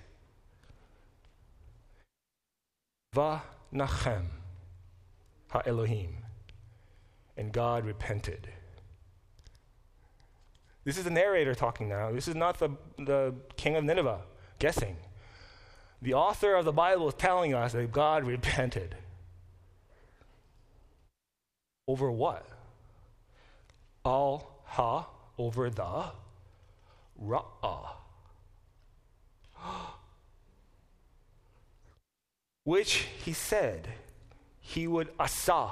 Va 3.13 3.43
nachem 3.73 4.27
ha 5.49 5.61
Elohim. 5.65 6.17
And 7.35 7.51
God 7.51 7.85
repented. 7.85 8.47
This 10.85 10.97
is 10.97 11.03
the 11.03 11.09
narrator 11.09 11.53
talking 11.53 11.89
now. 11.89 12.11
This 12.11 12.29
is 12.29 12.35
not 12.35 12.59
the, 12.59 12.69
the 12.97 13.35
king 13.57 13.75
of 13.75 13.83
Nineveh 13.83 14.21
guessing. 14.59 14.95
The 16.01 16.13
author 16.13 16.55
of 16.55 16.63
the 16.63 16.71
Bible 16.71 17.09
is 17.09 17.13
telling 17.15 17.53
us 17.53 17.73
that 17.73 17.91
God 17.91 18.25
repented. 18.25 18.95
Over 21.87 22.11
what? 22.11 22.45
Al 24.05 24.61
ha, 24.65 25.07
over 25.37 25.69
the 25.69 26.05
ra'ah. 27.23 27.89
Which 32.63 33.07
he 33.23 33.31
said 33.31 33.87
he 34.59 34.87
would 34.87 35.09
asa, 35.17 35.71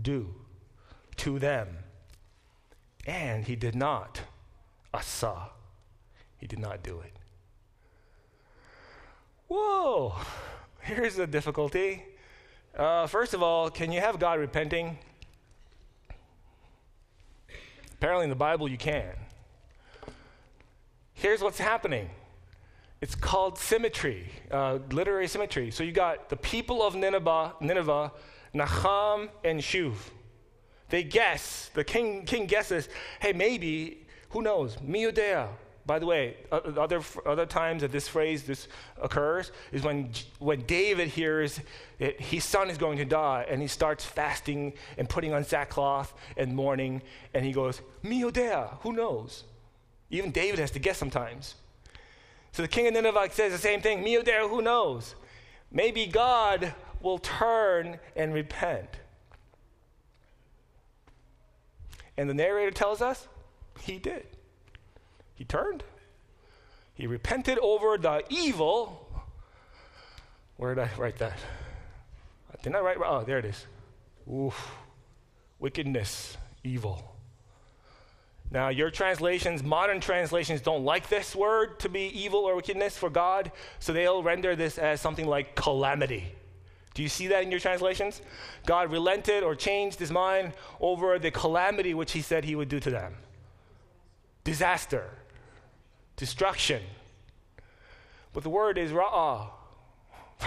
do 0.00 0.34
to 1.16 1.38
them. 1.38 1.68
And 3.04 3.44
he 3.44 3.56
did 3.56 3.74
not 3.74 4.20
asa. 4.94 5.50
He 6.36 6.46
did 6.46 6.60
not 6.60 6.82
do 6.82 7.00
it. 7.00 7.12
Whoa, 9.48 10.14
here's 10.80 11.16
the 11.16 11.26
difficulty. 11.26 12.04
Uh, 12.76 13.06
first 13.06 13.34
of 13.34 13.42
all, 13.42 13.68
can 13.70 13.92
you 13.92 14.00
have 14.00 14.18
God 14.18 14.38
repenting? 14.38 14.98
Apparently, 18.02 18.24
in 18.24 18.30
the 18.30 18.34
Bible, 18.34 18.68
you 18.68 18.76
can. 18.76 19.12
Here's 21.14 21.40
what's 21.40 21.60
happening 21.60 22.10
it's 23.00 23.14
called 23.14 23.58
symmetry, 23.58 24.26
uh, 24.50 24.80
literary 24.90 25.28
symmetry. 25.28 25.70
So 25.70 25.84
you 25.84 25.92
got 25.92 26.28
the 26.28 26.34
people 26.34 26.82
of 26.82 26.96
Nineveh, 26.96 27.52
Nineveh 27.60 28.10
Naham, 28.56 29.28
and 29.44 29.60
Shuv. 29.60 29.94
They 30.88 31.04
guess, 31.04 31.70
the 31.74 31.84
king, 31.84 32.24
king 32.24 32.46
guesses, 32.46 32.88
hey, 33.20 33.32
maybe, 33.32 34.04
who 34.30 34.42
knows, 34.42 34.74
Miudea. 34.78 35.46
By 35.84 35.98
the 35.98 36.06
way, 36.06 36.36
other, 36.52 37.02
other 37.26 37.44
times 37.44 37.82
that 37.82 37.90
this 37.90 38.06
phrase 38.06 38.44
this 38.44 38.68
occurs 39.00 39.50
is 39.72 39.82
when, 39.82 40.10
when 40.38 40.60
David 40.62 41.08
hears 41.08 41.60
that 41.98 42.20
his 42.20 42.44
son 42.44 42.70
is 42.70 42.78
going 42.78 42.98
to 42.98 43.04
die 43.04 43.46
and 43.48 43.60
he 43.60 43.66
starts 43.66 44.04
fasting 44.04 44.74
and 44.96 45.08
putting 45.08 45.32
on 45.32 45.42
sackcloth 45.42 46.14
and 46.36 46.54
mourning 46.54 47.02
and 47.34 47.44
he 47.44 47.52
goes, 47.52 47.80
Miodea, 48.04 48.78
who 48.82 48.92
knows? 48.92 49.42
Even 50.10 50.30
David 50.30 50.60
has 50.60 50.70
to 50.72 50.78
guess 50.78 50.98
sometimes. 50.98 51.56
So 52.52 52.62
the 52.62 52.68
king 52.68 52.86
of 52.86 52.94
Nineveh 52.94 53.30
says 53.32 53.50
the 53.50 53.58
same 53.58 53.80
thing, 53.80 54.04
Miodea, 54.04 54.48
who 54.48 54.62
knows? 54.62 55.16
Maybe 55.72 56.06
God 56.06 56.74
will 57.00 57.18
turn 57.18 57.98
and 58.14 58.32
repent. 58.32 58.88
And 62.16 62.30
the 62.30 62.34
narrator 62.34 62.70
tells 62.70 63.02
us 63.02 63.26
he 63.80 63.98
did. 63.98 64.26
He 65.34 65.44
turned. 65.44 65.82
He 66.94 67.06
repented 67.06 67.58
over 67.58 67.96
the 67.98 68.22
evil. 68.28 69.08
Where 70.56 70.74
did 70.74 70.84
I 70.84 70.90
write 70.98 71.18
that? 71.18 71.38
Didn't 72.62 72.76
I 72.76 72.80
write? 72.80 72.98
Oh, 73.04 73.24
there 73.24 73.38
it 73.38 73.44
is. 73.44 73.66
Oof. 74.30 74.72
Wickedness, 75.58 76.36
evil. 76.62 77.16
Now, 78.50 78.68
your 78.68 78.90
translations, 78.90 79.62
modern 79.62 80.00
translations, 80.00 80.60
don't 80.60 80.84
like 80.84 81.08
this 81.08 81.34
word 81.34 81.80
to 81.80 81.88
be 81.88 82.06
evil 82.08 82.40
or 82.40 82.54
wickedness 82.54 82.98
for 82.98 83.08
God, 83.08 83.50
so 83.78 83.92
they'll 83.92 84.22
render 84.22 84.54
this 84.54 84.76
as 84.76 85.00
something 85.00 85.26
like 85.26 85.54
calamity. 85.54 86.34
Do 86.94 87.02
you 87.02 87.08
see 87.08 87.28
that 87.28 87.42
in 87.42 87.50
your 87.50 87.60
translations? 87.60 88.20
God 88.66 88.92
relented 88.92 89.42
or 89.42 89.54
changed 89.54 89.98
his 89.98 90.10
mind 90.10 90.52
over 90.80 91.18
the 91.18 91.30
calamity 91.30 91.94
which 91.94 92.12
he 92.12 92.20
said 92.20 92.44
he 92.44 92.54
would 92.54 92.68
do 92.68 92.78
to 92.80 92.90
them 92.90 93.16
disaster, 94.44 95.08
destruction. 96.22 96.80
But 98.32 98.44
the 98.44 98.48
word 98.48 98.78
is 98.78 98.92
ra'ah. 98.92 99.48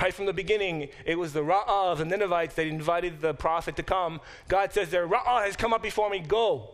Right 0.02 0.14
from 0.14 0.26
the 0.26 0.32
beginning, 0.32 0.88
it 1.06 1.20
was 1.20 1.34
the 1.34 1.42
ra'ah 1.42 1.92
of 1.92 1.98
the 1.98 2.06
Ninevites 2.06 2.56
that 2.56 2.66
invited 2.66 3.20
the 3.20 3.34
prophet 3.34 3.76
to 3.76 3.84
come. 3.84 4.22
God 4.48 4.72
says, 4.72 4.90
Their 4.90 5.06
ra'ah 5.06 5.44
has 5.44 5.58
come 5.58 5.74
up 5.74 5.84
before 5.84 6.10
me, 6.10 6.20
go. 6.20 6.70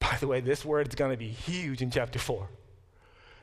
By 0.00 0.18
the 0.20 0.26
way, 0.26 0.42
this 0.42 0.66
word 0.66 0.88
is 0.88 0.94
going 0.94 1.12
to 1.12 1.16
be 1.16 1.28
huge 1.30 1.80
in 1.80 1.90
chapter 1.90 2.18
4. 2.18 2.46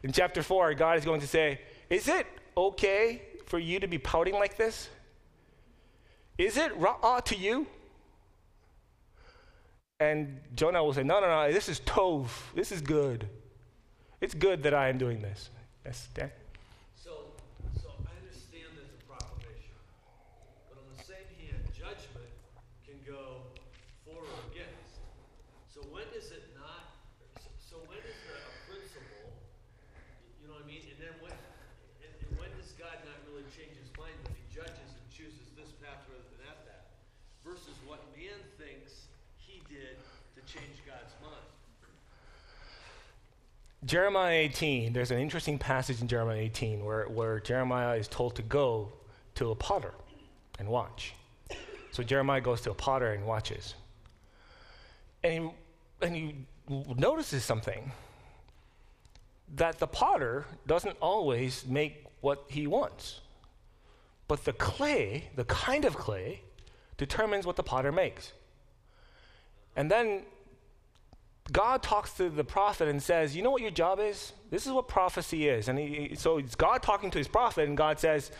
In 0.03 0.11
chapter 0.11 0.43
4, 0.43 0.75
God 0.75 0.99
is 0.99 1.05
going 1.05 1.21
to 1.21 1.27
say, 1.27 1.61
Is 1.89 2.07
it 2.07 2.27
okay 2.55 3.23
for 3.47 3.57
you 3.57 3.79
to 3.79 3.87
be 3.87 3.97
pouting 3.97 4.35
like 4.35 4.57
this? 4.57 4.89
Is 6.37 6.55
it 6.55 6.79
ra'ah 6.79 7.25
to 7.25 7.35
you? 7.35 7.65
And 10.01 10.41
Jonah 10.55 10.83
will 10.83 10.93
say, 10.93 11.03
No, 11.03 11.21
no, 11.21 11.27
no, 11.27 11.51
this 11.53 11.69
is 11.69 11.79
tov. 11.79 12.27
This 12.53 12.73
is 12.73 12.81
good. 12.81 13.29
It's 14.19 14.33
good 14.33 14.63
that 14.63 14.73
I 14.73 14.89
am 14.89 14.97
doing 14.97 15.21
this. 15.21 15.49
So, 16.99 17.31
so 17.79 17.93
I 18.03 18.11
understand 18.19 18.73
there's 18.75 18.91
a 18.91 19.03
proclamation, 19.07 19.77
but 20.67 20.81
on 20.81 20.87
the 20.91 20.99
same 20.99 21.29
hand, 21.39 21.61
judgment 21.71 22.33
can 22.83 22.99
go 23.07 23.45
for 24.03 24.19
or 24.19 24.35
against. 24.51 24.99
So 25.69 25.79
when 25.93 26.09
is 26.11 26.33
it 26.33 26.43
not? 26.59 26.91
So, 27.39 27.47
so 27.61 27.75
when 27.85 28.01
is 28.03 28.17
the 28.25 28.35
a 28.35 28.51
principle? 28.65 29.31
You 30.41 30.49
know 30.49 30.57
what 30.57 30.65
I 30.65 30.73
mean? 30.73 30.83
And 30.89 30.99
then 30.99 31.15
when, 31.23 31.37
and, 32.01 32.11
and 32.11 32.31
when 32.35 32.51
does 32.57 32.73
God 32.75 32.99
not 33.07 33.15
really 33.31 33.47
change 33.53 33.77
His 33.77 33.93
mind 33.95 34.17
when 34.27 34.35
He 34.35 34.43
judges 34.51 34.91
and 34.91 35.05
chooses 35.07 35.53
this 35.55 35.71
path 35.79 36.03
rather 36.11 36.25
than 36.35 36.49
that 36.49 36.65
path, 36.67 36.89
versus 37.45 37.77
what 37.85 38.03
man 38.17 38.41
thinks 38.57 39.07
he 39.45 39.61
did 39.69 40.01
to 40.33 40.41
change 40.49 40.81
God's 40.85 41.13
mind? 41.21 41.45
Jeremiah 43.85 44.37
18, 44.37 44.93
there's 44.93 45.11
an 45.11 45.19
interesting 45.19 45.59
passage 45.59 46.01
in 46.01 46.07
Jeremiah 46.07 46.39
18 46.39 46.83
where, 46.83 47.05
where 47.05 47.39
Jeremiah 47.39 47.95
is 47.97 48.07
told 48.07 48.35
to 48.37 48.41
go 48.41 48.91
to 49.35 49.51
a 49.51 49.55
potter 49.55 49.93
and 50.57 50.67
watch. 50.67 51.13
So 51.91 52.01
Jeremiah 52.01 52.41
goes 52.41 52.61
to 52.61 52.71
a 52.71 52.73
potter 52.73 53.13
and 53.13 53.25
watches. 53.25 53.75
And 55.23 55.33
he, 55.33 55.49
and 56.01 56.15
he 56.15 56.35
notices 56.97 57.43
something 57.43 57.91
that 59.55 59.77
the 59.77 59.87
potter 59.87 60.45
doesn't 60.65 60.97
always 60.99 61.65
make 61.67 62.05
what 62.21 62.45
he 62.47 62.65
wants. 62.65 63.21
But 64.27 64.45
the 64.45 64.53
clay, 64.53 65.29
the 65.35 65.45
kind 65.45 65.85
of 65.85 65.95
clay, 65.95 66.41
determines 66.97 67.45
what 67.45 67.55
the 67.55 67.63
potter 67.63 67.91
makes. 67.91 68.33
And 69.75 69.91
then 69.91 70.23
God 71.51 71.83
talks 71.83 72.13
to 72.13 72.29
the 72.29 72.43
prophet 72.43 72.87
and 72.87 73.01
says, 73.01 73.35
You 73.35 73.43
know 73.43 73.51
what 73.51 73.61
your 73.61 73.71
job 73.71 73.99
is? 73.99 74.33
This 74.49 74.65
is 74.65 74.71
what 74.71 74.87
prophecy 74.87 75.47
is. 75.47 75.67
And 75.67 75.77
he, 75.77 76.15
so 76.15 76.37
it's 76.37 76.55
God 76.55 76.81
talking 76.81 77.11
to 77.11 77.17
his 77.17 77.27
prophet, 77.27 77.67
and 77.67 77.77
God 77.77 77.99
says, 77.99 78.31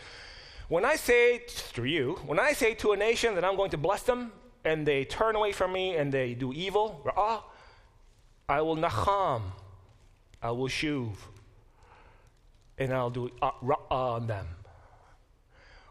When 0.68 0.84
I 0.84 0.96
say 0.96 1.44
to 1.74 1.84
you, 1.84 2.18
when 2.26 2.40
I 2.40 2.52
say 2.52 2.74
to 2.74 2.92
a 2.92 2.96
nation 2.96 3.34
that 3.36 3.44
I'm 3.44 3.56
going 3.56 3.70
to 3.70 3.78
bless 3.78 4.02
them, 4.02 4.32
and 4.64 4.84
they 4.84 5.04
turn 5.04 5.36
away 5.36 5.52
from 5.52 5.72
me 5.72 5.94
and 5.94 6.12
they 6.12 6.34
do 6.34 6.52
evil, 6.52 7.00
ra'ah, 7.04 7.42
I 8.48 8.60
will 8.62 8.76
nacham, 8.76 9.42
I 10.42 10.50
will 10.50 10.68
shuv, 10.68 11.12
and 12.76 12.92
I'll 12.92 13.10
do 13.10 13.30
uh, 13.40 13.52
ra'ah 13.62 13.90
on 13.90 14.26
them. 14.26 14.46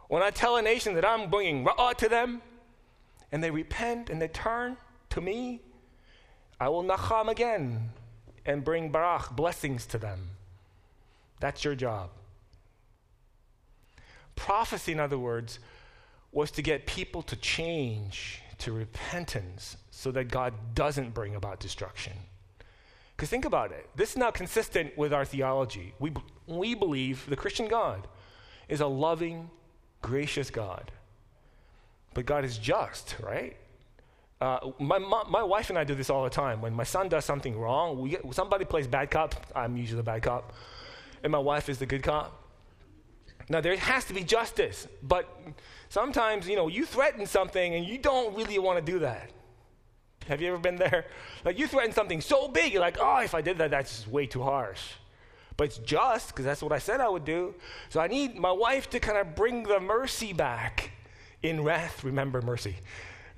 When 0.10 0.22
I 0.22 0.30
tell 0.30 0.58
a 0.58 0.62
nation 0.62 0.94
that 0.96 1.06
I'm 1.06 1.30
bringing 1.30 1.66
ra'ah 1.66 1.96
to 1.96 2.10
them, 2.10 2.42
and 3.32 3.42
they 3.42 3.50
repent 3.50 4.10
and 4.10 4.22
they 4.22 4.28
turn 4.28 4.76
to 5.12 5.22
me, 5.22 5.62
I 6.60 6.70
will 6.70 6.84
nacham 6.84 7.30
again 7.30 7.90
and 8.46 8.64
bring 8.64 8.92
barach, 8.92 9.36
blessings 9.36 9.86
to 9.88 9.98
them. 9.98 10.30
That's 11.40 11.64
your 11.64 11.76
job. 11.76 12.10
Prophecy, 14.36 14.92
in 14.92 15.00
other 15.00 15.18
words, 15.18 15.60
was 16.32 16.52
to 16.52 16.62
get 16.62 16.86
people 16.86 17.22
to 17.24 17.36
change 17.36 18.42
to 18.60 18.72
repentance 18.72 19.78
so 19.92 20.12
that 20.12 20.26
God 20.26 20.54
doesn't 20.74 21.14
bring 21.14 21.36
about 21.36 21.60
destruction. 21.60 22.14
Because 23.16 23.30
think 23.30 23.46
about 23.46 23.72
it. 23.72 23.90
This 23.96 24.12
is 24.12 24.18
not 24.18 24.34
consistent 24.34 24.98
with 24.98 25.14
our 25.14 25.26
theology. 25.26 25.94
We, 26.00 26.12
we 26.48 26.76
believe 26.76 27.26
the 27.30 27.36
Christian 27.36 27.68
God 27.68 28.08
is 28.68 28.82
a 28.82 28.88
loving, 28.88 29.50
gracious 30.02 30.50
God. 30.50 30.92
But 32.14 32.26
God 32.26 32.44
is 32.44 32.58
just, 32.58 33.16
right? 33.22 33.56
Uh, 34.42 34.72
my, 34.80 35.00
my, 35.00 35.24
my, 35.30 35.44
wife 35.44 35.70
and 35.70 35.80
I 35.80 35.86
do 35.86 35.96
this 35.96 36.10
all 36.10 36.24
the 36.24 36.30
time. 36.30 36.62
When 36.62 36.74
my 36.74 36.84
son 36.84 37.08
does 37.08 37.24
something 37.24 37.58
wrong, 37.58 38.00
we 38.00 38.10
get, 38.10 38.34
somebody 38.34 38.66
plays 38.66 38.86
bad 38.86 39.10
cop. 39.10 39.34
I'm 39.56 39.78
usually 39.78 39.98
the 39.98 40.04
bad 40.04 40.24
cop, 40.24 40.54
and 41.24 41.32
my 41.32 41.40
wife 41.40 41.70
is 41.70 41.78
the 41.78 41.86
good 41.86 42.04
cop. 42.04 42.44
Now 43.48 43.62
there 43.62 43.78
has 43.78 44.06
to 44.06 44.14
be 44.14 44.24
justice, 44.24 44.88
but 45.04 45.30
sometimes 45.88 46.50
you 46.50 46.58
know 46.58 46.68
you 46.68 46.86
threaten 46.86 47.26
something 47.26 47.76
and 47.76 47.86
you 47.86 47.98
don't 47.98 48.36
really 48.36 48.60
want 48.60 48.84
to 48.84 48.92
do 48.92 49.00
that. 49.00 49.32
Have 50.28 50.42
you 50.42 50.50
ever 50.50 50.58
been 50.58 50.76
there? 50.76 51.06
Like 51.46 51.58
you 51.58 51.68
threaten 51.68 51.94
something 51.94 52.20
so 52.20 52.48
big, 52.50 52.74
you're 52.74 52.82
like, 52.82 52.98
oh, 53.00 53.20
if 53.20 53.36
I 53.36 53.42
did 53.42 53.60
that, 53.60 53.72
that's 53.72 54.08
way 54.08 54.26
too 54.26 54.42
harsh. 54.42 54.82
But 55.56 55.66
it's 55.66 55.78
just 55.78 56.30
because 56.30 56.44
that's 56.44 56.62
what 56.62 56.74
I 56.74 56.80
said 56.80 57.00
I 57.00 57.08
would 57.08 57.24
do. 57.24 57.54
So 57.88 58.02
I 58.02 58.08
need 58.08 58.36
my 58.36 58.52
wife 58.52 58.90
to 58.90 59.00
kind 59.00 59.18
of 59.18 59.36
bring 59.36 59.64
the 59.64 59.80
mercy 59.80 60.34
back. 60.34 60.92
In 61.44 61.64
wrath, 61.64 62.04
remember 62.04 62.42
mercy 62.42 62.78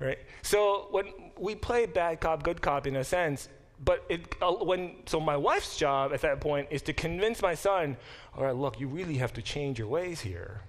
right? 0.00 0.18
So 0.42 0.88
when 0.90 1.06
we 1.38 1.54
play 1.54 1.86
bad 1.86 2.20
cop, 2.20 2.42
good 2.42 2.60
cop 2.60 2.86
in 2.86 2.96
a 2.96 3.04
sense, 3.04 3.48
but 3.84 4.04
it, 4.08 4.34
uh, 4.42 4.52
when 4.52 4.96
so 5.06 5.20
my 5.20 5.36
wife's 5.36 5.76
job 5.76 6.12
at 6.12 6.20
that 6.22 6.40
point 6.40 6.68
is 6.70 6.82
to 6.82 6.92
convince 6.92 7.42
my 7.42 7.54
son, 7.54 7.96
all 8.36 8.44
right, 8.44 8.56
look, 8.56 8.80
you 8.80 8.88
really 8.88 9.16
have 9.18 9.32
to 9.34 9.42
change 9.42 9.78
your 9.78 9.88
ways 9.88 10.20
here, 10.20 10.62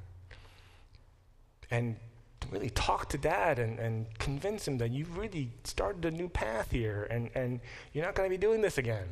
and 1.71 1.95
to 2.41 2.47
really 2.49 2.69
talk 2.69 3.09
to 3.09 3.17
dad 3.17 3.59
and, 3.59 3.79
and 3.79 4.05
convince 4.19 4.67
him 4.67 4.77
that 4.77 4.91
you've 4.91 5.17
really 5.17 5.49
started 5.63 6.05
a 6.05 6.11
new 6.11 6.29
path 6.29 6.71
here, 6.71 7.07
and, 7.09 7.29
and 7.35 7.59
you're 7.93 8.05
not 8.05 8.15
going 8.15 8.29
to 8.29 8.33
be 8.33 8.39
doing 8.39 8.61
this 8.61 8.77
again. 8.77 9.07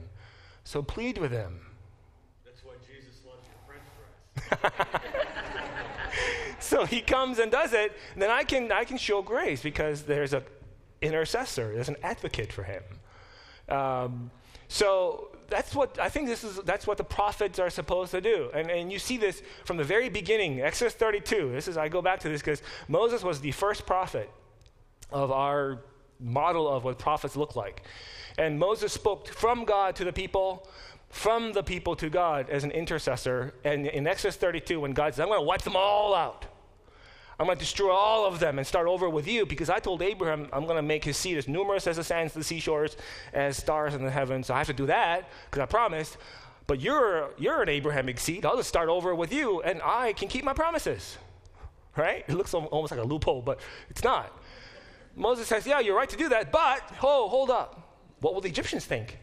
So 0.64 0.82
plead 0.82 1.18
with 1.18 1.32
him. 1.32 1.60
That's 2.46 2.64
why 2.64 2.74
Jesus 2.86 3.22
loves 3.26 3.46
your 3.48 4.60
French 4.60 4.72
fries. 4.74 5.24
so 6.72 6.86
he 6.86 7.02
comes 7.02 7.40
and 7.40 7.52
does 7.52 7.74
it, 7.74 7.98
then 8.16 8.30
I 8.30 8.44
can, 8.44 8.72
I 8.72 8.84
can 8.84 8.98
show 8.98 9.22
grace 9.22 9.62
because 9.62 10.04
there's 10.04 10.34
an 10.34 10.44
intercessor, 11.02 11.74
there's 11.74 11.90
an 11.90 11.98
advocate 12.04 12.52
for 12.52 12.64
him. 12.64 12.84
Um, 13.70 14.32
so 14.68 15.30
that's 15.50 15.74
what 15.74 15.98
I 16.00 16.10
think 16.10 16.28
this 16.28 16.44
is 16.44 16.58
that's 16.64 16.86
what 16.86 16.98
the 16.98 17.04
prophets 17.04 17.58
are 17.60 17.70
supposed 17.70 18.12
to 18.12 18.22
do. 18.22 18.50
And, 18.54 18.70
and 18.70 18.92
you 18.92 19.00
see 19.00 19.18
this 19.18 19.42
from 19.66 19.78
the 19.78 19.84
very 19.84 20.10
beginning, 20.10 20.62
Exodus 20.62 20.94
32. 20.94 21.52
This 21.52 21.68
is 21.68 21.78
I 21.78 21.88
go 21.88 22.02
back 22.02 22.20
to 22.22 22.30
this 22.30 22.42
because 22.42 22.62
Moses 22.88 23.24
was 23.24 23.40
the 23.40 23.52
first 23.52 23.86
prophet 23.86 24.30
of 25.12 25.32
our 25.32 25.80
model 26.20 26.68
of 26.68 26.84
what 26.84 27.00
prophets 27.00 27.36
look 27.36 27.56
like. 27.56 27.84
And 28.38 28.60
Moses 28.60 28.92
spoke 28.92 29.30
from 29.30 29.66
God 29.66 29.96
to 29.96 30.04
the 30.04 30.14
people, 30.14 30.68
from 31.10 31.54
the 31.54 31.64
people 31.64 31.96
to 31.96 32.10
God 32.10 32.50
as 32.50 32.64
an 32.64 32.72
intercessor. 32.72 33.54
And 33.64 33.88
in 33.88 34.06
Exodus 34.06 34.36
32, 34.36 34.80
when 34.80 34.92
God 34.92 35.14
says, 35.14 35.22
I'm 35.22 35.28
going 35.28 35.40
to 35.40 35.46
wipe 35.46 35.62
them 35.62 35.76
all 35.76 36.14
out. 36.14 36.46
I'm 37.40 37.46
going 37.46 37.58
to 37.58 37.64
destroy 37.64 37.92
all 37.92 38.26
of 38.26 38.40
them 38.40 38.58
and 38.58 38.66
start 38.66 38.88
over 38.88 39.10
with 39.10 39.28
you 39.28 39.46
because 39.46 39.70
I 39.70 39.80
told 39.80 40.02
Abraham 40.02 40.50
I'm 40.52 40.64
going 40.64 40.78
to 40.78 40.82
make 40.82 41.04
his 41.04 41.18
seed 41.18 41.38
as 41.38 41.48
numerous 41.48 41.86
as 41.86 41.98
the 41.98 42.04
sands 42.04 42.36
of 42.36 42.42
the 42.42 42.44
seashores, 42.44 42.98
as 43.32 43.58
stars 43.58 43.94
in 43.94 44.04
the 44.04 44.10
heavens. 44.10 44.48
So 44.48 44.56
I 44.56 44.58
have 44.58 44.68
to 44.68 44.74
do 44.74 44.88
that 44.88 45.30
because 45.46 45.62
I 45.62 45.68
promised. 45.68 46.18
But 46.66 46.82
you're, 46.82 47.30
you're 47.38 47.62
an 47.62 47.70
Abrahamic 47.70 48.20
seed. 48.20 48.46
I'll 48.46 48.58
just 48.58 48.70
start 48.70 48.90
over 48.90 49.14
with 49.14 49.32
you 49.32 49.62
and 49.62 49.82
I 49.84 50.14
can 50.14 50.28
keep 50.28 50.44
my 50.44 50.54
promises. 50.54 51.18
Right? 51.96 52.26
It 52.28 52.34
looks 52.34 52.54
almost 52.54 52.92
like 52.92 53.00
a 53.00 53.04
loophole, 53.04 53.42
but 53.42 53.60
it's 53.90 54.04
not. 54.04 54.36
Moses 55.16 55.48
says, 55.48 55.66
Yeah, 55.66 55.80
you're 55.80 55.96
right 55.96 56.10
to 56.10 56.18
do 56.18 56.30
that, 56.30 56.52
but, 56.52 56.82
oh, 57.02 57.28
hold 57.28 57.50
up. 57.50 57.98
What 58.20 58.34
will 58.34 58.42
the 58.42 58.50
Egyptians 58.50 58.86
think? 58.86 59.18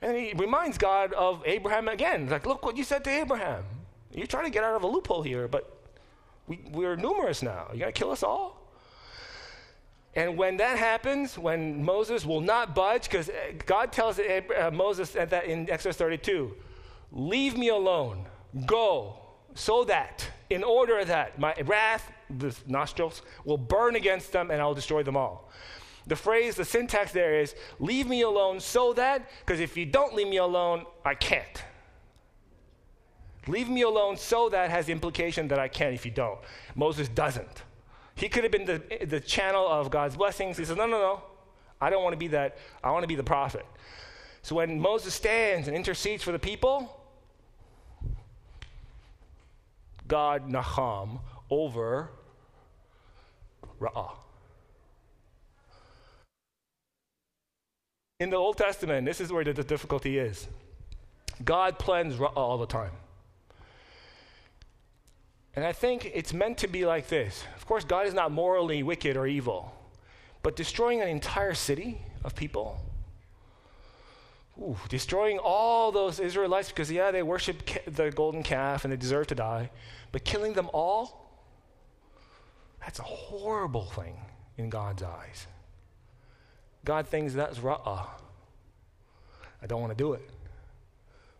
And 0.00 0.16
he 0.16 0.32
reminds 0.36 0.78
God 0.78 1.12
of 1.12 1.42
Abraham 1.46 1.88
again. 1.88 2.28
Like, 2.28 2.46
look 2.46 2.64
what 2.64 2.76
you 2.76 2.84
said 2.84 3.02
to 3.04 3.10
Abraham. 3.10 3.64
You're 4.12 4.28
trying 4.28 4.44
to 4.44 4.50
get 4.50 4.62
out 4.62 4.76
of 4.76 4.84
a 4.84 4.86
loophole 4.86 5.22
here, 5.22 5.48
but 5.48 5.77
we, 6.48 6.60
we're 6.70 6.96
numerous 6.96 7.42
now. 7.42 7.68
You 7.72 7.80
got 7.80 7.86
to 7.86 7.92
kill 7.92 8.10
us 8.10 8.22
all? 8.22 8.58
And 10.14 10.36
when 10.36 10.56
that 10.56 10.78
happens, 10.78 11.38
when 11.38 11.84
Moses 11.84 12.24
will 12.24 12.40
not 12.40 12.74
budge, 12.74 13.04
because 13.04 13.30
God 13.66 13.92
tells 13.92 14.18
uh, 14.18 14.70
Moses 14.72 15.14
at 15.14 15.30
that 15.30 15.44
in 15.44 15.70
Exodus 15.70 15.96
32, 15.96 16.56
leave 17.12 17.56
me 17.56 17.68
alone, 17.68 18.26
go, 18.66 19.18
so 19.54 19.84
that, 19.84 20.28
in 20.50 20.64
order 20.64 21.04
that 21.04 21.38
my 21.38 21.54
wrath, 21.64 22.10
the 22.38 22.56
nostrils, 22.66 23.22
will 23.44 23.58
burn 23.58 23.96
against 23.96 24.32
them 24.32 24.50
and 24.50 24.60
I'll 24.60 24.74
destroy 24.74 25.02
them 25.02 25.16
all. 25.16 25.50
The 26.06 26.16
phrase, 26.16 26.56
the 26.56 26.64
syntax 26.64 27.12
there 27.12 27.38
is, 27.38 27.54
leave 27.78 28.08
me 28.08 28.22
alone 28.22 28.60
so 28.60 28.94
that, 28.94 29.28
because 29.40 29.60
if 29.60 29.76
you 29.76 29.84
don't 29.84 30.14
leave 30.14 30.28
me 30.28 30.38
alone, 30.38 30.86
I 31.04 31.14
can't. 31.14 31.62
Leave 33.48 33.68
me 33.68 33.82
alone 33.82 34.16
so 34.16 34.48
that 34.50 34.70
has 34.70 34.86
the 34.86 34.92
implication 34.92 35.48
that 35.48 35.58
I 35.58 35.68
can 35.68 35.92
if 35.92 36.04
you 36.04 36.10
don't. 36.10 36.38
Moses 36.74 37.08
doesn't. 37.08 37.62
He 38.14 38.28
could 38.28 38.42
have 38.42 38.52
been 38.52 38.66
the, 38.66 39.06
the 39.06 39.20
channel 39.20 39.66
of 39.66 39.90
God's 39.90 40.16
blessings. 40.16 40.58
He 40.58 40.64
says, 40.64 40.76
No, 40.76 40.86
no, 40.86 40.98
no. 40.98 41.22
I 41.80 41.90
don't 41.90 42.02
want 42.02 42.12
to 42.12 42.18
be 42.18 42.28
that. 42.28 42.58
I 42.82 42.90
want 42.90 43.04
to 43.04 43.08
be 43.08 43.14
the 43.14 43.22
prophet. 43.22 43.64
So 44.42 44.56
when 44.56 44.80
Moses 44.80 45.14
stands 45.14 45.68
and 45.68 45.76
intercedes 45.76 46.22
for 46.22 46.32
the 46.32 46.38
people, 46.38 46.94
God 50.06 50.50
Naham 50.50 51.20
over 51.50 52.10
Ra'ah. 53.80 54.10
In 58.20 58.30
the 58.30 58.36
Old 58.36 58.56
Testament, 58.56 59.06
this 59.06 59.20
is 59.20 59.32
where 59.32 59.44
the 59.44 59.52
difficulty 59.52 60.18
is. 60.18 60.48
God 61.44 61.78
plans 61.78 62.16
Ra'ah 62.16 62.36
all 62.36 62.58
the 62.58 62.66
time. 62.66 62.90
And 65.58 65.66
I 65.66 65.72
think 65.72 66.12
it's 66.14 66.32
meant 66.32 66.58
to 66.58 66.68
be 66.68 66.86
like 66.86 67.08
this. 67.08 67.42
Of 67.56 67.66
course, 67.66 67.82
God 67.82 68.06
is 68.06 68.14
not 68.14 68.30
morally 68.30 68.84
wicked 68.84 69.16
or 69.16 69.26
evil, 69.26 69.74
but 70.44 70.54
destroying 70.54 71.00
an 71.00 71.08
entire 71.08 71.52
city 71.52 71.98
of 72.22 72.36
people, 72.36 72.78
ooh, 74.56 74.76
destroying 74.88 75.40
all 75.40 75.90
those 75.90 76.20
Israelites 76.20 76.68
because, 76.68 76.92
yeah, 76.92 77.10
they 77.10 77.24
worship 77.24 77.68
the 77.88 78.12
golden 78.12 78.44
calf 78.44 78.84
and 78.84 78.92
they 78.92 78.96
deserve 78.96 79.26
to 79.26 79.34
die, 79.34 79.68
but 80.12 80.22
killing 80.22 80.52
them 80.52 80.70
all, 80.72 81.28
that's 82.78 83.00
a 83.00 83.02
horrible 83.02 83.86
thing 83.86 84.14
in 84.58 84.70
God's 84.70 85.02
eyes. 85.02 85.48
God 86.84 87.08
thinks 87.08 87.34
that's 87.34 87.58
ra'ah. 87.58 88.06
I 89.60 89.66
don't 89.66 89.80
want 89.80 89.90
to 89.90 89.96
do 89.96 90.12
it. 90.12 90.30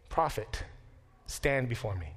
Prophet, 0.08 0.64
stand 1.28 1.68
before 1.68 1.94
me. 1.94 2.14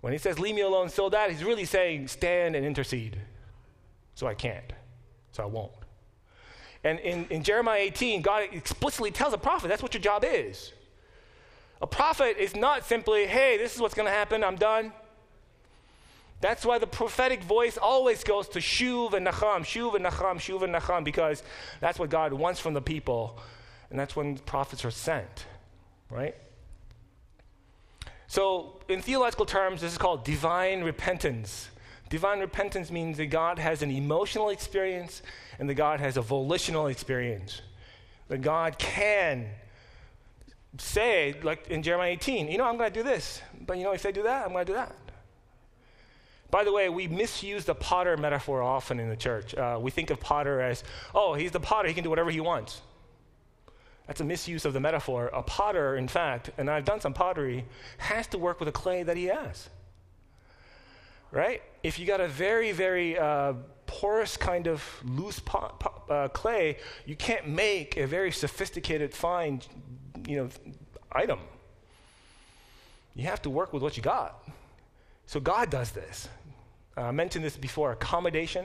When 0.00 0.12
he 0.12 0.18
says, 0.18 0.38
Leave 0.38 0.54
me 0.54 0.62
alone 0.62 0.88
so 0.88 1.08
that, 1.10 1.30
he's 1.30 1.44
really 1.44 1.64
saying, 1.64 2.08
Stand 2.08 2.56
and 2.56 2.64
intercede. 2.64 3.18
So 4.14 4.26
I 4.26 4.34
can't. 4.34 4.72
So 5.32 5.42
I 5.42 5.46
won't. 5.46 5.72
And 6.82 6.98
in, 7.00 7.26
in 7.30 7.42
Jeremiah 7.42 7.80
18, 7.80 8.22
God 8.22 8.48
explicitly 8.52 9.10
tells 9.10 9.34
a 9.34 9.38
prophet 9.38 9.68
that's 9.68 9.82
what 9.82 9.94
your 9.94 10.02
job 10.02 10.24
is. 10.26 10.72
A 11.82 11.86
prophet 11.86 12.36
is 12.38 12.56
not 12.56 12.84
simply, 12.84 13.26
Hey, 13.26 13.56
this 13.58 13.74
is 13.74 13.80
what's 13.80 13.94
going 13.94 14.06
to 14.06 14.12
happen, 14.12 14.42
I'm 14.42 14.56
done. 14.56 14.92
That's 16.40 16.64
why 16.64 16.78
the 16.78 16.86
prophetic 16.86 17.42
voice 17.42 17.76
always 17.76 18.24
goes 18.24 18.48
to 18.50 18.60
Shuv 18.60 19.12
and 19.12 19.26
Nacham, 19.26 19.60
Shuv 19.60 19.94
and 19.94 20.04
Nacham, 20.06 20.36
Shuv 20.36 20.62
and 20.62 20.74
Nacham, 20.74 21.04
because 21.04 21.42
that's 21.80 21.98
what 21.98 22.08
God 22.08 22.32
wants 22.32 22.58
from 22.58 22.72
the 22.72 22.80
people. 22.80 23.38
And 23.90 23.98
that's 23.98 24.16
when 24.16 24.38
prophets 24.38 24.84
are 24.86 24.90
sent, 24.90 25.44
right? 26.08 26.34
So, 28.30 28.76
in 28.88 29.02
theological 29.02 29.44
terms, 29.44 29.80
this 29.80 29.90
is 29.90 29.98
called 29.98 30.22
divine 30.22 30.84
repentance. 30.84 31.68
Divine 32.10 32.38
repentance 32.38 32.88
means 32.88 33.16
that 33.16 33.26
God 33.26 33.58
has 33.58 33.82
an 33.82 33.90
emotional 33.90 34.50
experience 34.50 35.22
and 35.58 35.68
that 35.68 35.74
God 35.74 35.98
has 35.98 36.16
a 36.16 36.22
volitional 36.22 36.86
experience. 36.86 37.60
That 38.28 38.40
God 38.40 38.78
can 38.78 39.48
say, 40.78 41.34
like 41.42 41.66
in 41.70 41.82
Jeremiah 41.82 42.12
18, 42.12 42.46
you 42.46 42.56
know, 42.56 42.66
I'm 42.66 42.76
going 42.76 42.92
to 42.92 42.96
do 42.96 43.02
this, 43.02 43.42
but 43.66 43.78
you 43.78 43.82
know, 43.82 43.94
if 43.94 44.04
they 44.04 44.12
do 44.12 44.22
that, 44.22 44.46
I'm 44.46 44.52
going 44.52 44.64
to 44.64 44.72
do 44.74 44.76
that. 44.76 44.94
By 46.52 46.62
the 46.62 46.72
way, 46.72 46.88
we 46.88 47.08
misuse 47.08 47.64
the 47.64 47.74
potter 47.74 48.16
metaphor 48.16 48.62
often 48.62 49.00
in 49.00 49.08
the 49.08 49.16
church. 49.16 49.56
Uh, 49.56 49.80
we 49.82 49.90
think 49.90 50.10
of 50.10 50.20
potter 50.20 50.60
as, 50.60 50.84
oh, 51.16 51.34
he's 51.34 51.50
the 51.50 51.58
potter, 51.58 51.88
he 51.88 51.94
can 51.94 52.04
do 52.04 52.10
whatever 52.10 52.30
he 52.30 52.40
wants. 52.40 52.80
That's 54.10 54.20
a 54.20 54.24
misuse 54.24 54.64
of 54.64 54.72
the 54.72 54.80
metaphor. 54.80 55.30
A 55.32 55.40
potter, 55.40 55.94
in 55.94 56.08
fact, 56.08 56.50
and 56.58 56.68
I've 56.68 56.84
done 56.84 57.00
some 57.00 57.14
pottery, 57.14 57.64
has 57.98 58.26
to 58.26 58.38
work 58.38 58.58
with 58.58 58.66
the 58.66 58.72
clay 58.72 59.04
that 59.04 59.16
he 59.16 59.26
has. 59.26 59.70
Right? 61.30 61.62
If 61.84 61.96
you 61.96 62.06
got 62.06 62.20
a 62.20 62.26
very, 62.26 62.72
very 62.72 63.16
uh, 63.16 63.52
porous 63.86 64.36
kind 64.36 64.66
of 64.66 64.82
loose 65.04 65.38
po- 65.38 65.76
po- 65.78 66.12
uh, 66.12 66.26
clay, 66.26 66.78
you 67.06 67.14
can't 67.14 67.46
make 67.46 67.98
a 67.98 68.04
very 68.04 68.32
sophisticated, 68.32 69.14
fine, 69.14 69.62
you 70.26 70.38
know, 70.38 70.48
item. 71.12 71.38
You 73.14 73.26
have 73.26 73.42
to 73.42 73.50
work 73.50 73.72
with 73.72 73.80
what 73.80 73.96
you 73.96 74.02
got. 74.02 74.42
So 75.26 75.38
God 75.38 75.70
does 75.70 75.92
this. 75.92 76.28
Uh, 76.96 77.02
I 77.02 77.10
mentioned 77.12 77.44
this 77.44 77.56
before 77.56 77.92
accommodation. 77.92 78.64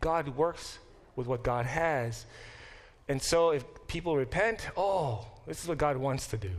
God 0.00 0.28
works 0.28 0.78
with 1.16 1.26
what 1.26 1.42
God 1.42 1.66
has. 1.66 2.24
And 3.10 3.20
so 3.20 3.50
if 3.50 3.64
people 3.88 4.16
repent, 4.16 4.68
oh, 4.76 5.26
this 5.44 5.60
is 5.60 5.68
what 5.68 5.78
God 5.78 5.96
wants 5.96 6.28
to 6.28 6.36
do. 6.36 6.52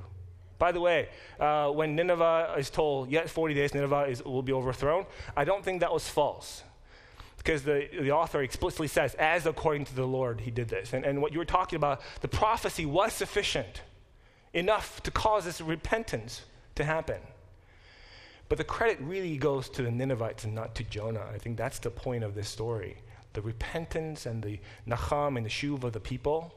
By 0.59 0.73
the 0.73 0.81
way, 0.81 1.07
uh, 1.39 1.69
when 1.69 1.95
Nineveh 1.95 2.55
is 2.57 2.69
told, 2.69 3.09
yet 3.09 3.29
40 3.29 3.53
days 3.53 3.73
Nineveh 3.73 4.07
is, 4.09 4.21
will 4.21 4.41
be 4.41 4.51
overthrown, 4.51 5.05
I 5.37 5.45
don't 5.45 5.63
think 5.63 5.79
that 5.79 5.93
was 5.93 6.09
false. 6.09 6.63
Because 7.37 7.63
the, 7.63 7.87
the 8.01 8.11
author 8.11 8.41
explicitly 8.41 8.89
says, 8.89 9.13
as 9.13 9.45
according 9.45 9.85
to 9.85 9.95
the 9.95 10.05
Lord, 10.05 10.41
he 10.41 10.51
did 10.51 10.67
this. 10.67 10.91
And, 10.91 11.05
and 11.05 11.21
what 11.21 11.31
you 11.31 11.39
were 11.39 11.45
talking 11.45 11.77
about, 11.77 12.01
the 12.19 12.27
prophecy 12.27 12.85
was 12.85 13.13
sufficient, 13.13 13.83
enough 14.53 15.01
to 15.03 15.09
cause 15.09 15.45
this 15.45 15.61
repentance 15.61 16.41
to 16.75 16.83
happen. 16.83 17.21
But 18.49 18.57
the 18.57 18.65
credit 18.65 18.99
really 18.99 19.37
goes 19.37 19.69
to 19.69 19.83
the 19.83 19.89
Ninevites 19.89 20.43
and 20.43 20.53
not 20.53 20.75
to 20.75 20.83
Jonah. 20.83 21.25
I 21.33 21.37
think 21.37 21.55
that's 21.55 21.79
the 21.79 21.89
point 21.89 22.25
of 22.25 22.35
this 22.35 22.49
story 22.49 22.97
the 23.33 23.41
repentance 23.41 24.25
and 24.25 24.43
the 24.43 24.59
nacham 24.87 25.37
and 25.37 25.45
the 25.45 25.49
shuv 25.49 25.83
of 25.83 25.93
the 25.93 25.99
people. 25.99 26.53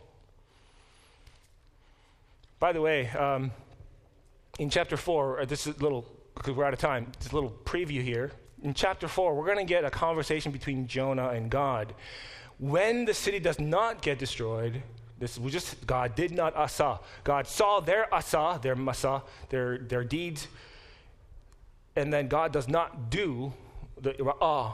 By 2.59 2.72
the 2.72 2.81
way, 2.81 3.09
um, 3.11 3.51
in 4.59 4.70
chapter 4.70 4.97
4, 4.97 5.41
uh, 5.41 5.45
this 5.45 5.66
is 5.66 5.77
a 5.77 5.83
little, 5.83 6.07
because 6.35 6.55
we're 6.55 6.64
out 6.64 6.72
of 6.72 6.79
time, 6.79 7.12
just 7.18 7.33
a 7.33 7.35
little 7.35 7.55
preview 7.64 8.03
here. 8.03 8.33
In 8.62 8.72
chapter 8.72 9.09
4, 9.09 9.35
we're 9.35 9.45
going 9.45 9.59
to 9.59 9.64
get 9.64 9.85
a 9.85 9.91
conversation 9.91 10.53
between 10.53 10.87
Jonah 10.87 11.29
and 11.29 11.51
God. 11.51 11.95
When 12.59 13.05
the 13.05 13.14
city 13.14 13.41
does 13.41 13.59
not 13.59 14.01
get 14.01 14.18
destroyed, 14.18 14.83
this 15.18 15.39
was 15.39 15.53
just 15.53 15.87
God 15.87 16.14
did 16.14 16.33
not 16.33 16.57
asa. 16.57 17.01
God 17.25 17.47
saw 17.47 17.81
their 17.81 18.12
asa, 18.12 18.59
their 18.62 18.77
masa, 18.77 19.22
their, 19.49 19.79
their 19.79 20.05
deeds, 20.05 20.49
and 21.97 22.12
then 22.12 22.29
God 22.29 22.53
does 22.53 22.68
not 22.68 23.11
do 23.11 23.53
the 24.01 24.12
ra'ah, 24.14 24.72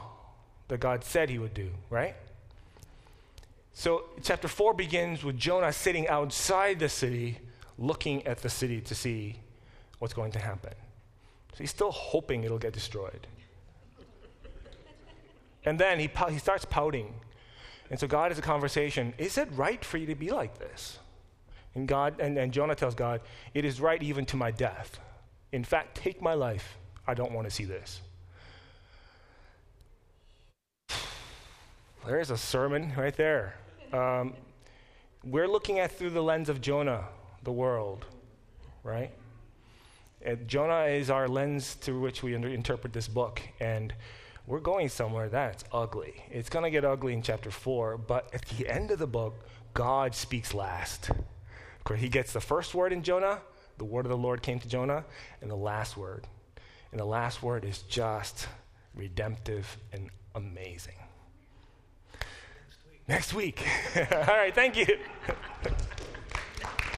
that 0.71 0.79
God 0.79 1.03
said 1.03 1.29
he 1.29 1.37
would 1.37 1.53
do, 1.53 1.69
right? 1.89 2.15
So, 3.73 4.05
chapter 4.23 4.47
4 4.47 4.73
begins 4.73 5.21
with 5.21 5.37
Jonah 5.37 5.73
sitting 5.73 6.07
outside 6.07 6.79
the 6.79 6.87
city, 6.87 7.39
looking 7.77 8.25
at 8.25 8.37
the 8.37 8.47
city 8.47 8.79
to 8.79 8.95
see 8.95 9.35
what's 9.99 10.13
going 10.13 10.31
to 10.31 10.39
happen. 10.39 10.71
So, 11.51 11.57
he's 11.57 11.71
still 11.71 11.91
hoping 11.91 12.45
it'll 12.45 12.57
get 12.57 12.71
destroyed. 12.71 13.27
and 15.65 15.77
then 15.77 15.99
he, 15.99 16.09
he 16.29 16.37
starts 16.37 16.63
pouting. 16.63 17.15
And 17.89 17.99
so, 17.99 18.07
God 18.07 18.31
has 18.31 18.39
a 18.39 18.41
conversation 18.41 19.13
Is 19.17 19.37
it 19.37 19.49
right 19.51 19.83
for 19.83 19.97
you 19.97 20.05
to 20.05 20.15
be 20.15 20.29
like 20.29 20.57
this? 20.57 20.99
And, 21.75 21.85
God, 21.85 22.21
and, 22.21 22.37
and 22.37 22.53
Jonah 22.53 22.75
tells 22.75 22.95
God, 22.95 23.19
It 23.53 23.65
is 23.65 23.81
right 23.81 24.01
even 24.01 24.25
to 24.27 24.37
my 24.37 24.51
death. 24.51 25.01
In 25.51 25.65
fact, 25.65 25.97
take 25.97 26.21
my 26.21 26.33
life. 26.33 26.77
I 27.05 27.13
don't 27.13 27.33
want 27.33 27.45
to 27.45 27.51
see 27.51 27.65
this. 27.65 27.99
There's 32.03 32.31
a 32.31 32.37
sermon 32.37 32.93
right 32.97 33.15
there. 33.15 33.53
Um, 33.93 34.33
we're 35.23 35.47
looking 35.47 35.77
at 35.77 35.91
through 35.91 36.09
the 36.09 36.23
lens 36.23 36.49
of 36.49 36.59
Jonah, 36.59 37.05
the 37.43 37.51
world, 37.51 38.05
right? 38.83 39.11
And 40.23 40.47
Jonah 40.47 40.85
is 40.85 41.11
our 41.11 41.27
lens 41.27 41.73
through 41.75 41.99
which 41.99 42.23
we 42.23 42.33
under- 42.33 42.49
interpret 42.49 42.91
this 42.91 43.07
book. 43.07 43.39
And 43.59 43.93
we're 44.47 44.61
going 44.61 44.89
somewhere 44.89 45.29
that's 45.29 45.63
ugly. 45.71 46.23
It's 46.31 46.49
going 46.49 46.63
to 46.63 46.71
get 46.71 46.83
ugly 46.83 47.13
in 47.13 47.21
chapter 47.21 47.51
4, 47.51 47.99
but 47.99 48.33
at 48.33 48.45
the 48.47 48.67
end 48.67 48.89
of 48.89 48.97
the 48.97 49.05
book, 49.05 49.35
God 49.75 50.15
speaks 50.15 50.55
last. 50.55 51.11
He 51.95 52.09
gets 52.09 52.33
the 52.33 52.41
first 52.41 52.73
word 52.73 52.93
in 52.93 53.03
Jonah, 53.03 53.41
the 53.77 53.85
word 53.85 54.05
of 54.05 54.09
the 54.09 54.17
Lord 54.17 54.41
came 54.41 54.59
to 54.59 54.67
Jonah, 54.67 55.05
and 55.41 55.51
the 55.51 55.55
last 55.55 55.97
word. 55.97 56.25
And 56.91 56.99
the 56.99 57.05
last 57.05 57.43
word 57.43 57.63
is 57.63 57.83
just 57.83 58.47
redemptive 58.95 59.77
and 59.93 60.09
amazing 60.33 60.95
next 63.11 63.33
week. 63.33 63.67
All 63.95 64.37
right, 64.37 64.55
thank 64.55 64.77
you. 64.77 64.87